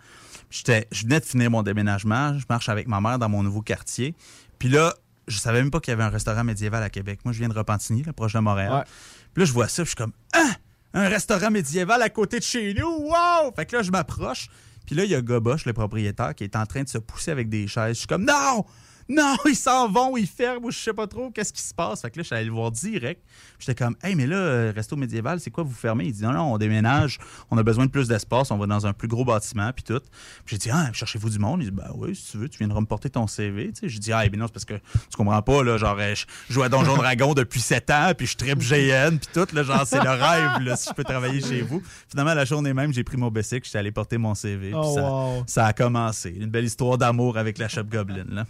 [0.51, 2.39] J'étais, je venais de finir mon déménagement.
[2.39, 4.15] Je marche avec ma mère dans mon nouveau quartier.
[4.59, 4.95] Puis là,
[5.29, 7.21] je savais même pas qu'il y avait un restaurant médiéval à Québec.
[7.25, 8.73] Moi, je viens de Repentigny, là, proche de Montréal.
[8.73, 8.85] Ouais.
[9.33, 10.51] Puis là, je vois ça, puis je suis comme, ah!
[10.95, 12.87] Un restaurant médiéval à côté de chez nous!
[13.09, 13.53] Wow!
[13.57, 14.49] Fait que là, je m'approche.
[14.87, 17.31] Puis là, il y a Goboche, le propriétaire, qui est en train de se pousser
[17.31, 17.95] avec des chaises.
[17.95, 18.65] Je suis comme, non!
[19.09, 22.03] Non, ils s'en vont, ils ferment, ou je sais pas trop, qu'est-ce qui se passe?
[22.03, 23.23] Fait que là, je suis allé le voir direct.
[23.59, 26.07] J'étais comme, hey, mais là, euh, resto médiéval, c'est quoi vous fermez?
[26.07, 27.19] Il dit, non, non, on déménage,
[27.51, 30.01] on a besoin de plus d'espace, on va dans un plus gros bâtiment, puis tout.
[30.45, 31.63] Puis j'ai dit, ah, cherchez-vous du monde?
[31.63, 33.73] Il dit, ben oui, si tu veux, tu viendras me porter ton CV.
[33.73, 35.97] Tu sais, j'ai dit, ah, ben non, c'est parce que tu comprends pas, là, genre,
[35.99, 39.55] euh, je joue à Donjon Dragon depuis 7 ans, puis je tripe GN, puis tout,
[39.55, 41.83] là, genre, c'est le rêve, là, si je peux travailler chez vous.
[42.09, 44.95] Finalement, la journée même, j'ai pris mon bicycle, j'étais allé porter mon CV, puis Oh,
[44.95, 45.45] ça, wow.
[45.47, 46.31] ça a commencé.
[46.31, 48.47] Une belle histoire d'amour avec la Shop Goblin, là.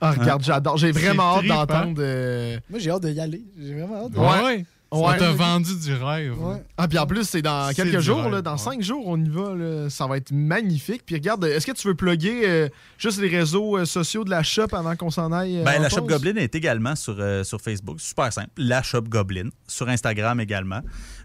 [0.00, 0.44] Ah, regarde, Hein?
[0.46, 0.76] j'adore.
[0.78, 1.56] J'ai vraiment hâte trippant.
[1.66, 1.96] d'entendre.
[2.00, 3.42] euh, Moi, j'ai hâte d'y aller.
[3.58, 4.16] J'ai vraiment hâte.
[4.16, 4.44] Ouais.
[4.44, 4.64] Ouais.
[4.92, 5.12] Ouais.
[5.12, 6.34] Ça t'a vendu du rêve.
[6.42, 6.64] Ouais.
[6.76, 8.58] Ah, puis en plus, c'est dans quelques jours, rêve, là, dans ouais.
[8.58, 9.54] cinq jours, on y va.
[9.54, 9.88] là.
[9.88, 11.02] Ça va être magnifique.
[11.06, 12.68] Puis regarde, est-ce que tu veux plugger euh,
[12.98, 15.58] juste les réseaux euh, sociaux de la shop avant qu'on s'en aille?
[15.60, 16.06] euh, Ben, en la Shop?
[16.06, 18.00] Goblin est également sur, euh, sur Facebook.
[18.00, 18.50] Super simple.
[18.56, 19.50] La Shop Goblin.
[19.68, 20.80] Sur Instagram également.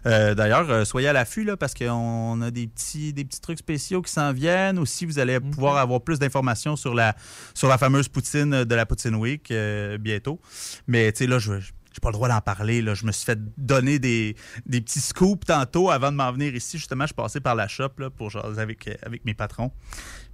[0.06, 3.58] Euh, D'ailleurs, euh, soyez à l'affût là, parce qu'on a des petits, des petits trucs
[3.58, 4.78] spéciaux qui s'en viennent.
[4.78, 7.16] Aussi, vous allez pouvoir avoir plus d'informations sur la,
[7.54, 10.40] sur la fameuse poutine de la Poutine Week euh, bientôt.
[10.86, 11.50] Mais tu sais, là, je
[11.96, 12.82] j'ai pas le droit d'en parler.
[12.82, 12.92] Là.
[12.94, 14.36] Je me suis fait donner des,
[14.66, 16.76] des petits scoops tantôt avant de m'en venir ici.
[16.76, 19.72] Justement, je suis passé par la shop là, pour jaser avec, euh, avec mes patrons.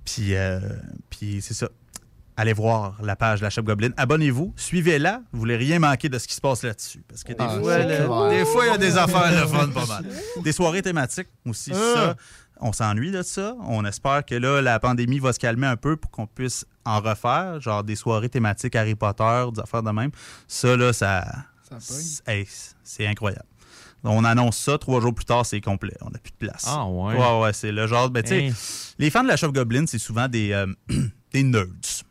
[0.04, 0.58] Puis, euh,
[1.08, 1.68] puis c'est ça
[2.34, 3.90] allez voir la page de la Shop Goblin.
[3.98, 5.20] Abonnez-vous, suivez-la.
[5.32, 7.04] Vous voulez rien manquer de ce qui se passe là-dessus.
[7.06, 9.84] Parce que des Ah, fois, des fois, il y a des affaires de fun pas
[9.86, 10.06] mal.
[10.42, 11.94] Des soirées thématiques aussi, Ah.
[11.94, 12.16] ça.
[12.64, 13.54] On s'ennuie de ça.
[13.68, 17.00] On espère que là, la pandémie va se calmer un peu pour qu'on puisse en
[17.00, 20.10] refaire, genre des soirées thématiques Harry Potter, des affaires de même.
[20.48, 21.24] Ça, là, ça.
[21.80, 22.02] Ça pogne.
[22.04, 22.46] c'est- hey,
[22.82, 23.44] c'est incroyable.
[24.04, 25.94] On annonce ça, trois jours plus tard, c'est complet.
[26.00, 26.64] On n'a plus de place.
[26.66, 27.14] Ah, ouais.
[27.16, 28.10] Ouais, ouais, c'est le genre.
[28.10, 28.94] Ben, tu sais, Hein.
[28.98, 30.66] les fans de la Shop Goblin, c'est souvent des, euh,
[31.32, 31.66] des nerds.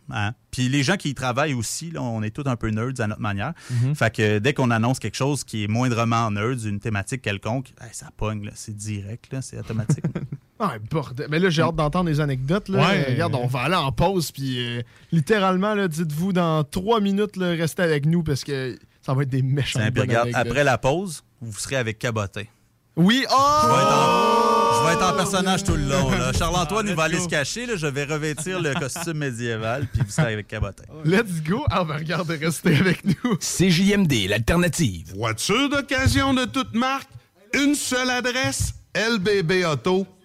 [0.10, 0.32] Hein?
[0.52, 3.08] Puis les gens qui y travaillent aussi, là, on est tous un peu nerds à
[3.08, 3.54] notre manière.
[3.70, 3.94] Mhm.
[3.94, 7.90] Fait que dès qu'on annonce quelque chose qui est moindrement nerds, une thématique quelconque, hey,
[7.92, 10.04] ça pogne, là, c'est direct, là, c'est automatique.
[10.64, 11.26] Ah, bordel.
[11.32, 12.70] Mais là, j'ai hâte d'entendre les anecdotes.
[12.70, 12.88] Là.
[12.88, 13.14] Ouais.
[13.14, 14.32] Regarde, on va aller en pause.
[14.32, 19.24] Puis euh, littéralement, dites-vous dans trois minutes, là, restez avec nous parce que ça va
[19.24, 19.80] être des méchants.
[20.34, 22.44] Après la pause, vous serez avec Cabotin.
[22.98, 23.36] Oui, oh!
[23.64, 26.12] Je vais être en, je vais être en personnage tout le long.
[26.38, 27.66] Charles-Antoine, il va aller se cacher.
[27.66, 27.76] là.
[27.78, 30.84] Je vais revêtir le costume médiéval, puis vous serez avec Cabotin.
[31.06, 31.64] Let's go!
[31.70, 33.38] Ah, ben regarde, restez avec nous.
[33.38, 35.14] CJMD, l'alternative.
[35.16, 37.10] Voiture d'occasion de toute marque,
[37.54, 40.06] une seule adresse, LBB Auto.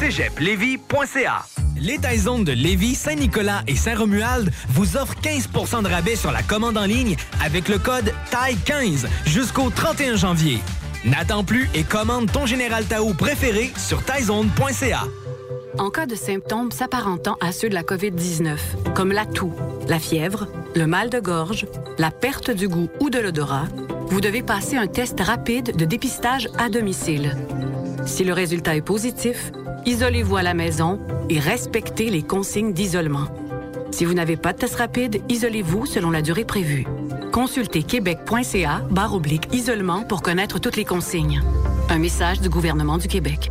[0.00, 1.44] cégeplevy.ca
[1.80, 6.78] Les Taizones de Lévis, Saint-Nicolas et Saint-Romuald vous offrent 15% de rabais sur la commande
[6.78, 10.58] en ligne avec le code TAI15 jusqu'au 31 janvier.
[11.04, 15.04] N'attends plus et commande ton Général Tao préféré sur taizone.ca.
[15.78, 18.58] En cas de symptômes s'apparentant à ceux de la COVID-19,
[18.94, 19.54] comme la toux,
[19.88, 21.66] la fièvre, le mal de gorge,
[21.98, 23.66] la perte du goût ou de l'odorat,
[24.06, 27.36] vous devez passer un test rapide de dépistage à domicile.
[28.04, 29.52] Si le résultat est positif,
[29.86, 33.26] isolez-vous à la maison et respectez les consignes d'isolement.
[33.90, 36.86] Si vous n'avez pas de test rapide, isolez-vous selon la durée prévue.
[37.32, 41.42] Consultez québec.ca barre oblique isolement pour connaître toutes les consignes.
[41.88, 43.50] Un message du gouvernement du Québec.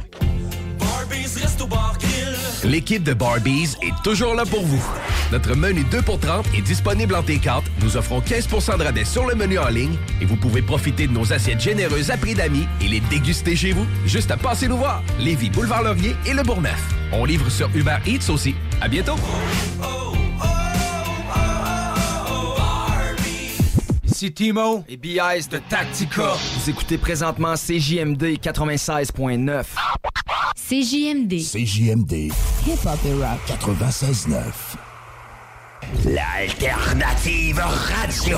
[2.63, 4.83] L'équipe de Barbies est toujours là pour vous.
[5.31, 7.63] Notre menu 2 pour 30 est disponible en T4.
[7.81, 11.13] Nous offrons 15% de rabais sur le menu en ligne et vous pouvez profiter de
[11.13, 13.85] nos assiettes généreuses à prix d'amis et les déguster chez vous.
[14.05, 15.03] Juste à passer nous voir.
[15.19, 16.81] Lévis, Boulevard Laurier et Le Bourgneuf.
[17.11, 18.55] On livre sur Uber Eats aussi.
[18.79, 19.15] À bientôt.
[24.21, 26.33] Ici Timo et BIS de Tactica.
[26.35, 29.65] Vous écoutez présentement CJMD 96.9.
[30.55, 31.39] CJMD.
[31.39, 32.31] CJMD
[32.67, 33.39] Hip-hop et rock.
[33.47, 34.43] 96.9.
[36.05, 38.37] L'alternative radio.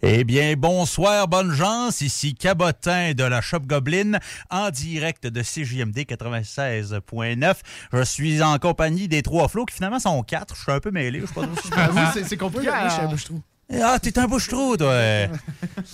[0.00, 2.02] Eh bien, bonsoir, bonne chance.
[2.02, 4.18] Ici Cabotin de la Shop Goblin
[4.48, 7.54] en direct de CJMD 96.9.
[7.92, 10.54] Je suis en compagnie des trois flots qui finalement sont quatre.
[10.56, 11.20] Je suis un peu mêlé.
[11.20, 11.98] Je sais pas trop Avoue,
[12.28, 13.42] c'est- compliqué, je suis un bouche-trou.
[13.82, 14.94] Ah, t'es un bouche-trou, toi.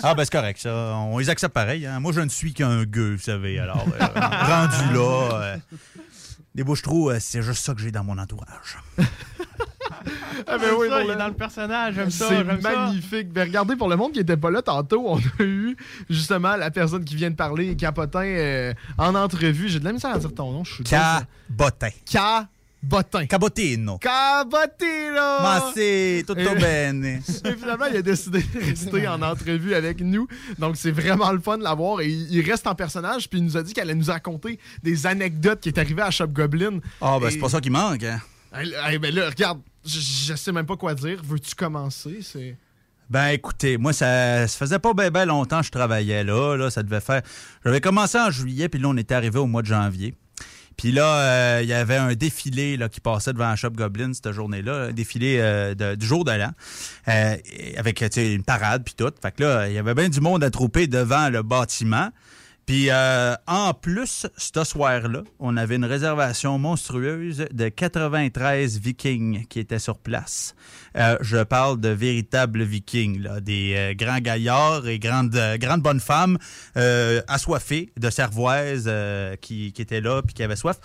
[0.02, 0.72] Ah, ben c'est correct, ça.
[0.96, 1.86] On les accepte pareil.
[1.86, 1.98] hein.
[1.98, 3.58] Moi, je ne suis qu'un gueux, vous savez.
[3.58, 5.56] Alors, euh, rendu là, euh,
[6.54, 8.78] des bouches-trous, euh, c'est juste ça que j'ai dans mon entourage.
[10.46, 12.76] Ah, ben J'aime oui, ça, il le- est dans le personnage, j'aime ça, C'est ça.
[12.76, 13.32] magnifique.
[13.32, 15.76] Ben, regardez, pour le monde qui était pas là tantôt, on a eu
[16.10, 19.68] justement la personne qui vient de parler, Capotin, euh, en entrevue.
[19.68, 20.64] J'ai de la misère à dire ton nom.
[20.64, 21.88] Je suis Cabotin.
[22.04, 22.48] Cabotin.
[23.28, 23.98] Cabotino.
[23.98, 25.42] Cabotino!
[25.42, 27.04] Ma c'est tutto Et- bene.
[27.44, 30.26] Et finalement, il a décidé de rester en entrevue avec nous.
[30.58, 32.00] Donc, c'est vraiment le fun de l'avoir.
[32.00, 33.28] Et il reste en personnage.
[33.28, 36.10] Puis, il nous a dit qu'elle allait nous raconter des anecdotes qui est arrivées à
[36.10, 36.78] Shop Goblin.
[37.00, 38.20] Ah, ben Et- c'est pas ça qui manque, hein.
[38.56, 41.20] Hey, ben là, regarde, je, je sais même pas quoi dire.
[41.24, 42.18] Veux-tu commencer?
[42.22, 42.56] C'est.
[43.10, 46.70] Ben écoutez, moi ça, ça faisait pas bien ben longtemps que je travaillais là, là,
[46.70, 47.20] ça devait faire.
[47.64, 50.14] J'avais commencé en juillet puis là on était arrivé au mois de janvier.
[50.76, 54.12] Puis là, euh, il y avait un défilé là, qui passait devant la Shop Goblin
[54.12, 56.50] cette journée-là, un défilé euh, du jour de l'an,
[57.08, 57.36] euh,
[57.76, 59.12] avec une parade puis tout.
[59.22, 62.10] Fait que là, il y avait bien du monde attroupé devant le bâtiment.
[62.66, 69.60] Puis euh, en plus, ce soir-là, on avait une réservation monstrueuse de 93 Vikings qui
[69.60, 70.54] étaient sur place.
[70.96, 75.82] Euh, je parle de véritables Vikings, là, des euh, grands gaillards et grandes, euh, grandes
[75.82, 76.38] bonnes femmes
[76.76, 78.90] euh, assoiffées de cervoises
[79.40, 80.78] qui, qui étaient là puis qui avaient soif.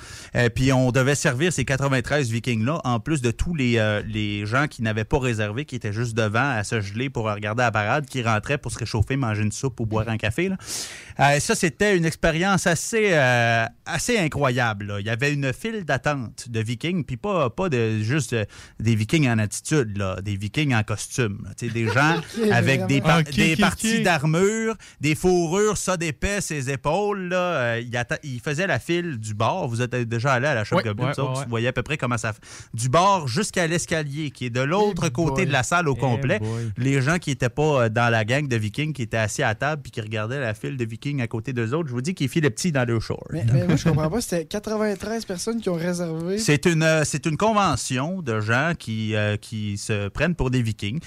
[0.56, 4.81] Puis on devait servir ces 93 Vikings-là en plus de tous les, les gens qui
[4.81, 8.22] n'avaient pas réservé, qui étaient juste devant à se geler pour regarder la parade, qui
[8.22, 10.49] rentraient pour se réchauffer, manger une soupe ou boire un café.
[10.49, 11.39] là.
[11.39, 14.86] Ça, c'était une expérience assez, euh, assez incroyable.
[14.88, 15.00] là.
[15.00, 18.46] Il y avait une file d'attente de Vikings, puis pas, pas de, juste euh,
[18.80, 21.41] des Vikings en attitude, là, des Vikings en costume.
[21.46, 21.52] là.
[21.58, 22.16] Tu sais, Des gens
[22.52, 27.30] avec des, par- des parties d'armure, des fourrures, ça d'épais, ses épaules.
[27.30, 27.91] Là, euh, il,
[28.24, 29.68] il faisait la file du bord.
[29.68, 31.74] Vous êtes déjà allé à la Shop Ouais, Goblin, ouais, ça, ouais, vous voyez à
[31.74, 32.41] peu près comment ça fait.
[32.74, 35.46] Du bord jusqu'à l'escalier, qui est de l'autre côté boy.
[35.48, 36.40] de la salle au complet.
[36.40, 36.72] boy.
[36.78, 39.82] Les gens qui n'étaient pas dans la gang de Vikings, qui étaient assis à table
[39.82, 42.30] puis qui regardaient la file de Vikings à côté d'eux autres, je vous dis qu'ils
[42.30, 43.27] filaient petits dans le short.
[43.31, 44.22] Mais, mais moi, je comprends pas.
[44.22, 46.38] C'était 93 personnes qui ont réservé.
[46.38, 50.61] C'est une, euh, c'est une convention de gens qui, euh, qui se prennent pour des
[50.61, 50.99] Vikings,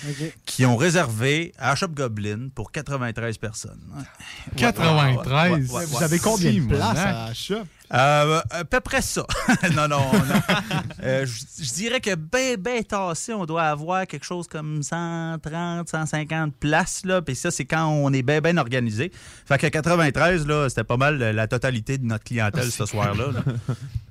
[0.47, 3.81] qui ont réservé à Shop Goblin pour 93 personnes.
[3.97, 4.03] Ouais.
[4.57, 5.27] 93?
[5.53, 7.65] Ouais, ouais, ouais, Vous avez combien de places à la shop?
[7.95, 9.27] Euh, à peu près ça.
[9.77, 10.41] non, non, non.
[11.03, 15.89] Euh, je je dirais que ben, ben tassé, on doit avoir quelque chose comme 130,
[15.89, 17.21] 150 places, là.
[17.21, 19.13] Puis ça, c'est quand on est bien, bien organisé.
[19.45, 23.27] Fait que 93, là, c'était pas mal la totalité de notre clientèle ce soir-là.
[23.33, 23.43] là.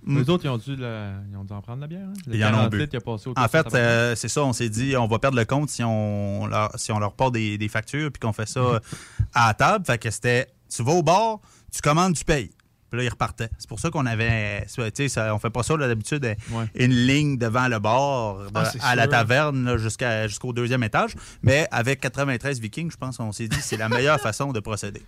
[0.07, 2.01] Les autres, ils ont, dû la- ils ont dû en prendre la bière.
[2.07, 2.13] hein?
[2.31, 2.77] Ils en ont 40 bu.
[2.79, 5.19] litres qui a passé au En fait, euh, c'est ça, on s'est dit, on va
[5.19, 8.33] perdre le compte si on leur, si on leur porte des, des factures puis qu'on
[8.33, 8.79] fait ça
[9.33, 9.85] à la table.
[9.85, 11.39] Fait que c'était, tu vas au bar,
[11.73, 12.51] tu commandes, tu payes.
[12.91, 13.49] Puis là, ils repartaient.
[13.57, 16.35] C'est pour ça qu'on avait, tu sais, on fait pas ça d'habitude, euh,
[16.76, 21.15] une ligne devant le bar, de- Ah, c'est à la taverne jusqu'au deuxième étage.
[21.41, 25.01] Mais avec 93 Vikings, je pense qu'on s'est dit, c'est la meilleure façon de procéder.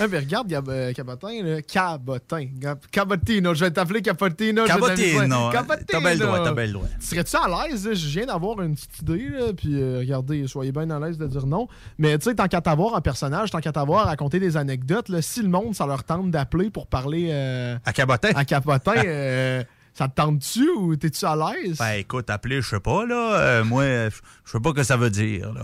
[0.00, 1.62] Ah, mais regarde, euh, Cabotin, là.
[1.62, 2.46] Cabotin.
[2.90, 4.32] Cabotino, je vais t'appeler t'appeler-
[4.66, 5.50] Cabotino.
[5.86, 6.86] T'as bien le droit, t'as bien le droit.
[6.98, 7.88] Serais-tu à l'aise?
[7.92, 11.26] Je viens d'avoir une petite idée, là, puis euh, regardez, soyez bien à l'aise de
[11.26, 11.68] dire non.
[11.98, 15.22] Mais tu sais, tant qu'à t'avoir en personnage, tant qu'à t'avoir raconter des anecdotes, là,
[15.22, 18.30] si le monde, ça leur tente d'appeler pour parler euh, À Cabotin?
[18.34, 21.78] à Cabotin, euh, ça te tente-tu ou t'es-tu à l'aise?
[21.78, 23.34] Ben écoute, appeler, je sais pas, là.
[23.36, 25.52] Euh, moi, je sais pas ce que ça veut dire.
[25.52, 25.62] Là.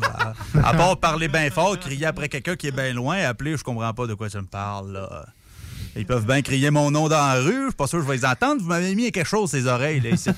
[0.62, 3.64] À, à part parler bien fort, crier après quelqu'un qui est bien loin, appeler, je
[3.64, 5.26] comprends pas de quoi tu me parles, là.
[5.94, 8.09] Ils peuvent bien crier mon nom dans la rue, je suis pas sûr que je
[8.10, 8.62] vais les entendre.
[8.62, 10.30] Vous m'avez mis quelque chose ces oreilles, là, ici.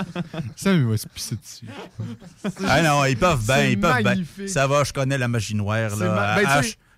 [0.56, 1.66] Ça, il va se pisser dessus.
[2.66, 4.16] ah non, ils peuvent bien, ils peuvent bien.
[4.48, 6.38] Ça va, je connais la magie noire, là.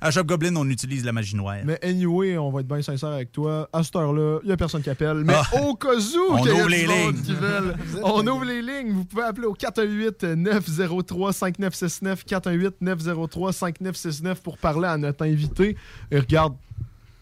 [0.01, 1.59] À, Shop Goblin, on utilise la magie noire.
[1.65, 3.69] Mais anyway, on va être bien sincère avec toi.
[3.73, 5.25] À cette heure-là, il n'y a personne qui appelle.
[5.25, 5.45] Mais Ah.
[5.63, 7.23] au cas où, On ouvre les lignes.
[7.23, 8.93] qui veulent, on ouvre les lignes.
[8.93, 12.25] Vous pouvez appeler au 418-903-5969.
[12.25, 15.77] 418-903-5969 pour parler à notre invité.
[16.11, 16.55] Et regarde,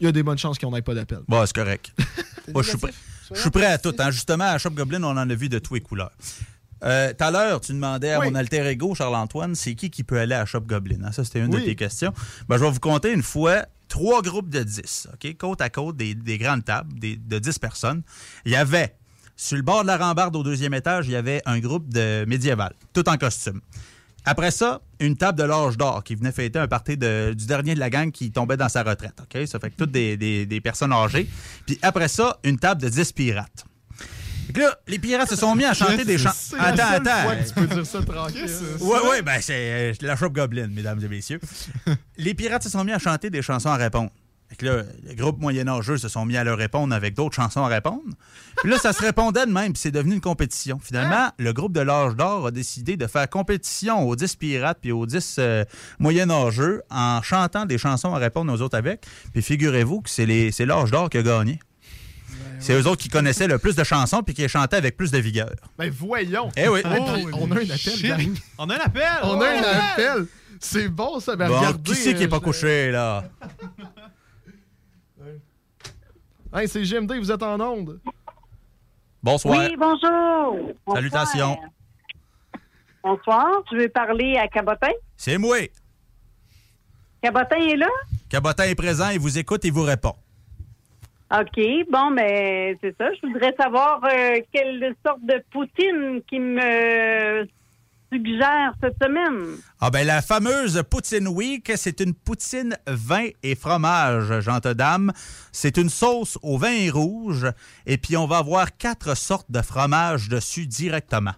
[0.01, 1.21] il y a des bonnes chances qu'on n'ait pas d'appel.
[1.29, 1.93] Bon, c'est correct.
[2.53, 2.93] Moi, je suis prêt.
[3.35, 3.95] Je suis prêt à tout.
[3.99, 4.11] hein.
[4.11, 6.13] Justement, à Shop Goblin, on en a vu de tous les couleurs.
[6.87, 8.29] Euh, Tout à l'heure, tu demandais à Oui.
[8.31, 11.03] mon alter ego, Charles-Antoine, c'est qui qui peut aller à Shop Goblin?
[11.05, 11.13] hein?
[11.13, 11.61] Ça, c'était une Oui.
[11.61, 12.13] de tes questions.
[12.49, 15.37] Ben, je vais vous compter une fois trois groupes de 10, OK?
[15.37, 18.03] Côte à côte, des, des grandes tables des- de 10 personnes.
[18.45, 18.95] Il y avait,
[19.37, 22.25] sur le bord de la rambarde au deuxième étage, il y avait un groupe de
[22.27, 23.61] médiéval, tout en costume.
[24.29, 27.75] Après ça, une table de l'âge d'or qui venait fêter un party de- du dernier
[27.75, 29.15] de la gang qui tombait dans sa retraite.
[29.23, 29.47] OK?
[29.47, 31.29] Ça fait que toutes des, des- des personnes âgées.
[31.65, 33.65] Puis après ça, une table de 10 pirates.
[34.55, 36.31] Là, les pirates se sont mis à chanter des chants.
[36.35, 38.51] C'est la seule fois que tu peux dire ça tranquille.
[38.81, 39.55] Oui, oui, ben c'est
[39.91, 41.41] euh, la Shop Goblin, mesdames et messieurs.
[42.17, 44.11] les pirates se sont mis à chanter des chansons à répondre.
[44.49, 47.65] Fait que là, le groupe moyenâgeux se sont mis à leur répondre avec d'autres chansons
[47.65, 48.05] à répondre.
[48.59, 50.79] Puis là, ça se répondait de même, puis c'est devenu une compétition.
[50.81, 54.93] Finalement, le groupe de l'âge d'or a décidé de faire compétition aux 10 pirates puis
[54.93, 55.65] aux 10 euh,
[55.99, 59.05] moyenâgeux en chantant des chansons à répondre aux autres avec.
[59.33, 61.59] Puis figurez-vous que c'est les- c'est l'âge d'or qui a gagné.
[62.59, 65.11] C'est eux autres qui connaissaient le plus de chansons puis qui les chantaient avec plus
[65.11, 65.51] de vigueur.
[65.79, 66.51] Ben voyons.
[66.57, 66.81] Eh oui.
[66.83, 66.91] Puis
[67.33, 68.35] on a un appel, gang.
[68.59, 69.03] On a un appel!
[69.23, 70.27] On a un appel.
[70.61, 71.37] C'est bon, ça.
[71.37, 71.91] Ben Bon, regardez.
[71.93, 73.25] qui c'est qui est pas euh, couché, là?
[76.55, 78.01] Hey, c'est GMD, vous êtes en onde.
[79.23, 79.59] Bonsoir.
[79.59, 80.75] Oui, bonjour.
[80.87, 80.97] Bonsoir.
[80.97, 81.59] Salutations.
[83.03, 83.47] Bonsoir.
[83.71, 84.93] Je veux parler à Cabotin?
[85.17, 85.59] C'est moi.
[87.23, 87.89] Cabotin est là?
[88.29, 90.15] Cabotin est présent, il vous écoute et vous répond.
[91.33, 91.61] OK.
[91.91, 93.09] Bon, mais c'est ça.
[93.15, 97.47] Je voudrais savoir euh, quelle sorte de poutine qui me
[98.13, 99.57] suggères cette semaine?
[99.81, 105.13] Ah ben la fameuse Poutine Week, c'est une poutine vin et fromage, gente dame.
[105.51, 107.47] C'est une sauce au vin rouge
[107.87, 111.35] et puis on va avoir quatre sortes de fromage dessus directement.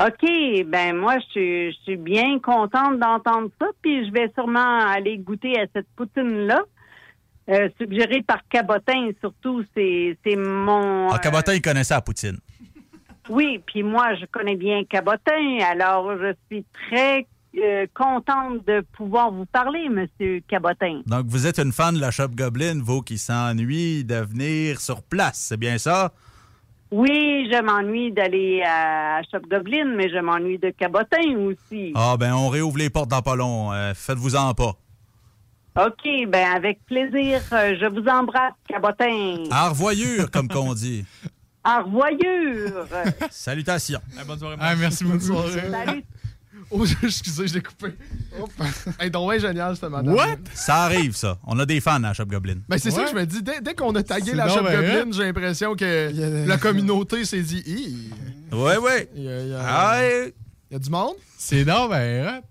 [0.00, 4.78] OK, ben moi, je suis, je suis bien contente d'entendre ça, puis je vais sûrement
[4.86, 6.62] aller goûter à cette poutine-là.
[7.48, 11.08] Euh, suggérée par Cabotin, surtout, c'est c'est mon...
[11.10, 12.38] Ah, Cabotin, il connaissait la poutine.
[13.30, 17.26] Oui, puis moi, je connais bien Cabotin, alors je suis très
[17.56, 21.00] euh, contente de pouvoir vous parler, Monsieur Cabotin.
[21.06, 25.02] Donc vous êtes une fan de la Shop Goblin, vous qui s'ennuie de venir sur
[25.02, 26.12] place, c'est bien ça?
[26.90, 31.92] Oui, je m'ennuie d'aller à Shop Goblin, mais je m'ennuie de Cabotin aussi.
[31.94, 34.74] Ah ben on réouvre les portes dans pas long, euh, faites-vous-en pas.
[35.78, 39.44] OK, ben avec plaisir, euh, je vous embrasse, Cabotin.
[39.50, 41.04] À revoyure, comme qu'on dit.
[41.62, 42.86] À revoyure.
[43.30, 44.00] Salutations.
[44.26, 44.56] bonne soirée.
[44.58, 45.18] Ah, merci beaucoup.
[45.50, 46.04] Salut.
[46.70, 47.94] Oh, excusez, je l'ai coupé.
[48.38, 48.50] Hop.
[49.00, 50.14] Hey, donc, ouais, génial, cette madame.
[50.52, 51.38] Ça arrive, ça.
[51.46, 52.56] On a des fans à la Shop Goblin.
[52.68, 53.42] Ben, c'est ça que je me dis.
[53.42, 55.12] Dès, dès qu'on a tagué la Shop ben Goblin, hot.
[55.12, 58.10] j'ai l'impression que la communauté s'est dit Hi,
[58.52, 59.08] Ouais, ouais.
[59.14, 60.32] Il y a, il y a- Ah, il
[60.72, 61.14] y a du monde?
[61.38, 62.42] C'est donc ben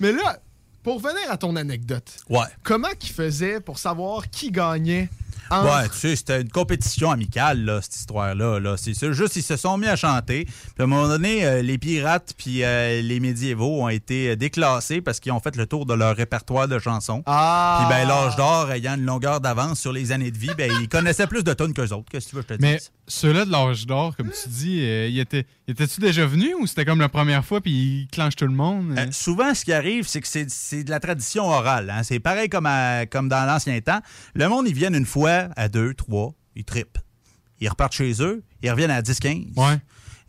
[0.00, 0.40] Mais là,
[0.82, 2.46] pour revenir à ton anecdote, Ouais.
[2.62, 5.08] comment qu'il faisait pour savoir qui gagnait
[5.50, 8.58] entre- Ouais, tu sais, c'était une compétition amicale, là, cette histoire-là.
[8.60, 8.76] Là.
[8.76, 10.44] C'est ça, juste, ils se sont mis à chanter.
[10.44, 14.36] Puis à un moment donné, euh, les pirates puis euh, les médiévaux ont été euh,
[14.36, 17.22] déclassés parce qu'ils ont fait le tour de leur répertoire de chansons.
[17.26, 17.78] Ah!
[17.80, 20.88] Puis ben, l'âge d'or, ayant une longueur d'avance sur les années de vie, ben, ils
[20.88, 22.06] connaissaient plus de tonnes qu'eux autres.
[22.10, 22.90] Qu'est-ce que tu veux que je te Mais dise?
[23.06, 26.66] ceux-là de l'âge d'or, comme tu dis, euh, il était, il était-tu déjà venu ou
[26.66, 27.70] c'était comme la première fois puis
[28.02, 28.94] il clenche tout le monde?
[28.98, 31.90] Euh, souvent, ce qui arrive, c'est que c'est c'est de la tradition orale.
[31.90, 32.02] hein.
[32.02, 34.00] C'est pareil comme, à- comme dans l'ancien temps.
[34.34, 36.98] Le monde, ils viennent une fois, à deux, trois, ils trippent.
[37.60, 39.46] Ils repartent chez eux, ils reviennent à 10-15.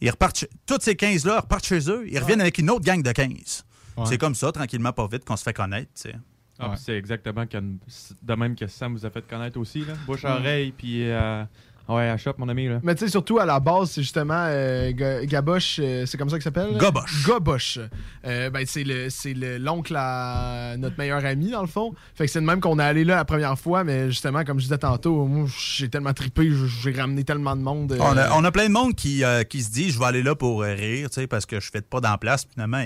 [0.02, 3.02] Ils repartent chez- Toutes ces 15-là repartent chez eux, ils reviennent avec une autre gang
[3.04, 3.66] de 15.
[3.98, 4.06] Ouais.
[4.06, 5.92] C'est comme ça, tranquillement, pas vite, qu'on se fait connaître.
[5.94, 6.16] tu sais.
[6.62, 9.94] Ah, puis c'est exactement de même que Sam vous a fait connaître aussi, là.
[10.06, 11.44] Bouche-oreille, puis euh,
[11.96, 12.80] ouais, à shop, mon ami, là.
[12.84, 16.30] Mais tu sais, surtout à la base, c'est justement euh, Ga- Gaboche, euh, c'est comme
[16.30, 16.78] ça qu'il s'appelle?
[16.78, 17.26] Goboche.
[17.26, 17.80] Goboche.
[18.26, 21.94] Euh, ben, c'est le- c'est le- l'oncle à notre meilleur ami, dans le fond.
[22.16, 24.60] Fait que c'est de même qu'on est allé là la première fois, mais justement, comme
[24.60, 25.48] je disais tantôt, moi,
[25.78, 26.50] j'ai tellement trippé,
[26.82, 27.92] j'ai ramené tellement de monde.
[27.94, 30.06] euh, On, a, on a plein de monde qui, euh, qui se dit je vais
[30.06, 32.46] aller là pour rire, tu sais, parce que je fais pas dans la place.
[32.54, 32.84] Finalement,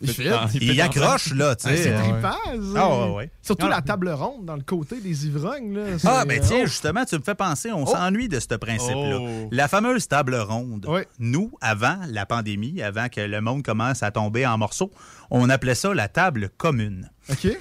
[0.00, 1.82] Il il, accroche, là, tu Ah, sais.
[1.84, 2.36] c'est trippant.
[2.76, 3.30] Ah, ouais, ouais.
[3.42, 3.76] Surtout Ah.
[3.76, 5.74] la table ronde dans le côté des ivrognes.
[5.76, 6.66] Là, Ah, ben tiens, oh.
[6.66, 7.86] justement, tu me fais penser, on Oh.
[7.86, 9.18] s'ennuie de ce principe-là.
[9.20, 9.48] Oh.
[9.52, 10.86] La fameuse table ronde.
[11.18, 14.90] Nous, avant la pandémie, avant que le monde commence à tomber en morceaux,
[15.30, 17.10] on appelait ça la table commune.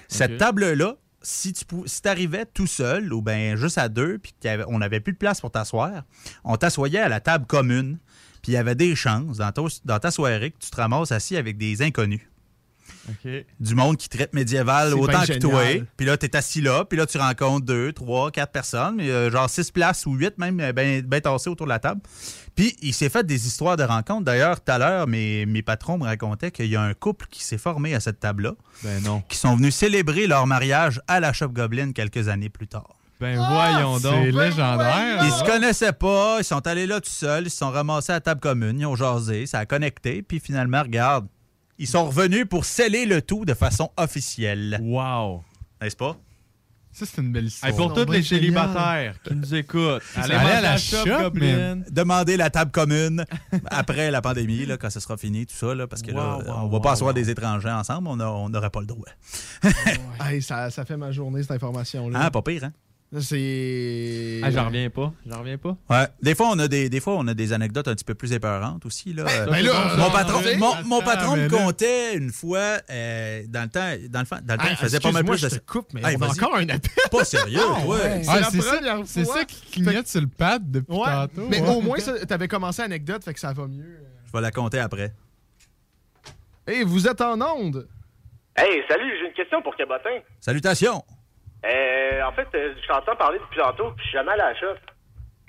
[0.08, 0.96] Cette table-là,
[1.26, 5.00] si tu pou- si arrivais tout seul ou ben juste à deux, puis qu'on n'avait
[5.00, 6.04] plus de place pour t'asseoir,
[6.44, 7.98] on t'assoyait à la table commune,
[8.44, 11.14] puis il y avait des chances dans ta, dans ta soirée que tu te ramasses
[11.14, 12.22] assis avec des inconnus.
[13.60, 15.64] Du monde qui traite médiéval autant que toi.
[15.98, 19.32] Puis là, t'es assis là, puis là, tu rencontres deux, trois, quatre personnes, mais, euh,
[19.32, 22.02] genre six places ou huit même, bien ben tassés autour de la table.
[22.56, 24.26] Puis il s'est fait des histoires de rencontres.
[24.26, 27.44] D'ailleurs, tout à l'heure, mes, mes patrons me racontaient qu'il y a un couple qui
[27.44, 28.56] s'est formé à cette table-là.
[28.84, 29.24] Ben non.
[29.28, 32.96] Qui sont venus célébrer leur mariage à la Shop Goblin quelques années plus tard.
[33.24, 34.16] Ben voyons donc.
[34.26, 35.24] C'est légendaire.
[35.24, 38.16] Ils se connaissaient pas, ils sont allés là tout seuls, ils se sont ramassés à
[38.16, 41.28] la table commune, ils ont jasé, ça a connecté, puis finalement, regarde,
[41.78, 44.78] ils sont revenus pour sceller le tout de façon officielle.
[44.84, 45.42] Wow!
[45.82, 46.18] N'est-ce pas?
[46.92, 47.72] Ça, c'est une belle histoire.
[47.72, 51.82] Hey, pour tous les célibataires qui nous écoutent, allez, Allez à la shop, Goblin.
[51.90, 53.24] Demandez la table commune
[53.68, 56.44] après la pandémie, là, quand ce sera fini, tout ça, là, parce que là, Wow,
[56.44, 59.08] wow, on va wow, pas asseoir des étrangers ensemble, on n'aurait pas le droit.
[60.20, 62.26] Hey, ça, ça fait ma journée, cette information-là.
[62.26, 62.74] Hein, pas pire, hein?
[63.20, 64.42] C'est.
[64.44, 65.14] Ah, j'en reviens pas.
[65.28, 65.78] J'en reviens pas.
[65.90, 66.08] Ouais.
[66.22, 68.34] Des fois, on a des, des fois, on a des anecdotes un petit peu plus
[68.34, 69.14] épeurantes aussi.
[69.14, 69.24] Là.
[69.30, 73.64] Euh, ben là, mon patron, non, mon, patron me là- contait une fois, euh, dans
[73.64, 75.48] le temps, dans le, fa- dans le temps Ah, il faisait pas mal plus de
[75.50, 76.92] je te coupe, mais Hey, on a encore un appel.
[77.12, 77.88] Pas sérieux, Ah, ouais.
[77.88, 78.22] ouais.
[78.28, 81.48] Ah, C'est la ça- première C'est ça qui clignote sur le pad depuis Ouais, tantôt.
[81.50, 81.70] mais ouais.
[81.70, 84.00] au moins, t'avais commencé l'anecdote, fait que ça va mieux.
[84.26, 85.14] Je vais la compter après.
[86.66, 87.88] Hey, vous êtes en onde.
[88.56, 90.20] Hey, salut, j'ai une question pour Cabotin.
[90.40, 91.04] Salutations.
[91.66, 94.50] Euh, en fait, euh, je t'entends parler depuis tantôt, puis je suis jamais allé à
[94.54, 94.76] la shop.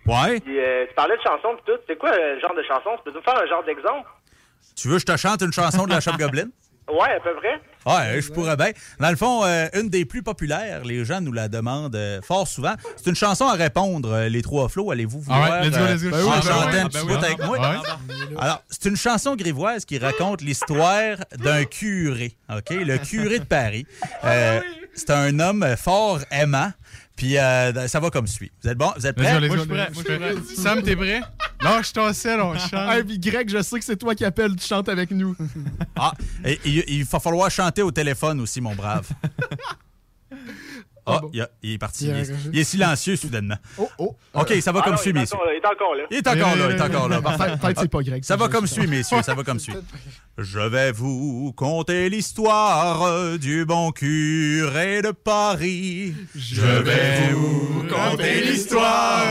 [0.06, 0.40] Ouais.
[0.40, 1.80] Puis, euh, tu parlais de chansons puis tout.
[1.88, 2.90] C'est quoi le genre de chanson?
[2.98, 4.06] Tu peux nous faire un genre d'exemple?
[4.76, 6.48] Tu veux que je te chante une chanson de la Shop Goblin?
[6.86, 7.58] Ouais, à peu près.
[7.86, 8.70] Ouais, je pourrais bien.
[9.00, 12.46] Dans le fond, euh, une des plus populaires, les gens nous la demandent euh, fort
[12.46, 12.74] souvent.
[12.96, 14.90] C'est une chanson à répondre, euh, les trois flots.
[14.90, 16.08] Allez-vous Ah vouloir ouais, let's go, let's go.
[16.08, 16.80] euh, Ben oui, en ben chanter oui.
[16.80, 17.24] un petit Ah ben bout oui.
[17.24, 17.58] avec moi?
[17.58, 18.36] Ouais.
[18.38, 22.70] Alors, c'est une chanson grivoise qui raconte l'histoire d'un curé, OK?
[22.70, 23.86] Le curé de Paris.
[24.94, 26.72] Euh, c'est un homme fort aimant.
[27.16, 28.50] Puis euh, ça va comme suit.
[28.62, 28.92] Vous êtes bon?
[28.96, 29.38] Vous êtes prêts?
[29.38, 30.34] Moi, je suis prêt.
[30.56, 31.20] Sam, t'es prêt?
[31.60, 32.90] Lâche ton sel, on chante.
[32.90, 35.36] Hey, puis Greg, je sais que c'est toi qui appelles, tu chantes avec nous.
[35.96, 36.12] Ah,
[36.44, 39.08] et, il, il va falloir chanter au téléphone aussi, mon brave.
[41.06, 42.04] Ah, il, a- il est parti.
[42.06, 42.48] Il est, raccroché.
[42.52, 43.56] il est silencieux soudainement.
[43.76, 44.16] Oh, oh.
[44.34, 45.36] OK, ça va Ah comme suit, il est messieurs.
[45.36, 46.02] encore là, Il est encore là.
[46.10, 47.20] Il est encore là, il est encore là.
[47.20, 48.24] Peut-être peut-être c'est pas Greg.
[48.24, 49.74] Ça va comme suit, messieurs, ça va comme suit.
[50.38, 56.14] Je vais vous conter l'histoire du bon curé de Paris.
[56.34, 59.24] Je vais vous conter l'histoire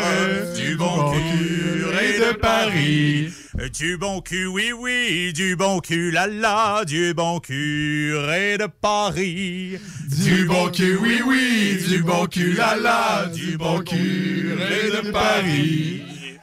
[0.56, 3.30] du bon curé de Paris.
[3.56, 9.78] Du bon cul, oui, oui, du bon cul, la la, du bon curé de Paris.
[10.24, 16.02] Du bon cul, oui, oui, du bon cul, la la, du bon curé de Paris.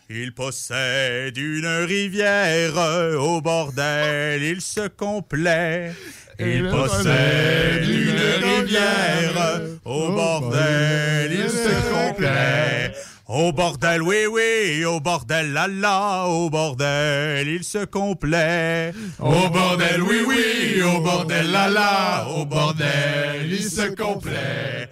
[0.09, 2.77] Il possède une rivière
[3.19, 5.93] au bordel, il se complaît.
[6.39, 12.93] Il possède une rivière au bordel, il se complaît.
[13.33, 18.93] Au bordel, oui, oui, au bordel, la la, au bordel, il se complaît.
[19.21, 24.91] Au bordel, oui, oui, au bordel, la la, au bordel, il se complaît.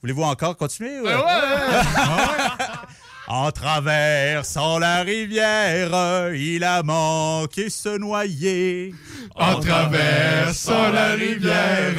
[0.00, 0.98] Voulez-vous encore continuer?
[1.00, 1.06] ou-
[3.28, 8.94] En traversant la rivière, il a manqué se noyer.
[9.34, 11.94] En traversant la rivière,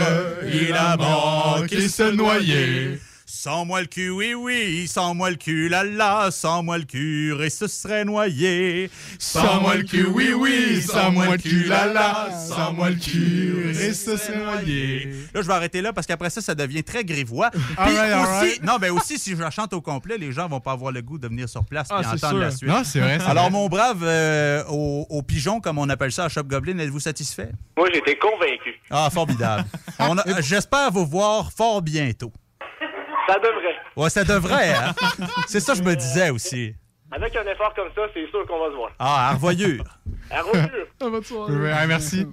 [0.52, 3.00] il a manqué se noyer.
[3.46, 6.84] Sans moi le cul, oui, oui, sans moi le cul, la la, sans moi le
[6.84, 8.90] cul, et se serait noyé.
[9.20, 12.96] Sans moi le cul, oui, oui, sans moi le cul, la la, sans moi le
[12.96, 15.12] cul, et se serait noyé.
[15.32, 17.52] Là, je vais arrêter là parce qu'après ça, ça devient très grivois.
[17.54, 20.72] Puis aussi, non, mais aussi, si je la chante au complet, les gens vont pas
[20.72, 22.40] avoir le goût de venir sur place Ah, et c'est entendre sûr.
[22.40, 22.68] la suite.
[22.70, 23.52] Non, c'est vrai, Alors, vrai.
[23.52, 27.52] mon brave, euh, au, au pigeon, comme on appelle ça à Shop Goblin, êtes-vous satisfait?
[27.78, 28.74] Moi, j'étais convaincu.
[28.90, 29.66] Ah, formidable.
[30.40, 32.34] J'espère vous voir fort bientôt.
[33.28, 33.76] Ça devrait.
[33.96, 34.94] Ouais, ça devrait, hein?
[35.48, 36.74] C'est ça que je me disais aussi.
[37.12, 38.92] Avec un effort comme ça, c'est sûr qu'on va se voir.
[39.00, 39.84] Ah, à revoyure.
[40.32, 40.42] À.
[41.02, 41.54] Ah, soirée.
[41.56, 42.26] Ouais, merci.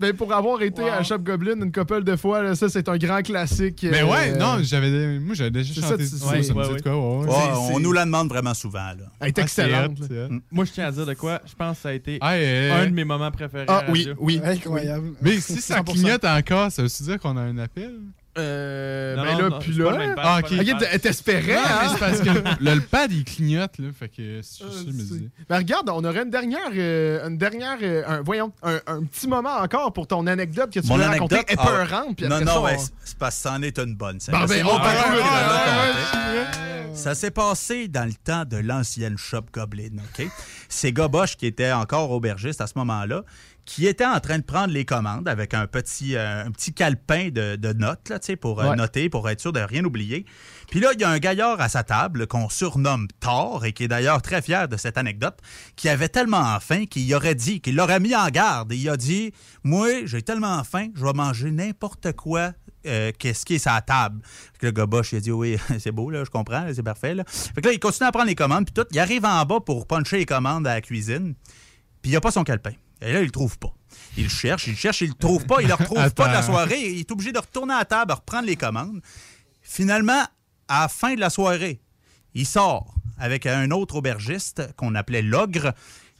[0.00, 2.96] Ben, pour avoir été à Shop Goblin une couple de fois, là, ça, c'est un
[2.98, 3.86] grand classique.
[3.88, 6.54] Mais ouais, euh, non, j'avais, moi, j'avais déjà C'est ça, chanté tu- ça, ouais, ça
[6.54, 7.26] me ouais, dit quoi, ouais, ouais.
[7.28, 7.34] Ouais,
[7.68, 8.78] C'est- on nous la demande vraiment souvent.
[8.78, 9.04] Là.
[9.20, 9.98] Elle est Ah, excellente.
[10.00, 10.34] hot.
[10.50, 11.40] Moi, je tiens à dire de quoi.
[11.46, 13.66] Je pense que ça a été Ah, un de mes moments préférés.
[13.68, 14.14] Ah à oui, radio.
[14.18, 14.40] oui.
[14.44, 15.12] Incroyable.
[15.22, 15.92] Mais si ça 100%.
[15.92, 17.92] clignote encore, ça veut dire qu'on a un appel?
[18.38, 20.06] Euh, Non, ben là, non, puis c'est pas le là.
[20.06, 20.50] même pad, Ah, c'est pas ok.
[20.52, 20.90] le même Ok, pad.
[20.92, 21.88] t- t'espérais, hein?
[21.92, 22.28] c'est parce que
[22.64, 23.88] le, le pad, il clignote, là.
[23.98, 25.28] Fait que c'est juste ça, je me.
[25.48, 29.28] Ben regarde, on aurait une dernière, euh, une dernière, euh, un- voyons, un, un petit
[29.28, 31.30] moment encore pour ton anecdote que tu Mon veux anecdote.
[31.32, 32.16] raconter ah, épeurante.
[32.16, 34.18] puis non, non, ça, ouais, on- c'est- c'est parce que c'en est une bonne.
[34.30, 35.18] Bon, ben, C'est on raconter.
[36.94, 40.26] Ça s'est passé dans le temps de l'ancienne Shop Goblin, OK?
[40.68, 43.22] C'est Goboche qui était encore aubergiste à ce moment-là,
[43.64, 47.28] qui était en train de prendre les commandes avec un petit, euh, un petit calepin
[47.30, 48.76] de, de notes, là, pour euh, Ouais.
[48.76, 50.26] noter, pour être sûr de rien oublier.
[50.70, 53.84] Puis là, il y a un gaillard à sa table qu'on surnomme Thor et qui
[53.84, 55.38] est d'ailleurs très fier de cette anecdote,
[55.76, 58.72] qui avait tellement faim qu'il aurait dit, qu'il l'aurait mis en garde.
[58.72, 59.32] Et il a dit
[59.62, 62.52] Moi, j'ai tellement faim, je vais manger n'importe quoi.
[62.84, 64.20] euh, qu'est-ce qui est sa table.
[64.24, 66.82] Fait que le gars Bosch, il a dit oui, c'est beau, là, je comprends, c'est
[66.82, 67.14] parfait.
[67.14, 67.22] Là.
[67.28, 68.88] Fait que là, il continue à prendre les commandes, puis tout.
[68.90, 71.34] Il arrive en bas pour puncher les commandes à la cuisine,
[72.02, 72.72] puis il n'a pas son calepin.
[73.02, 73.74] Et là, il le trouve pas.
[74.16, 76.42] Il le cherche, il cherche, il le trouve pas, il le retrouve pas de la
[76.42, 76.92] soirée.
[76.92, 79.00] Il est obligé de retourner à la table, reprendre les commandes.
[79.62, 80.22] Finalement,
[80.68, 81.80] à la fin de la soirée,
[82.34, 85.74] il sort avec un autre aubergiste qu'on appelait l'ogre.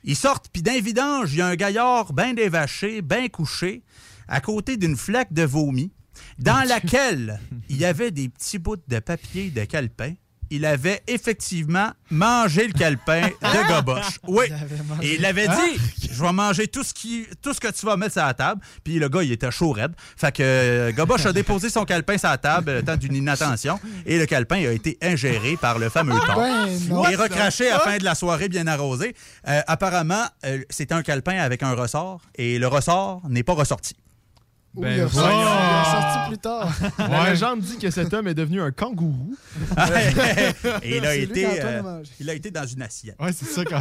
[0.05, 3.83] Ils sortent, puis d'un vidange, il y a un gaillard bien dévaché, bien couché,
[4.29, 5.93] à côté d'une flaque de vomi,
[6.39, 10.15] dans laquelle il y avait des petits bouts de papier de calepin.
[10.55, 14.21] Il avait effectivement mangé le calepin de Goboche.
[14.29, 14.45] Oui.
[14.49, 15.09] Il avait mangé.
[15.09, 17.97] Et il avait dit Je vais manger tout ce, qui, tout ce que tu vas
[17.97, 18.61] mettre sur la table.
[18.85, 19.93] Puis le gars, il était chaud raide.
[20.15, 23.81] Fait que euh, Goboche a déposé son calepin sur la table le temps d'une inattention.
[24.05, 26.37] Et le calepin a été ingéré par le fameux Thor.
[26.37, 27.11] Ben.
[27.11, 29.15] Et recraché à la fin de la soirée bien arrosée.
[29.49, 32.21] Euh, apparemment, euh, c'était un calepin avec un ressort.
[32.35, 33.97] Et le ressort n'est pas ressorti.
[34.75, 35.35] Ben il a ressorti- voilà.
[35.43, 36.73] il a sorti plus tard.
[36.99, 39.35] La légende dit que cet homme est devenu un kangourou.
[40.83, 43.17] et il a, été, qu'Antoine euh, il a été dans une assiette.
[43.21, 43.81] Ouais, c'est ça quand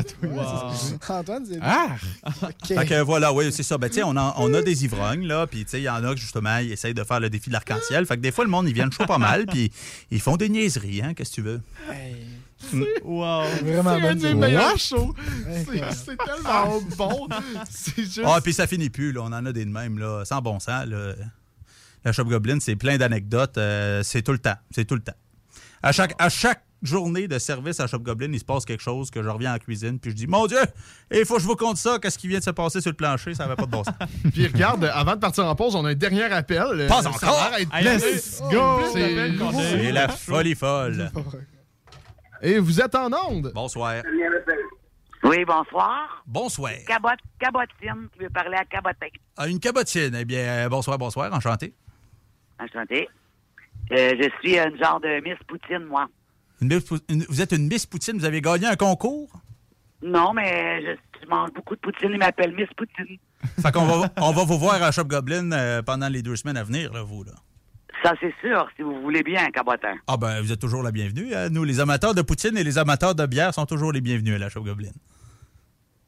[1.09, 1.95] Antoine, c'est Ah!
[2.43, 2.67] OK.
[2.67, 3.77] Fait que voilà, oui, c'est ça.
[3.77, 5.89] Ben, tu sais, on, a- on a des ivrognes, là, puis tu sais, il y
[5.89, 8.05] en a qui, justement, ils essayent de faire le défi de l'arc-en-ciel.
[8.05, 9.71] Fait que des fois, le monde, ils viennent chaud pas mal, puis
[10.11, 11.61] ils font des niaiseries, hein, qu'est-ce que tu veux?
[11.89, 12.15] Hey,
[13.03, 13.43] Wow.
[13.63, 15.13] Vraiment C'est un des meilleurs shows.
[15.65, 17.27] C'est- tellement bon.
[17.69, 18.21] C'est juste.
[18.25, 19.21] Ah, puis ça finit plus, là.
[19.23, 21.13] On en a des de même, là, sans bon sens, là.
[22.03, 23.57] La Shop Goblin, c'est plein d'anecdotes.
[23.57, 24.55] euh, c'est tout le temps.
[24.71, 25.13] C'est tout le temps.
[25.83, 29.11] À chaque, à chaque journée de service à Shop Goblin, il se passe quelque chose
[29.11, 30.57] que je reviens en cuisine, puis je dis Mon Dieu,
[31.11, 31.99] il faut que je vous conte ça.
[32.01, 33.93] Qu'est-ce qui vient de se passer sur le plancher Ça n'avait pas de bon sens.
[34.33, 36.87] Puis regarde, avant de partir en pause, on a un dernier appel.
[36.87, 37.51] Pas a encore?
[37.81, 38.81] Let's go!
[38.93, 41.11] C'est la folie folle.
[42.41, 43.51] Et vous êtes en onde.
[43.53, 44.01] Bonsoir.
[45.23, 46.23] Oui, bonsoir.
[46.25, 46.73] Bonsoir.
[46.87, 47.09] Cabot,
[47.39, 49.07] cabotine qui veut parler à Cabotin.
[49.37, 50.15] Ah, une cabotine.
[50.19, 51.31] Eh bien, euh, bonsoir, bonsoir.
[51.33, 51.73] Enchanté.
[52.59, 53.07] Enchanté.
[53.91, 56.07] Euh, je suis un genre de Miss Poutine, moi.
[56.61, 58.17] Une une- vous êtes une Miss Poutine?
[58.17, 59.29] Vous avez gagné un concours?
[60.01, 62.09] Non, mais je, je mange beaucoup de poutine.
[62.11, 63.17] Il m'appelle Miss Poutine.
[63.61, 66.57] Fait qu'on va, on va vous voir à Shop Goblin euh, pendant les deux semaines
[66.57, 67.23] à venir, là, vous.
[67.23, 67.33] Là.
[68.03, 69.95] Ça, c'est sûr, si vous voulez bien, Cabotin.
[70.07, 71.33] Ah ben, vous êtes toujours la bienvenue.
[71.35, 71.49] hein.
[71.49, 74.39] Nous, les amateurs de poutine et les amateurs de bière sont toujours les bienvenus à
[74.39, 74.89] la Shop Goblin.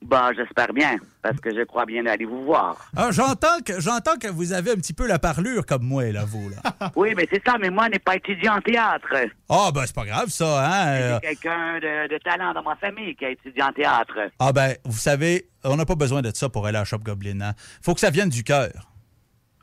[0.01, 2.89] Bah, j'espère bien, parce que je crois bien aller vous voir.
[2.97, 6.25] Ah, j'entends que j'entends que vous avez un petit peu la parlure comme moi, là,
[6.25, 6.49] vous.
[6.49, 6.91] Là.
[6.97, 9.07] Oui, mais c'est ça, mais moi, je n'ai pas étudié en théâtre.
[9.47, 10.87] Ah ben, c'est pas grave, ça, hein?
[10.87, 11.19] euh.
[11.23, 14.15] J'ai quelqu'un de, de talent dans ma famille qui a étudié en théâtre.
[14.39, 16.97] Ah ben, vous savez, on n'a pas besoin de ça pour aller à la Shop
[16.99, 17.39] Goblin.
[17.39, 17.53] Hein?
[17.81, 18.71] Faut que ça vienne du cœur.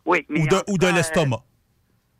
[0.07, 1.37] Oui, mais Ou de, ou l'estomac.
[1.37, 1.50] euh,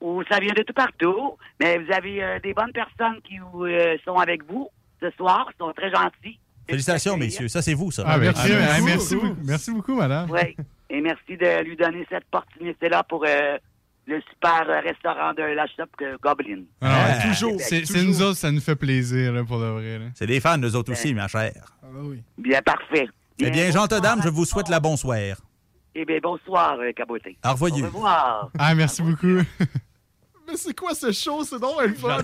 [0.01, 3.97] ou ça vient de tout partout, mais vous avez euh, des bonnes personnes qui euh,
[4.05, 4.69] sont avec vous
[5.01, 6.39] ce soir, qui sont très gentils.
[6.69, 7.49] Félicitations, messieurs.
[7.49, 8.05] Ça, c'est vous, ça.
[8.07, 9.37] Ah, merci, Ah, ah, merci beaucoup.
[9.45, 10.31] Merci beaucoup, madame.
[10.31, 10.57] Oui,
[10.89, 13.59] et merci de lui donner cette opportunité-là pour euh,
[14.07, 15.85] le super restaurant de la shop
[16.23, 16.63] Goblin.
[16.81, 17.29] Ah, Ouais.
[17.29, 17.61] toujours.
[17.61, 19.99] C'est c'est nous autres, ça nous fait plaisir, là, pour de vrai.
[19.99, 20.05] là.
[20.15, 21.53] C'est des fans, nous autres aussi, ma chère.
[22.39, 23.09] Bien, parfait.
[23.41, 25.17] Eh bien, gente dame, je vous souhaite la bonsoir.
[25.95, 27.33] Eh bien, bonsoir, Cabotin.
[27.45, 27.73] Au revoir.
[27.73, 28.51] Au revoir.
[28.59, 29.41] Ah, merci beaucoup.
[30.51, 31.45] Mais c'est quoi ce show?
[31.45, 32.19] C'est donc le fun.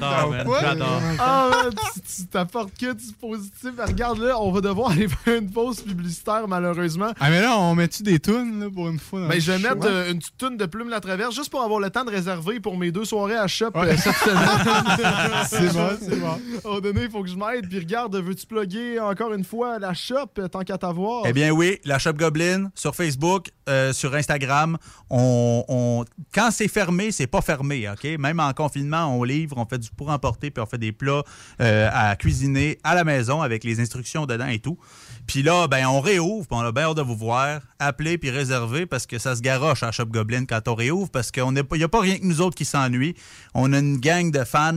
[0.60, 1.00] J'adore.
[1.18, 3.70] Ah, tu- t'apportes que du positif.
[3.76, 7.12] Mais Regarde, là, on va devoir aller faire une pause publicitaire, malheureusement.
[7.20, 9.20] Ah, mais là, on met-tu des tunes, là, pour une fois?
[9.20, 9.68] dans Ben, je vais show?
[9.74, 12.60] mettre euh, une petite de Plume la Traverse juste pour avoir le temps de réserver
[12.60, 14.36] pour mes deux soirées à Shop euh, cette semaine.
[15.48, 16.40] C'est bon, c'est bon.
[16.64, 17.68] Moment donné, il faut que je m'aide.
[17.68, 21.22] Puis regarde, veux-tu plugger encore une fois la Shop euh, tant qu'à t'avoir?
[21.26, 24.76] Eh bien oui, la Shop Goblin sur Facebook, euh, sur Instagram.
[25.10, 26.04] On, on-
[26.34, 28.15] quand c'est fermé, c'est pas fermé, OK?
[28.18, 31.22] Même en confinement, on livre, on fait du pour emporter, puis on fait des plats
[31.60, 34.78] euh, à cuisiner à la maison avec les instructions dedans et tout.
[35.26, 37.60] Puis là, ben on réouvre, puis on a bien hâte de vous voir.
[37.78, 41.30] Appelez puis réservez parce que ça se garoche à Shop Goblin quand on réouvre parce
[41.30, 43.14] qu'il n'y a pas rien que nous autres qui s'ennuient.
[43.54, 44.72] On a une gang de fans,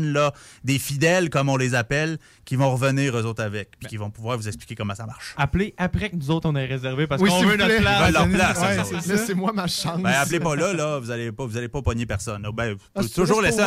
[0.64, 2.18] des fidèles, comme on les appelle,
[2.50, 5.36] qui vont revenir eux autres avec, puis qui vont pouvoir vous expliquer comment ça marche.
[5.38, 8.06] Appelez après que nous autres on ait réservé parce Oui, qu'on veut vous notre place.
[8.06, 8.60] Veulent leur place,
[8.92, 8.98] Ouais.
[9.06, 10.02] Laissez-moi ma chance.
[10.02, 12.48] Ben, appelez pas là, là, vous allez pas, vous allez pas pogner personne.
[12.56, 13.62] Ben, Ah, toujours laisser.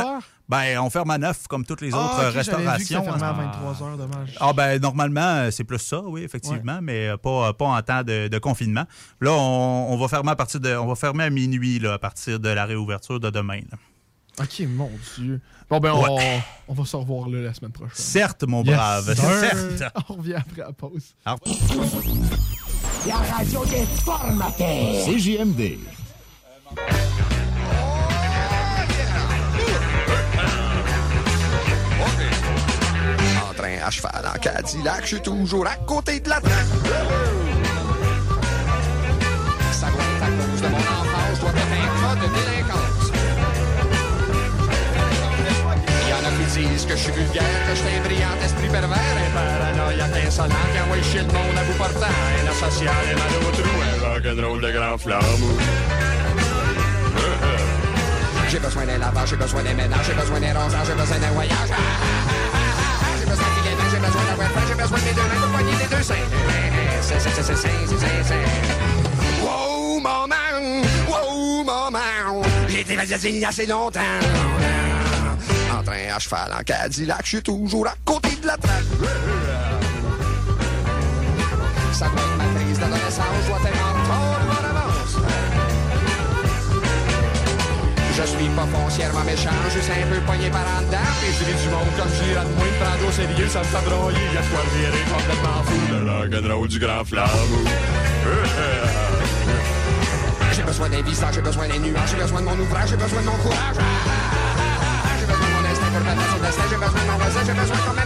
[0.48, 2.44] Ben, on ferme à 9 comme toutes les Ah, autres ok, euh, j'avais vu que
[2.44, 3.04] ça restaurations.
[3.04, 3.60] fermait à Ah.
[3.62, 4.36] 23 heures, dommage.
[4.40, 8.38] Ah ben normalement c'est plus ça, oui effectivement, mais pas, pas en temps de, de
[8.38, 8.84] confinement.
[9.20, 11.98] Là on, on va fermer à partir de, on va fermer à minuit là, à
[12.00, 13.60] partir de la réouverture de demain.
[13.70, 13.78] là.
[14.40, 15.40] Ok, mon Dieu.
[15.68, 16.42] Bon, ben, Ouais.
[16.68, 17.94] on, on va se revoir là la semaine prochaine.
[17.94, 19.24] Certes mon Yes, brave, sir.
[19.78, 19.94] certes.
[20.08, 21.14] On revient après la pause.
[21.24, 21.38] Alors-
[23.06, 25.04] La radio des formateurs.
[25.06, 25.78] CJMD.
[33.50, 36.66] En train à cheval en Cadillac, je suis toujours à côté de la traque.
[39.72, 40.78] Ça être à cause de mon
[46.66, 50.66] disent que je suis vulgaire, que je suis un brillant esprit pervers, un paranoïaque insolent
[50.72, 54.08] qui envoie chier le monde à bout portant, un asocial et mal au trou, un
[54.08, 55.56] rock'n'roll de grand flambeau.
[58.48, 61.30] J'ai besoin d'un lavage, j'ai besoin d'un ménage, j'ai besoin d'un rangement, j'ai besoin d'un
[61.30, 61.70] voyage.
[61.70, 65.14] Ah, ah, ah, J'ai besoin de clients, j'ai besoin d'avoir faim, j'ai besoin de mes
[65.14, 66.14] deux mains pour poigner les deux seins.
[67.00, 69.42] C'est, c'est, c'est, c'est, c'est, c'est, c'est, c'est.
[69.42, 70.82] Wow, maman!
[71.08, 72.42] Wow, maman!
[72.68, 74.91] J'ai été magazine assez longtemps.
[75.92, 78.82] En train à cheval en Cadillac, je suis toujours à côté de la traque.
[81.92, 85.16] Ça doit être ma crise d'adolescence, je dois être encore en avance.
[88.16, 90.96] Je suis pas foncièrement méchant, juste un peu pogné par en dedans.
[91.20, 93.64] Puis je du monde comme je dirais de moi, me prendre au sérieux, ça me
[93.64, 94.18] fait broyer.
[94.32, 95.80] Y'a de quoi virer complètement fou.
[95.90, 97.64] Le rock'n'roll du grand flambeau.
[100.54, 103.20] J'ai besoin d'un visage, j'ai besoin des nuages, j'ai besoin de mon ouvrage, j'ai besoin
[103.20, 103.76] de mon courage.
[106.14, 108.02] Bain.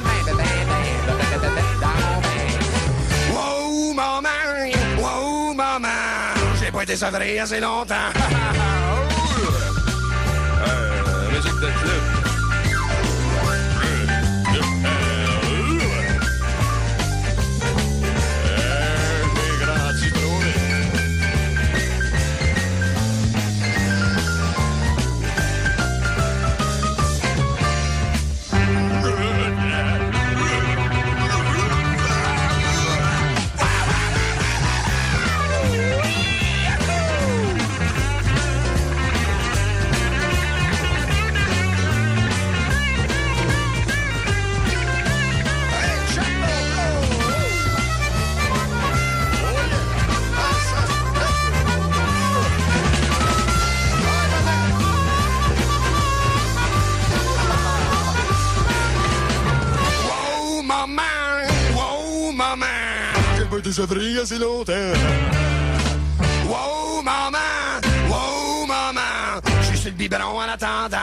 [3.33, 4.73] Wow, maman!
[4.99, 6.35] Wow, maman!
[6.61, 7.95] J'ai pas été sevré assez longtemps.
[63.77, 64.73] été sevré assez longtemps.
[66.48, 67.81] Wow, maman!
[68.09, 69.40] Wow, maman!
[69.61, 70.97] Je suis sur le biberon en attendant.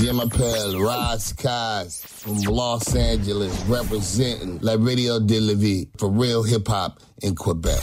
[0.00, 6.42] Jim Appel, Ross Cos from Los Angeles, representing La Radio de la Vie for real
[6.42, 7.82] hip hop in Quebec.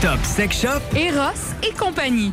[0.00, 2.32] Top Sex Shop, Eros et compagnie.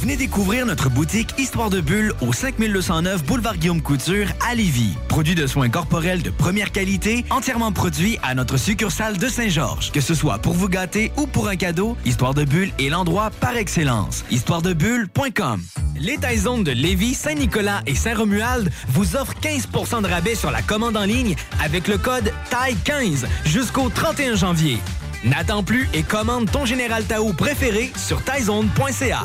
[0.00, 4.94] Venez découvrir notre boutique Histoire de Bulle au 5209 Boulevard Guillaume Couture à Lévis.
[5.08, 9.90] Produit de soins corporels de première qualité, entièrement produit à notre succursale de Saint-Georges.
[9.90, 13.30] Que ce soit pour vous gâter ou pour un cadeau, Histoire de Bulle est l'endroit
[13.40, 14.24] par excellence.
[14.30, 15.64] Histoiredebulle.com
[15.98, 20.96] Les Taizones de Lévis, Saint-Nicolas et Saint-Romuald vous offrent 15% de rabais sur la commande
[20.96, 24.78] en ligne avec le code TAI15 jusqu'au 31 janvier.
[25.24, 29.24] N'attends plus et commande ton Général Tao préféré sur taizone.ca.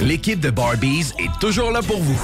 [0.00, 2.18] L'équipe de Barbies est toujours là pour vous.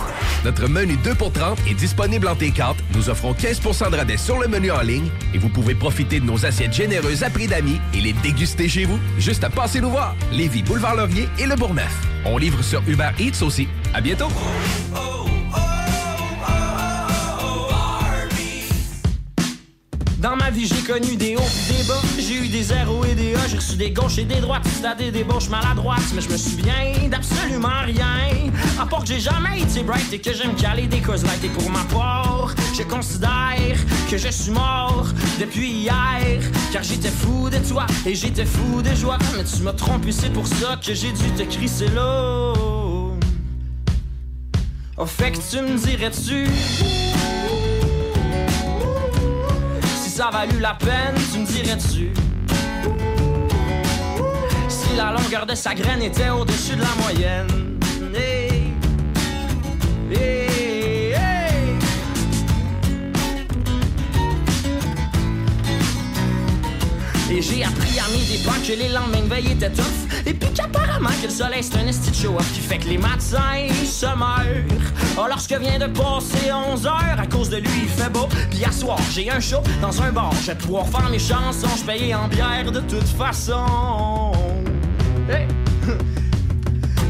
[0.45, 2.75] Notre menu 2 pour 30 est disponible en T4.
[2.95, 6.25] Nous offrons 15% de rabais sur le menu en ligne et vous pouvez profiter de
[6.25, 8.99] nos assiettes généreuses à prix d'amis et les déguster chez vous.
[9.19, 10.15] Juste à passer nous voir.
[10.33, 11.95] Lévis, Boulevard Laurier et Le Bourgneuf.
[12.25, 13.69] On livre sur Uber Eats aussi.
[13.93, 14.29] À bientôt.
[20.27, 22.03] Dans ma vie, j'ai connu des hauts pis des bas.
[22.19, 23.47] J'ai eu des zéros et des A.
[23.47, 24.65] J'ai reçu des gauches et des droites.
[24.67, 26.03] C'était des débauches maladroites.
[26.17, 28.51] Mais je me souviens d'absolument rien.
[28.77, 31.45] À part que j'ai jamais été bright et que j'aime caler des causes light.
[31.45, 33.79] Et pour ma part, je considère
[34.11, 35.07] que je suis mort
[35.39, 36.41] depuis hier.
[36.73, 39.19] Car j'étais fou de toi et j'étais fou de joie.
[39.37, 42.53] Mais tu m'as trompé, c'est pour ça que j'ai dû te crisser là.
[44.97, 46.49] Au fait que tu me dirais-tu?
[50.17, 52.11] Ça valut la peine, tu me dirais-tu
[54.67, 57.47] Si la longueur de sa graine était au-dessus de la moyenne.
[67.31, 70.51] Et j'ai appris à mes dépens que les lendemains de veille étaient tough Et puis
[70.53, 74.91] qu'apparemment que le soleil c'est un esti show-off Qui fait que les matins se meurent.
[75.19, 78.29] Oh lorsque vient de passer 11 heures À cause de lui il fait beau.
[78.51, 80.33] Puis à soir j'ai un show dans un bar.
[80.43, 84.33] Je vais pouvoir faire mes chansons Je paye en bière de toute façon.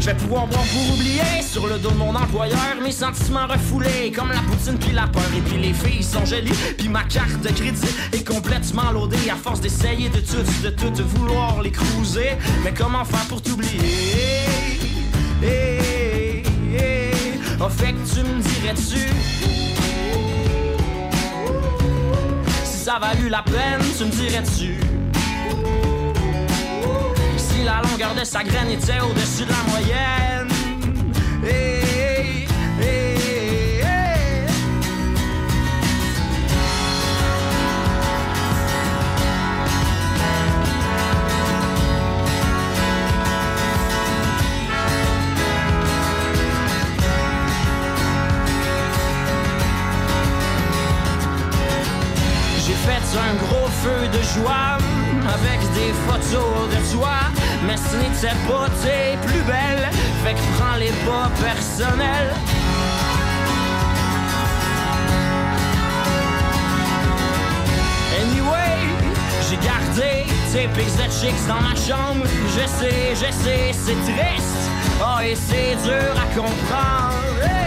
[0.06, 4.12] Je vais pouvoir boire pour oublier sur le dos de mon employeur mes sentiments refoulés
[4.14, 5.24] comme la poutine puis la peur.
[5.36, 9.28] Et puis les filles sont jolies puis ma carte de crédit est complètement loadée.
[9.28, 12.36] À force d'essayer de tout de tout vouloir les cruiser.
[12.62, 13.80] Mais comment faire pour t'oublier?
[15.42, 17.40] Hey, hey.
[17.60, 19.08] Au fait que tu me dirais-tu?
[22.62, 24.85] Si ça valut la peine tu me dirais-tu?
[27.66, 30.48] la longueur de sa graine était au-dessus de la moyenne.
[31.44, 32.46] Eh,
[32.80, 33.26] eh,
[33.82, 34.46] eh,
[52.64, 54.78] J'ai fait un gros feu de joie
[56.92, 57.16] toi.
[57.66, 59.88] Mais ce n'était pas tes plus belles.
[60.24, 62.34] Fait que prends les pas personnels.
[68.20, 68.78] Anyway,
[69.48, 72.26] j'ai gardé tes pics de chicks dans ma chambre.
[72.54, 74.70] Je sais, je sais, c'est triste.
[75.00, 77.65] Oh, et c'est dur à comprendre.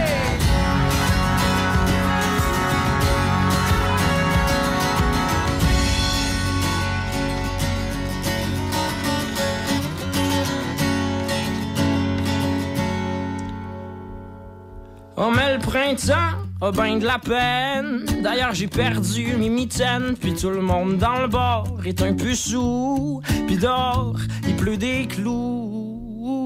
[15.70, 18.04] Printemps a ben de la peine.
[18.22, 22.34] D'ailleurs j'ai perdu mes mitaines Puis tout le monde dans le bar est un peu
[22.34, 23.22] sous.
[23.46, 24.16] Puis dehors
[24.48, 26.42] il pleut des clous.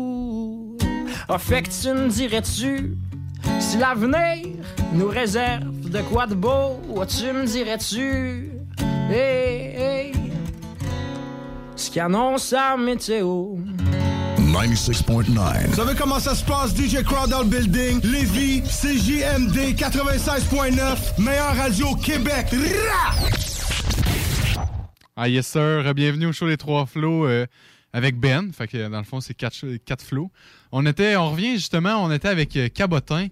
[1.28, 2.98] Ah fait que tu me dirais-tu
[3.60, 4.56] Si l'avenir
[4.92, 8.50] nous réserve de quoi de beau Ah, Tu me dirais-tu
[9.10, 10.12] Hey hey.
[11.76, 13.56] Ce qu'annonce la météo
[14.54, 15.66] 96.9.
[15.66, 21.56] Vous savez comment ça se passe, DJ Crowd dans le building, Lévis, CJMD 96.9, meilleure
[21.56, 22.46] radio au Québec.
[22.52, 23.16] Rah!
[25.16, 27.46] Ah yes sir, bienvenue au show Les Trois Flots euh,
[27.92, 28.52] avec Ben.
[28.52, 30.30] Fait que dans le fond, c'est quatre, quatre flots.
[30.70, 33.26] On était, on revient justement, on était avec euh, Cabotin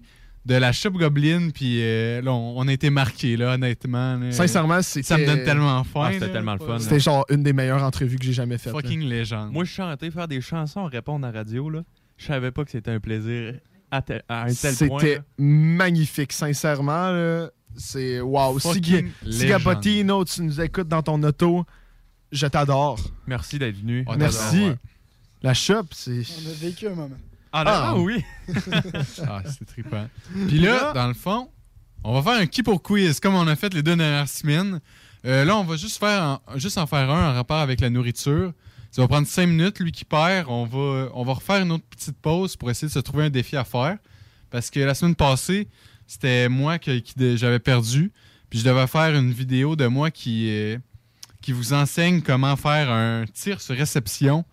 [0.45, 4.17] de la Shop Goblin, puis euh, là, on, on a été marqués, là, honnêtement.
[4.17, 4.31] là.
[4.31, 6.01] Sincèrement, c'était- Ça me donne tellement faim.
[6.05, 6.79] Ah, c'était tellement le fun.
[6.79, 8.73] C'était genre une des meilleures entrevues que j'ai jamais faites.
[8.73, 8.81] là.
[8.81, 9.51] Fucking légende.
[9.53, 11.83] Moi, je chantais, faire des chansons, répondre à la radio, là.
[12.17, 13.53] Je savais pas que c'était un plaisir
[13.89, 14.99] à, te- à un tel point.
[14.99, 17.11] C'était magnifique, sincèrement.
[17.11, 17.49] là.
[17.75, 18.59] C'est wow.
[18.59, 19.47] Si, Fucking si légende.
[19.63, 21.65] Gabotino, tu nous écoutes dans ton auto,
[22.31, 22.99] je t'adore.
[23.27, 24.05] Merci d'être venu.
[24.17, 24.71] Merci.
[25.41, 26.11] La shop, c'est.
[26.45, 27.17] On a vécu un moment.
[27.55, 28.23] Ah, ah, oui.
[29.27, 30.09] ah, c'est trippant.
[30.47, 31.49] Puis là, dans le fond,
[32.03, 34.79] on va faire un qui pour quiz, comme on a fait les deux dernières semaines.
[35.25, 37.89] Euh, là, on va juste, faire en, juste en faire un en rapport avec la
[37.91, 38.53] nourriture.
[38.91, 39.79] Ça va prendre cinq minutes.
[39.79, 42.93] Lui qui perd, on va, on va refaire une autre petite pause pour essayer de
[42.93, 43.97] se trouver un défi à faire.
[44.49, 45.67] Parce que la semaine passée,
[46.07, 48.11] c'était moi que- qui, j'avais perdu.
[48.49, 50.77] Puis je devais faire une vidéo de moi qui, euh,
[51.41, 54.43] qui vous enseigne comment faire un tir sur réception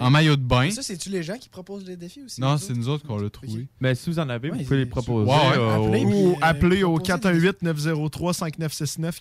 [0.00, 0.70] en maillot de bain.
[0.70, 2.40] Ça, c'est-tu les gens qui proposent les défis aussi?
[2.40, 3.66] Non, c'est nous autres qu'on l'a trouvé.
[3.80, 5.30] Mais si vous en avez, Ouais, vous pouvez les proposer.
[5.30, 5.58] Ouais, ouais.
[5.58, 7.12] euh, Appelez, au- Ou appeler au proposer
[7.62, 9.20] 418-903-5969,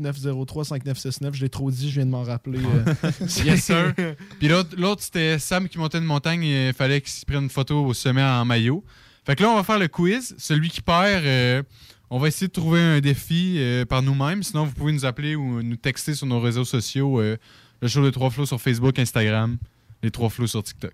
[0.00, 1.34] 418-903-5969.
[1.34, 2.58] Je l'ai trop dit, je viens de m'en rappeler.
[2.58, 3.10] euh.
[3.44, 3.94] Yes, sir.
[4.38, 7.50] Puis l'autre, l'autre, c'était Sam qui montait une montagne et il fallait qu'il prenne une
[7.50, 8.84] photo au sommet en maillot.
[9.26, 10.34] Fait que là, on va faire le quiz.
[10.38, 11.62] Celui qui perd, euh,
[12.10, 14.42] on va essayer de trouver un défi euh, par nous-mêmes.
[14.42, 17.20] Sinon, vous pouvez nous appeler ou nous texter sur nos réseaux sociaux.
[17.20, 17.36] euh,
[17.82, 19.58] le show des Trois Flots sur Facebook, Instagram,
[20.04, 20.92] les Trois Flots sur TikTok.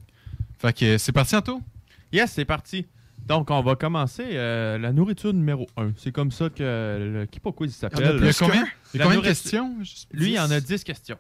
[0.59, 1.61] Fait que euh, c'est parti, Anto?
[2.13, 2.87] Yes, c'est parti.
[3.27, 5.93] Donc, on va commencer euh, la nourriture numéro 1.
[5.97, 8.17] C'est comme ça que le Kipo Quiz Il y en a s'appelle.
[8.21, 8.63] Il y a combien?
[8.63, 9.77] La Il y a combien de questions?
[10.13, 10.67] Lui, il y en a 10.
[10.67, 11.19] 10 questions.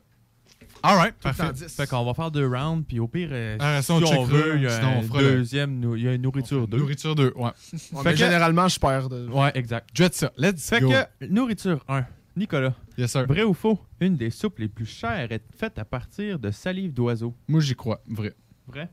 [0.82, 1.42] All right, Tout parfait.
[1.46, 1.76] temps 10.
[1.76, 4.24] Fait qu'on va faire deux rounds, puis au pire, euh, Ah, si ça, on on
[4.24, 6.78] veut, il y a sinon, on un deuxième, il y a une nourriture 2.
[6.78, 7.42] Nourriture 2, ouais.
[7.44, 9.10] Ouais, Fait mais que- généralement, je perds.
[9.10, 9.90] de- Ouais, exact.
[9.92, 10.32] Jet ça.
[10.38, 10.90] Let's Fait go.
[10.90, 12.06] que, nourriture 1.
[12.36, 12.74] Nicolas.
[12.97, 13.27] Yes, sir.
[13.27, 13.78] Vrai ou faux?
[14.01, 17.35] Une des soupes les plus chères est faite à partir de salive d'oiseau.
[17.48, 18.02] Moi, j'y crois.
[18.07, 18.35] Vrai.
[18.66, 18.89] Vrai?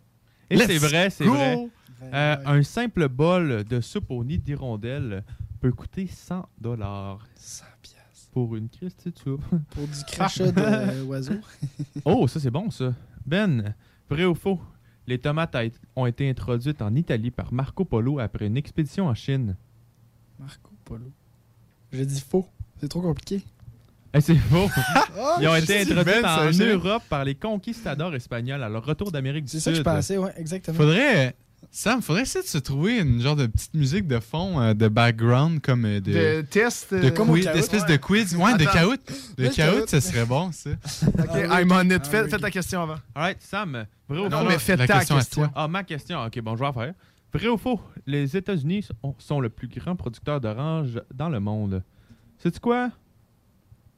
[0.50, 1.68] Et c'est vrai, c'est vrai.
[2.04, 5.24] Euh, un simple bol de soupe au nid d'hirondelle
[5.60, 7.28] peut coûter 100 dollars.
[7.36, 8.32] 100 piastres.
[8.32, 9.44] Pour une Christie de soupe.
[9.72, 11.34] Pour du crachat d'oiseau.
[12.06, 12.94] oh, ça c'est bon ça.
[13.26, 13.74] Ben,
[14.10, 14.60] vrai ou faux?
[15.08, 15.56] Les tomates
[15.96, 19.56] ont été introduites en Italie par Marco Polo après une expédition en Chine.
[20.38, 21.12] Marco Polo.
[21.92, 22.48] J'ai dit faux.
[22.80, 23.42] C'est trop compliqué.
[24.14, 24.70] Eh, c'est faux.
[25.20, 26.52] Oh, Ils ont été introduits Ben, en.
[26.66, 29.64] Europe par les conquistadors espagnols à leur retour d'Amérique du C'est Sud.
[29.64, 30.78] ça que je pensais, ouais, exactement.
[30.78, 31.36] Faudrait.
[31.72, 34.88] Sam, faudrait essayer de se trouver une genre de petite musique de fond, euh, de
[34.88, 36.12] background, comme euh, de.
[36.14, 37.88] De test, De euh, quiz, d'espèce ouais.
[37.90, 38.36] de quiz.
[38.36, 38.72] Ouais, de Attends.
[38.74, 38.98] caout.
[39.38, 40.70] De caout, ça serait bon, ça.
[41.20, 42.06] Ok, I'm on it.
[42.08, 42.96] Fais, fais ta question avant.
[43.14, 44.46] Alright, Sam, vrai ou Non, faux?
[44.48, 45.44] mais fais La ta question question.
[45.44, 45.54] à toi.
[45.64, 46.24] Ah, ma question.
[46.24, 46.94] Ok, bon, je vais en faire.
[47.34, 47.82] Vrai ou faux?
[48.06, 51.84] Les États-Unis sont- sont le plus grand producteur d'oranges dans le monde.
[52.38, 52.92] Sais-tu quoi?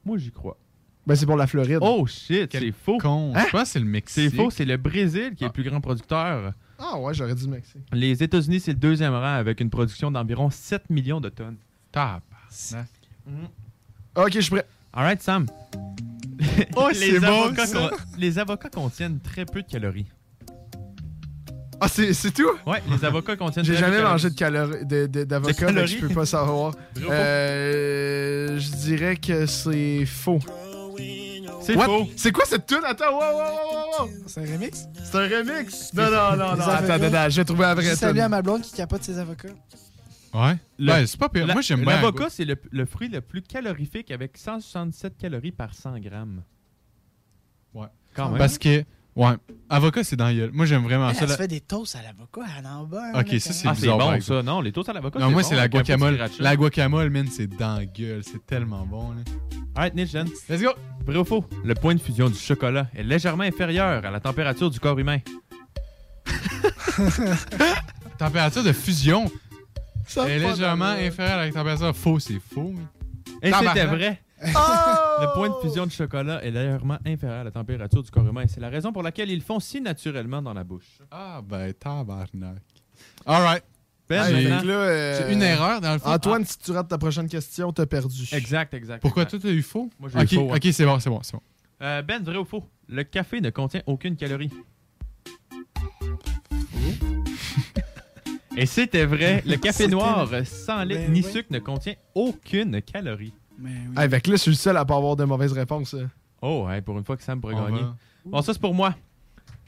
[0.05, 0.57] Moi, j'y crois.
[1.05, 1.79] Ben, c'est pour la Floride.
[1.81, 2.97] Oh shit, c'est faux.
[2.99, 3.33] con.
[3.35, 3.45] Hein?
[3.47, 4.29] Je pense que c'est le Mexique.
[4.31, 6.53] C'est faux, c'est le Brésil qui est le plus grand producteur.
[6.77, 7.81] Ah ouais, j'aurais dit le Mexique.
[7.91, 11.57] Les États-Unis, c'est le deuxième rang avec une production d'environ 7 millions de tonnes.
[11.91, 12.21] Tabarnak.
[14.15, 14.67] Ok, je suis prêt.
[14.93, 15.45] Alright, Sam.
[16.75, 17.91] Oh, les, bon, ça.
[18.17, 20.05] les avocats contiennent très peu de calories.
[21.81, 22.49] Ah, c'est c'est tout?
[22.65, 25.97] Ouais, les avocats contiennent J'ai jamais mangé de calories de- de- d'avocat, De donc je
[25.97, 26.73] peux pas savoir.
[27.09, 30.39] Euh, je dirais que c'est faux.
[31.61, 31.85] C'est What?
[31.85, 32.07] faux.
[32.15, 32.81] C'est quoi cette tune?
[32.85, 34.09] Attends, wow, wow, wow, wow.
[34.27, 34.85] C'est un remix?
[35.03, 35.93] C'est un remix?
[35.93, 36.61] Non, non, non, non.
[36.63, 38.21] Attends, attends, attends, je vais trouver la vraie Salut tune.
[38.23, 39.49] à ma blonde qui capote ses avocats.
[40.33, 40.55] Ouais.
[40.77, 41.45] Le- Ouais, c'est pas pire.
[41.47, 41.95] La- Moi, j'aime bien.
[41.95, 46.43] L'avocat, c'est le, le fruit le plus calorifique avec 167 calories par 100 grammes.
[47.73, 47.87] Ouais.
[48.15, 48.37] Quand même.
[48.37, 48.83] Parce que,
[49.19, 49.33] ouais,
[49.69, 50.49] avocat, c'est dans la gueule.
[50.53, 51.21] Moi, j'aime vraiment Elle, ça.
[51.23, 53.15] elle la- se fait des toasts à l'avocat à l'envers.
[53.15, 53.97] Ok, là, ça, c'est Ah, c'est bizarre.
[53.99, 54.41] bon, ça.
[54.43, 56.19] Non, les toasts à l'avocat, Non, c'est moi, bon, c'est la guacamole.
[56.39, 58.21] La guacamole, man, c'est dans la gueule.
[58.23, 59.17] C'est tellement bon, là.
[59.75, 60.27] Alright, Niche, Jen.
[60.49, 60.69] Let's go!
[61.05, 61.45] Vrai ou faux?
[61.63, 65.19] Le point de fusion du chocolat est légèrement inférieur à la température du corps humain.
[68.17, 69.31] Température de fusion
[70.07, 71.95] Ça est légèrement inférieure à la température.
[71.95, 72.73] Faux, c'est faux.
[73.41, 74.21] mais- Et c'était vrai.
[74.41, 75.21] Oh!
[75.21, 78.45] Le point de fusion du chocolat est légèrement inférieur à la température du corps humain.
[78.47, 80.99] C'est la raison pour laquelle ils le font si naturellement dans la bouche.
[81.11, 82.57] Ah, ben, tabarnak.
[83.25, 83.63] All right.
[84.07, 86.09] Ben, Hey, maintenant- là, euh, C'est une erreur, dans le fond.
[86.09, 88.27] Antoine, si tu rates ta prochaine question, t'as perdu.
[88.31, 89.01] Exact, exact.
[89.01, 89.41] Pourquoi exact.
[89.41, 89.89] toi, t'as eu faux?
[89.99, 90.57] Moi, j'ai eu ok, faux, ouais.
[90.67, 91.41] ok, c'est bon, c'est bon, c'est bon.
[91.81, 92.63] Euh, ben, vrai ou faux?
[92.87, 94.49] Le café ne contient aucune calorie.
[98.57, 101.31] Et c'était vrai, le café noir sans lait Ben ni oui.
[101.31, 103.31] sucre ne contient aucune calorie.
[103.95, 105.93] Avec là, je suis le seul à pas avoir de mauvaises réponses.
[105.93, 106.09] hein.
[106.41, 107.81] Oh, hey, pour une fois que Sam pourrait On gagner.
[107.81, 107.95] va.
[108.25, 108.95] Bon, ça c'est pour moi.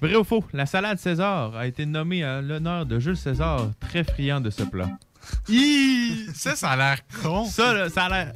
[0.02, 0.44] Vrai ou faux?
[0.54, 4.64] La salade César a été nommée à l'honneur de Jules César, très friand de ce
[4.64, 4.90] plat.
[5.50, 6.26] Hi!
[6.34, 7.46] Ça, ça a l'air con.
[7.46, 8.34] Ça, là, ça a l'air.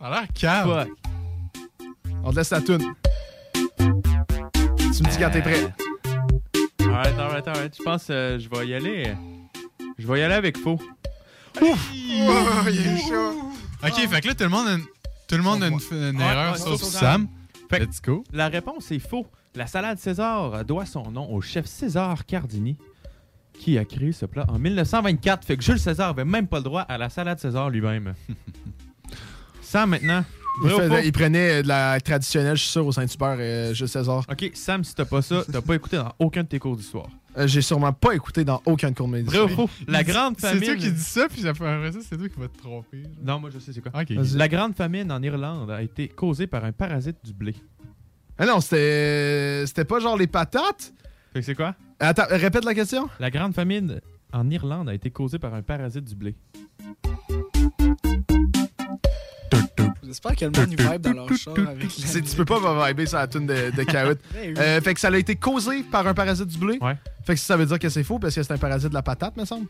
[0.00, 0.86] Ça a l'air.
[0.86, 0.88] Fuck.
[2.24, 2.82] On te laisse la toune.
[3.78, 5.74] Tu me dis quand t'es prêt.
[6.80, 7.76] Alright, alright, alright.
[7.76, 9.14] Je pense que je vais y aller.
[9.98, 10.78] Je vais y aller avec faux.
[11.60, 11.90] Ouf!
[11.92, 13.42] Oh, il est chaud.
[13.84, 14.84] Ok, fait que là, tout le monde a une,
[15.28, 17.28] tout le monde a une, une Ouais, erreur ouais, sauf Sam.
[17.70, 18.24] Fait que Let's go.
[18.32, 19.26] La réponse est faux.
[19.54, 22.76] La salade César doit son nom au chef César Cardini,
[23.58, 25.44] qui a créé ce plat en 1924.
[25.44, 28.14] Fait que Jules César avait même pas le droit à la salade César lui-même.
[29.62, 30.24] Sam, maintenant.
[30.64, 34.24] Il, faisait- prenait de la traditionnelle, je suis sûr, au Saint-Hubert, euh, Jules César.
[34.30, 37.08] Ok, Sam, si t'as pas ça, t'as pas écouté dans aucun de tes cours d'histoire.
[37.38, 39.40] Euh, J'ai sûrement pas écouté dans aucun cours de médecine.
[39.88, 40.60] La grande famine.
[40.60, 43.02] C'est toi qui dis ça, puis après ça, c'est toi qui vas te tromper.
[43.02, 43.12] genre.
[43.22, 43.92] Non, moi je sais c'est quoi.
[44.36, 47.54] La grande famine en Irlande a été causée par un parasite du blé.
[48.38, 50.92] Ah non, c'était c'était pas genre les patates?
[51.32, 51.74] Fait que c'est quoi?
[52.00, 53.08] Attends, répète la question.
[53.20, 54.00] La grande famine
[54.32, 56.36] en Irlande a été causée par un parasite du blé.
[60.06, 62.60] J'espère que le monde il vibe dans leur char avec la C'est- Tu peux pas
[62.60, 63.84] me vibrer sur la tune de, de.
[64.32, 64.56] Ben.
[64.58, 66.78] Euh, fait que ça a été causé par un parasite du blé.
[66.80, 66.96] Ouais.
[67.26, 69.02] Fait que ça veut dire que c'est faux parce que c'est un parasite de la
[69.02, 69.66] patate, me semble.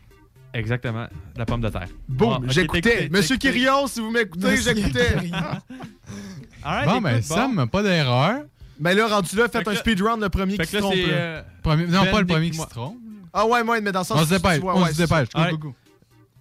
[0.54, 1.06] Exactement,
[1.36, 1.88] la pomme de terre.
[2.08, 3.08] Boum, Bon, ok, j'écoutais.
[3.10, 3.36] Monsieur.
[3.36, 5.16] Quirion, si vous m'écoutez, j'écoutais.
[6.64, 8.40] Alright, Bon, ben, écoute, Sam, pas d'erreur.
[8.78, 10.94] Ben là, rendu là, Fait faites que un speedrun, le premier Fait qui se trompe.
[10.96, 12.96] euh, Premier- non, Ben, pas le premier qui se trompe.
[13.32, 15.28] Ah ouais, ouais, mais dans le sens On se dépêche, on se dépêche.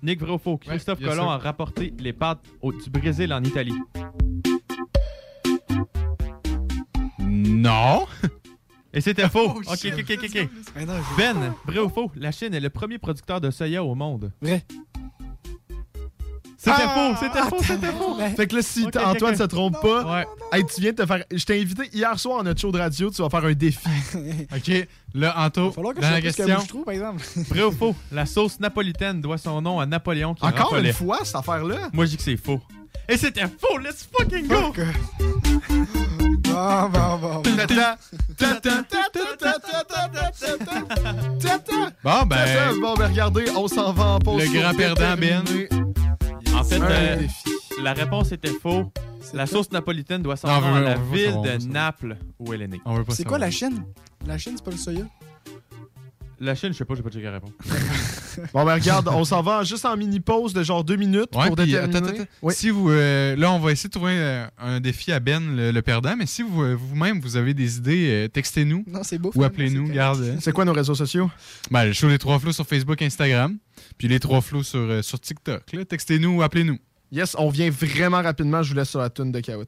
[0.06, 0.58] Nick, vrai ou faux?
[0.58, 3.74] Christophe yes, Colomb a rapporté les pâtes au- du Brésil en Italie.
[7.20, 8.06] Non.
[8.94, 9.54] Et c'était faux.
[9.56, 10.50] Oh, ok, ok, ok, ok.
[11.18, 12.12] Ben, vrai ou faux?
[12.16, 14.32] La Chine est le premier producteur de soya au monde.
[14.42, 14.64] Vrai.
[16.66, 18.18] C'était Ah, faux, c'était faux, c'était faux.
[18.36, 19.38] Fait que là, si Ok, t- ok, Antoine ok.
[19.38, 20.26] se trompe pas, Ouais.
[20.52, 21.24] hey, tu viens de te faire.
[21.32, 23.78] Je t'ai invité hier soir à notre show de radio, tu vas faire un défi.
[24.56, 26.56] Ok, là, Anto, Il va falloir que je dans sois la plus que question.
[26.58, 27.24] Mouche-Trou, par exemple.
[27.50, 27.96] Vrai ou faux?
[28.12, 31.90] La sauce napolitaine doit son nom à Napoléon qui Encore une fois, cette affaire-là?
[31.94, 32.60] Moi, je dis que c'est faux.
[33.08, 34.74] Et c'était faux, let's fucking go!
[36.44, 37.42] Bon, bon, bon.
[37.42, 37.98] Tata,
[38.38, 40.32] tata, tata, tata, tata, tata,
[41.40, 41.92] tata.
[42.04, 44.42] Bon, ben, Tata, Bon, ben regardez, on s'en va en pause.
[44.44, 45.44] le grand perdant, Ben.
[46.56, 47.50] En fait, un euh, défi.
[47.82, 48.92] la réponse était faux.
[49.34, 51.68] La sauce napolitaine doit veut- à la ville de.
[51.68, 52.82] Naples où elle est née.
[53.10, 53.40] C'est quoi savoir.
[53.40, 53.84] la Chine?
[54.26, 55.06] La Chine, c'est pas le soya?
[56.40, 57.52] La Chine, je sais pas, j'ai pas checké la réponse.
[58.54, 61.56] Bon, ben regarde, on s'en va juste en mini-pause de genre deux minutes Ouais, pour
[61.56, 61.96] puis, déterminer.
[61.98, 62.30] attends, attends, attends.
[62.42, 62.54] Oui.
[62.54, 65.72] Si vous, euh, là, on va essayer de trouver euh, un défi à Ben, le,
[65.72, 69.20] le perdant, mais si vous, euh, vous-même, vous avez des idées, euh, textez-nous Non, c'est
[69.20, 69.32] beau.
[69.36, 70.20] ou appelez-nous, garde.
[70.22, 71.32] euh, C'est quoi nos réseaux sociaux?
[71.72, 73.58] Ben, le show Les Trois Flots sur Facebook, Instagram,
[73.98, 75.64] puis Les Trois Flots sur, euh, sur TikTok.
[75.88, 76.78] Textez-nous ou appelez-nous.
[77.12, 79.68] Yes, on vient vraiment rapidement, je vous laisse sur la tune de Caout.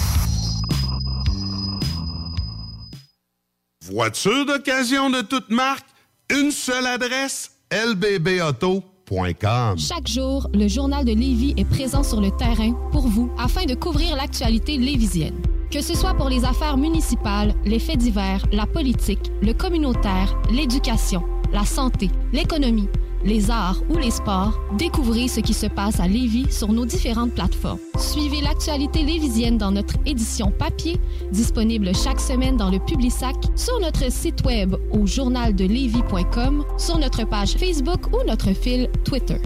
[3.91, 5.85] Voiture d'occasion de toute marque,
[6.29, 9.77] une seule adresse, lbbauto.com.
[9.77, 13.75] Chaque jour, le journal de Lévis est présent sur le terrain pour vous afin de
[13.75, 15.35] couvrir l'actualité lévisienne.
[15.69, 21.23] Que ce soit pour les affaires municipales, les faits divers, la politique, le communautaire, l'éducation,
[21.51, 22.87] la santé, l'économie,
[23.23, 27.33] les arts ou les sports, découvrez ce qui se passe à Lévis sur nos différentes
[27.33, 27.79] plateformes.
[27.97, 30.99] Suivez l'actualité lévisienne dans notre édition papier,
[31.31, 37.53] disponible chaque semaine dans le Publisac, sur notre site web au journaldelevis.com, sur notre page
[37.53, 39.41] Facebook ou notre fil Twitter.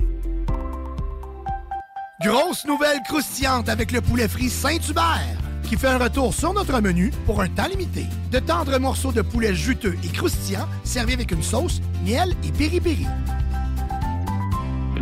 [2.21, 7.11] Grosse nouvelle croustillante avec le poulet frit Saint-Hubert qui fait un retour sur notre menu
[7.25, 8.05] pour un temps limité.
[8.31, 13.07] De tendres morceaux de poulet juteux et croustillants servis avec une sauce, miel et piri-piri.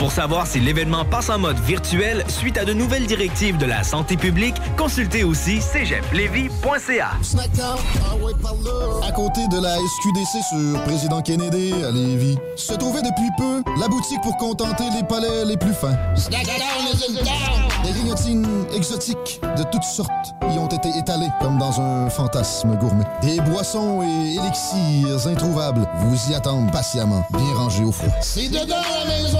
[0.00, 3.84] Pour savoir si l'événement passe en mode virtuel suite à de nouvelles directives de la
[3.84, 7.10] santé publique, consultez aussi cégeplevy.ca.
[9.06, 13.88] À côté de la SQDC sur Président Kennedy à Lévis, se trouvait depuis peu la
[13.88, 15.98] boutique pour contenter les palais les plus fins.
[17.84, 23.04] Des grignotines exotiques de toutes sortes y ont été étalées comme dans un fantasme gourmet.
[23.20, 28.12] Des boissons et élixirs introuvables vous y attendent patiemment, bien rangés au froid.
[28.20, 29.38] C'est dedans la maison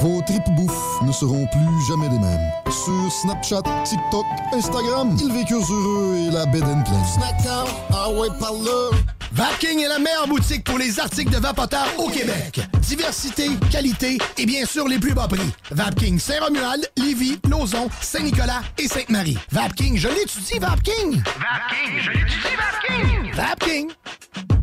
[0.00, 2.50] Vos tripes bouffe ne seront plus jamais les mêmes.
[2.66, 7.04] Sur Snapchat, TikTok, Instagram, ils vécurent heureux et la bed and pleine.
[7.04, 8.96] Snackdown, ah ouais, par là.
[9.32, 12.60] Vapking est la meilleure boutique pour les articles de vapoteurs au Québec.
[12.80, 15.52] Diversité, qualité et bien sûr les plus bas prix.
[15.70, 19.38] Vapking Saint-Romuald, Lévis, Lauson, Saint-Nicolas et Sainte-Marie.
[19.52, 21.22] Vapking, je l'étudie, Vapking!
[21.22, 23.34] Vapking, je l'étudie, Vapking!
[23.34, 24.59] Vapking!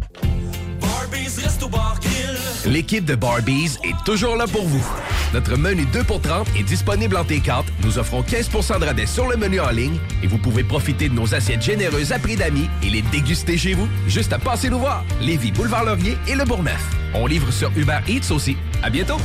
[2.65, 4.85] L'équipe de Barbies est toujours là pour vous.
[5.33, 7.63] Notre menu 2 pour 30 est disponible en T4.
[7.83, 11.13] Nous offrons 15% de rabais sur le menu en ligne et vous pouvez profiter de
[11.13, 13.87] nos assiettes généreuses à prix d'amis et les déguster chez vous.
[14.07, 15.05] Juste à passer nous voir.
[15.21, 16.83] Lévis, Boulevard Laurier et Le Bourgneuf.
[17.13, 18.57] On livre sur Uber Eats aussi.
[18.83, 19.17] À bientôt.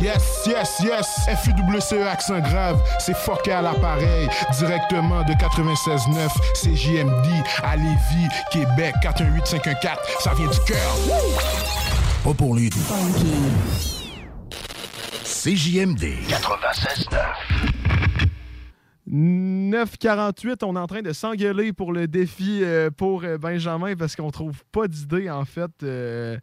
[0.00, 1.26] Yes, yes, yes.
[1.44, 2.82] FUWCE accent grave.
[2.98, 4.28] C'est fucké à l'appareil.
[4.58, 7.26] Directement de 96.9 CJMD
[7.62, 8.94] à Lévis, Québec.
[9.02, 9.96] 418-514.
[10.20, 10.94] Ça vient du cœur.
[12.24, 12.62] Pas pour doux.
[15.24, 17.68] CJMD 96.9.
[19.10, 24.14] 948, on est en train de s'engueuler pour le défi euh, pour euh, Benjamin parce
[24.16, 26.36] qu'on trouve pas d'idée en fait euh,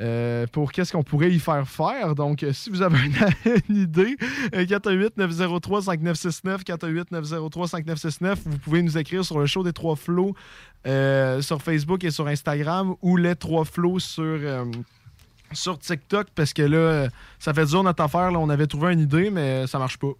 [0.00, 2.14] euh, pour qu'est-ce qu'on pourrait y faire faire?
[2.14, 3.14] Donc, euh, si vous avez une,
[3.68, 4.16] une idée,
[4.52, 10.34] 418-903-5969, 418-903-5969, vous pouvez nous écrire sur le show des trois flots
[10.86, 14.64] euh, sur Facebook et sur Instagram ou les trois flots sur euh,
[15.54, 17.08] sur TikTok parce que là, euh,
[17.38, 18.30] ça fait dur notre affaire.
[18.30, 20.12] Là, on avait trouvé une idée, mais ça marche pas.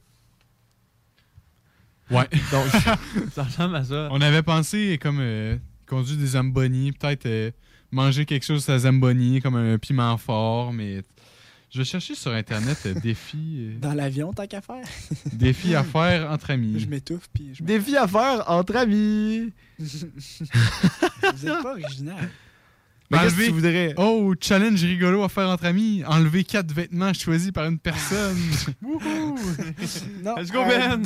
[2.11, 2.28] Ouais.
[2.53, 2.66] Donc,
[3.32, 4.09] ça ressemble à ça.
[4.11, 7.51] On avait pensé comme euh, conduire des zamboni, peut-être euh,
[7.93, 11.02] manger quelque chose à zamboni, comme un piment fort, mais
[11.70, 14.85] je vais chercher sur Internet euh, défi, euh, Dans l'avion, tant qu'à faire.
[15.32, 16.81] défi à faire entre amis.
[16.81, 19.52] Je m'étouffe, puis je Défi à faire entre amis.
[19.78, 22.28] Vous êtes pas original.
[23.10, 23.94] Mais qu'est-ce que tu voudrais?
[23.98, 26.02] Oh, challenge rigolo à faire entre amis.
[26.06, 28.39] Enlever quatre vêtements choisis par une personne.
[28.82, 29.39] Wouhou!
[30.24, 31.02] Non, Let's go, Ben!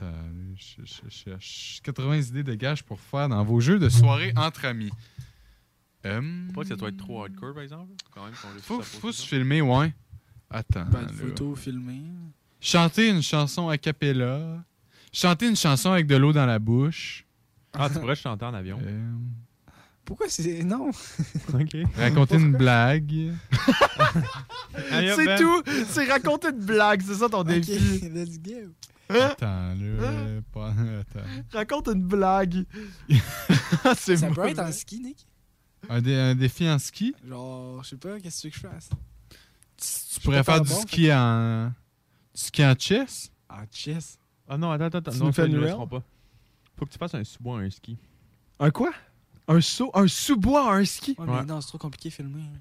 [0.00, 0.12] Attends,
[0.56, 4.64] je, je cherche 80 idées de gages pour faire dans vos jeux de soirée entre
[4.64, 4.90] amis.
[6.04, 7.90] Hum, Faut pas que ça doit être trop hardcore, par exemple.
[8.10, 8.48] Quand même, qu'on
[8.78, 9.92] réussisse faut, se filmer, ouais.
[10.48, 10.86] Attends.
[10.86, 11.06] Ben, là.
[11.08, 12.02] de photos filmées.
[12.60, 14.64] Chanter une chanson a cappella.
[15.12, 17.26] Chanter une chanson avec de l'eau dans la bouche.
[17.74, 18.80] Ah, tu pourrais chanter en avion.
[18.82, 19.12] Euh,
[20.04, 20.62] Pourquoi c'est.
[20.64, 20.90] Non!
[21.54, 21.76] OK.
[21.96, 23.32] raconter une blague.
[24.98, 25.38] C'est Ben.
[25.38, 25.62] tout.
[25.88, 27.02] C'est raconter une blague.
[27.02, 28.08] C'est ça ton Ok, défi.
[28.08, 28.72] let's go.
[29.10, 29.28] Hein?
[29.32, 30.40] Attends, là.
[30.52, 30.68] Pas,
[31.00, 31.28] attends.
[31.52, 32.64] Raconte une blague.
[33.96, 35.26] c'est Ça peut être en ski, Nick?
[35.88, 37.14] Un, dé- un défi en ski?
[37.26, 38.90] Genre, je sais pas, qu'est-ce que tu veux que je fasse?
[40.14, 41.68] Tu pourrais faire du bon, ski en.
[42.34, 43.30] Du ski en chess?
[43.48, 44.18] En chess?
[44.48, 45.10] Ah non, attends, attends.
[45.10, 45.68] Tu non, nous ça, fais ils une le reel?
[45.70, 46.02] laisseront pas.
[46.78, 47.96] Faut que tu fasses un sous-bois, un ski.
[48.58, 48.92] Un quoi?
[49.48, 51.16] Un saut, un sous-bois, un ski?
[51.18, 52.42] Ouais, mais non, c'est trop compliqué filmer.
[52.42, 52.58] hein.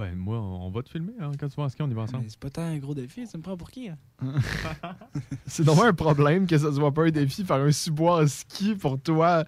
[0.00, 2.00] Ben, moi, on va te filmer hein, quand tu vas en ski, on y va
[2.02, 2.22] ensemble.
[2.22, 3.90] Mais c'est pas tant un gros défi, tu me prends pour qui?
[3.90, 3.98] hein?
[5.46, 8.74] C'est vraiment un problème que ça soit pas un défi faire un sous-bois en ski
[8.76, 9.44] pour toi.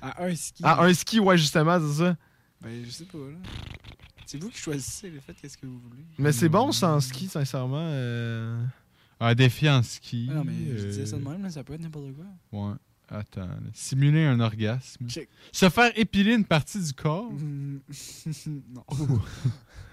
[0.00, 0.62] À un ski.
[0.64, 2.16] Ah, un ski, ouais, justement, c'est ça.
[2.62, 3.36] Ben, je sais pas, là.
[4.24, 6.02] C'est vous qui choisissez, le fait, qu'est-ce que vous voulez.
[6.18, 7.76] Mais c'est bon, ça, en ski, sincèrement.
[7.90, 8.64] euh.
[9.20, 10.28] Un défi en ski.
[10.30, 12.24] Ah non, mais je euh, disais ça de même, là, ça peut être n'importe quoi.
[12.52, 12.74] Ouais.
[13.10, 13.40] Attends.
[13.42, 13.56] là.
[13.74, 15.06] Simuler un orgasme.
[15.08, 15.28] Check.
[15.52, 17.30] Se faire épiler une partie du corps?
[17.30, 17.80] Mm,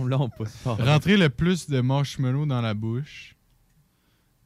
[0.00, 0.06] non.
[0.08, 0.78] Là, on passe fort.
[0.78, 3.36] Rentrer le plus de marshmallow dans la bouche.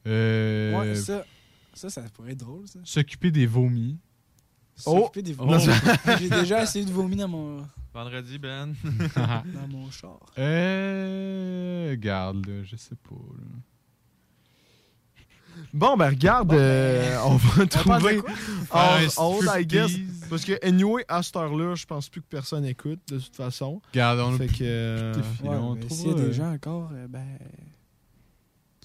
[0.07, 1.25] Euh, Ouais, ça,
[1.73, 2.79] ça, ça pourrait être drôle, ça.
[2.85, 3.99] S'occuper des vomis.
[4.77, 5.47] S'occuper des Oh.
[5.47, 5.65] vomis.
[6.19, 8.75] J'ai déjà essayé de vomir dans mon, Vendredi, Ben.
[9.17, 10.19] dans mon char.
[10.39, 11.95] Euh.
[11.97, 13.15] Garde, là, je sais pas.
[13.15, 13.45] là.
[15.73, 18.21] Bon, ben regarde, euh, on va trouver
[18.71, 19.93] Faire un all, I guess.
[20.31, 23.81] Parce que, anyway, à cette heure-là, je pense plus que personne écoute, de toute façon.
[23.93, 24.55] Garde, on Fait que...
[24.63, 27.27] euh, Ouais, on s'il y a des euh, gens encore, euh, ben.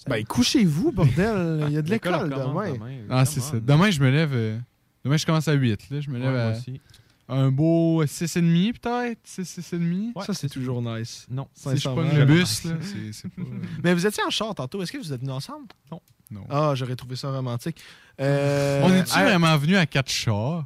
[0.07, 1.65] Ben, couchez-vous, bordel.
[1.67, 2.73] Il y a de L'école demain.
[2.73, 2.89] demain.
[3.09, 3.59] Ah, c'est ça.
[3.59, 4.31] Demain, je me lève.
[4.33, 4.57] euh,
[5.03, 5.89] Demain, je commence à 8.
[5.89, 5.99] Là.
[6.01, 6.81] Je me Ouais, lève moi à aussi.
[7.27, 9.19] un beau 6,5 peut-être?
[9.23, 10.25] 6, 6,5.
[10.25, 11.25] Ça, c'est toujours nice.
[11.29, 11.47] Non.
[11.53, 13.41] Si je prends le bus, là, c'est c'est pas.
[13.83, 14.81] Mais vous étiez en char tantôt.
[14.81, 15.67] Est-ce que vous êtes venus ensemble?
[15.91, 16.01] Non.
[16.31, 16.41] Non.
[16.49, 17.81] Ah, j'aurais trouvé ça romantique.
[18.19, 20.65] Euh, On est-tu hey, vraiment venu à 4 chars?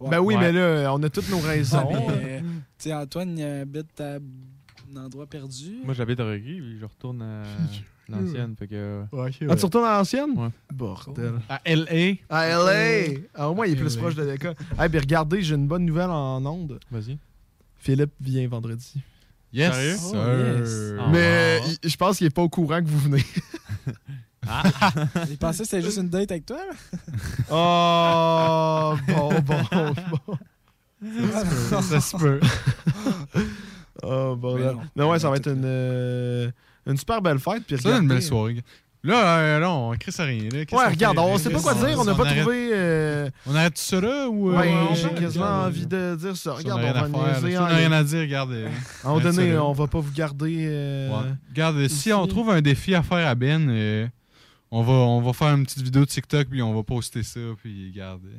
[0.00, 0.40] Ben oui, Ouais.
[0.40, 1.90] mais là, on a toutes nos raisons.
[1.92, 2.44] Mais, euh, tu
[2.78, 5.76] sais, Antoine il habite à un endroit perdu.
[5.84, 7.42] Moi, j'habite à Reggie, puis je retourne à
[8.08, 8.54] l'ancienne.
[8.58, 9.02] Fait que.
[9.12, 10.30] Ah, tu retournes à l'ancienne?
[10.38, 10.48] Ouais.
[10.72, 11.34] Bordel.
[11.50, 12.14] À L.A.
[12.34, 13.18] À LA!
[13.34, 14.00] Ah, au moins, il est plus LA.
[14.00, 14.54] proche de l'école.
[14.78, 16.80] Hey, puis regardez, j'ai une bonne nouvelle en onde.
[16.90, 17.18] Vas-y.
[17.76, 18.94] Philippe vient vendredi.
[19.52, 19.96] Yes, Sérieux?
[20.14, 20.94] Oh, yes.
[20.98, 21.08] Ah.
[21.12, 23.24] Mais il- je pense qu'il est pas au courant que vous venez.
[24.80, 24.92] Ah!
[25.30, 26.74] Il pensait que c'était juste une date avec toi, là.
[27.50, 29.62] Oh, bon, bon,
[30.26, 30.36] bon.
[31.82, 32.40] Ça se peut.
[34.02, 34.56] Oh, bon.
[34.56, 34.72] Mais là.
[34.72, 34.80] non.
[34.96, 36.50] Non, ouais, ça va être une, euh,
[36.86, 37.64] une super belle fête.
[37.66, 38.64] Puis Ça, une regardez- belle soirée.
[39.02, 40.44] Là, euh, là, on crée ça rien.
[40.50, 40.58] Là.
[40.72, 41.38] Ouais, regarde, on là?
[41.38, 41.98] sait pas quoi dire.
[41.98, 42.70] On n'a pas arrête- trouvé.
[42.72, 44.50] euh, On arrête tout ça là ou.
[44.50, 46.52] euh, Ouais, on- j'ai on- quasiment regarde, envie de dire ça.
[46.52, 47.40] on Regarde, rien on va à faire, là.
[47.40, 47.92] niaiser Si on a rien ligne.
[47.92, 48.52] à dire, regarde.
[48.52, 48.68] euh,
[49.04, 50.56] À un moment donné, on va pas vous garder.
[50.66, 51.30] euh, Ouais.
[51.50, 54.06] Regarde, si on trouve un défi à faire à Ben, euh,
[54.70, 57.40] on, va, on va faire une petite vidéo de TikTok puis on va poster ça.
[57.62, 58.38] Puis regarde, euh,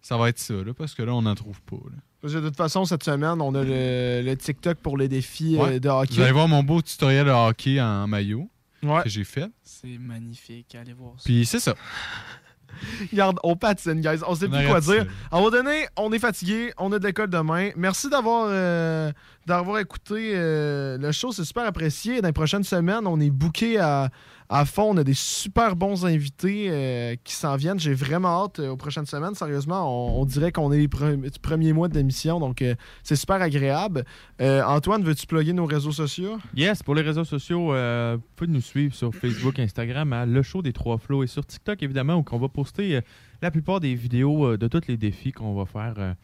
[0.00, 1.76] ça va être ça, là, parce que là, on n'en trouve pas.
[1.76, 1.96] là.
[2.20, 5.56] Parce que de toute façon, cette semaine, on a le, le TikTok pour les défis
[5.58, 6.22] euh, de Vous hockey.
[6.22, 8.48] allez voir mon beau tutoriel de hockey en maillot
[8.82, 9.02] Ouais.
[9.02, 9.50] que j'ai fait.
[9.62, 11.24] C'est magnifique, allez voir ça.
[11.26, 11.74] Puis c'est ça.
[13.12, 14.20] Regarde, on patine, guys.
[14.26, 15.06] On sait On plus quoi dire.
[15.30, 17.70] À un moment donné, on est fatigué, on a de l'école demain.
[17.76, 19.12] Merci d'avoir euh,
[19.46, 22.20] d'avoir écouté euh, le show, c'est super apprécié.
[22.22, 24.08] Dans les prochaines semaines, on est booké à,
[24.50, 24.90] à fond.
[24.90, 27.78] On a des super bons invités euh, qui s'en viennent.
[27.78, 29.34] J'ai vraiment hâte euh, aux prochaines semaines.
[29.34, 32.74] Sérieusement, on, dirait qu'on est les pre- premiers mois de l'émission, donc euh,
[33.04, 34.04] c'est super agréable.
[34.40, 36.38] Antoine, veux-tu plugger nos réseaux sociaux?
[36.54, 40.62] Yes, pour les réseaux sociaux, vous pouvez nous suivre sur Facebook, Instagram, à Le Show
[40.62, 43.00] des Trois Flots et sur TikTok, évidemment, où on va poster
[43.42, 46.14] la plupart des vidéos de tous les défis qu'on va faire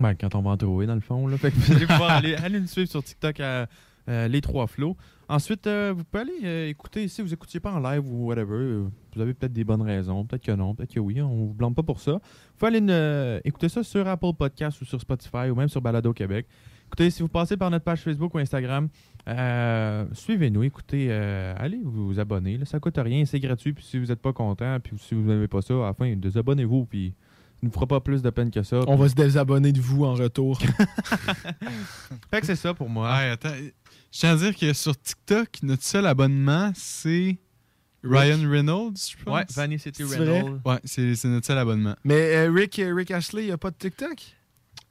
[0.00, 1.26] ben, quand on va en trouver, dans le fond.
[1.26, 1.36] Là.
[1.42, 3.68] Vous allez pouvoir aller, nous suivre sur TikTok à
[4.08, 4.96] Les Trois Flots.
[5.32, 8.54] Ensuite, euh, vous pouvez aller euh, écouter, si vous n'écoutiez pas en live ou whatever,
[8.54, 11.54] euh, vous avez peut-être des bonnes raisons, peut-être que non, peut-être que oui, on vous
[11.54, 12.12] blâme pas pour ça.
[12.12, 12.20] Vous
[12.58, 16.12] pouvez aller euh, écouter ça sur Apple Podcast ou sur Spotify ou même sur Balado
[16.12, 16.46] Québec.
[16.88, 18.90] Écoutez, si vous passez par notre page Facebook ou Instagram,
[19.26, 22.58] euh, suivez-nous, écoutez, euh, allez vous, vous abonner.
[22.58, 23.72] Là, ça coûte rien, c'est gratuit.
[23.72, 26.14] Puis si vous n'êtes pas content, puis si vous n'aimez pas ça, à la fin,
[26.14, 26.84] désabonnez-vous.
[26.84, 27.14] Puis
[27.54, 28.80] ça ne vous fera pas plus de peine que ça.
[28.86, 30.58] On va se désabonner de vous en retour.
[32.30, 33.10] Fait que c'est ça pour moi.
[33.16, 33.54] Ouais, attends.
[34.12, 37.38] Je tiens à dire que sur TikTok, notre seul abonnement, c'est
[38.04, 39.34] Ryan Reynolds, je pense.
[39.34, 40.04] Ouais, Vanny City?
[40.04, 40.60] Reynolds.
[40.66, 41.96] Ouais, c'est notre seul abonnement.
[42.04, 44.36] Mais euh, Rick, euh, Rick Ashley, il n'y a pas de TikTok?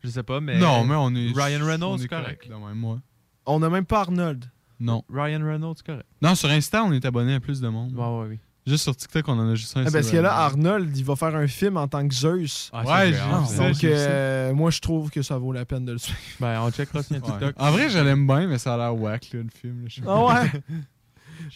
[0.04, 0.58] Je sais pas, mais.
[0.58, 1.32] Non, mais on est.
[1.36, 2.50] Ryan Reynolds, c'est est correct.
[2.50, 2.98] ouais.
[3.46, 4.46] On n'a même pas Arnold.
[4.80, 5.04] Non.
[5.08, 6.08] Ryan Reynolds, c'est correct.
[6.22, 7.94] Non, sur Insta, on est abonné à plus de monde.
[7.94, 8.40] Ouais, ouais, oui.
[8.72, 9.86] Juste sur TikTok, on en a juste un.
[9.86, 10.34] Ah, parce que là.
[10.34, 12.70] Arnold, il va faire un film en tant que Zeus.
[12.72, 15.98] Ah, Ouais, j'ai Donc, euh, moi, je trouve que ça vaut la peine de le
[15.98, 16.18] suivre.
[16.40, 17.22] Ben, on checkera sur Ouais.
[17.22, 17.54] TikTok.
[17.58, 19.86] En vrai, je l'aime bien, mais ça a l'air whack, là, le film.
[19.86, 20.52] là, Ah ouais?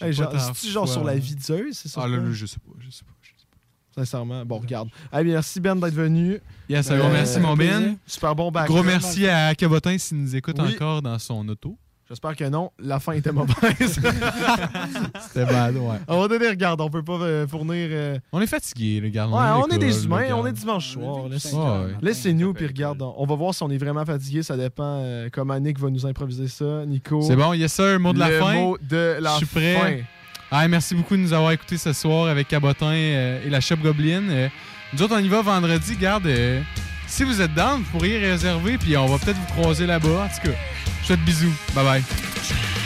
[0.00, 1.78] Hey, C'est-tu genre sur la vie de Zeus?
[1.78, 2.02] C'est ça?
[2.04, 3.12] Ah là, là, je sais pas, je sais pas.
[3.22, 4.00] je sais pas.
[4.02, 4.44] Sincèrement.
[4.44, 4.88] Bon, regarde.
[5.12, 6.38] Hey, merci Ben d'être venu.
[6.68, 7.96] Yes, un gros Euh, merci, mon Ben.
[8.04, 8.66] Super bon back.
[8.66, 10.74] Gros merci à Cabotin s'il nous écoute Oui.
[10.74, 11.78] encore dans son auto.
[12.08, 12.70] J'espère que non.
[12.78, 13.54] La fin était mauvaise.
[15.20, 15.96] C'était bad, ouais.
[16.06, 17.88] On va donner, regarde, on peut pas euh, fournir.
[17.90, 19.26] euh, On est fatigué, le gars.
[19.26, 21.24] Ouais, on est des humains, on est dimanche soir.
[22.00, 24.42] Laissez-nous, puis regarde, on va voir si on est vraiment fatigué.
[24.44, 26.84] Ça dépend euh, comment Nick va nous improviser ça.
[26.86, 27.22] Nico.
[27.22, 28.54] C'est bon, yes sir, mot de la Le fin.
[28.54, 29.74] mot de la Je suis prêt.
[29.74, 30.04] fin.
[30.50, 33.76] Ah, merci beaucoup de nous avoir écoutés ce soir avec Cabotin euh, et la Shop
[33.82, 34.22] Goblin.
[34.28, 34.48] Euh,
[34.92, 35.96] nous autres, on y va vendredi.
[35.96, 36.60] Garde, euh,
[37.06, 40.24] si vous êtes down, vous pourriez réserver, puis on va peut-être vous croiser là-bas.
[40.24, 41.54] En tout cas, je vous souhaite bisous.
[41.74, 42.85] Bye bye.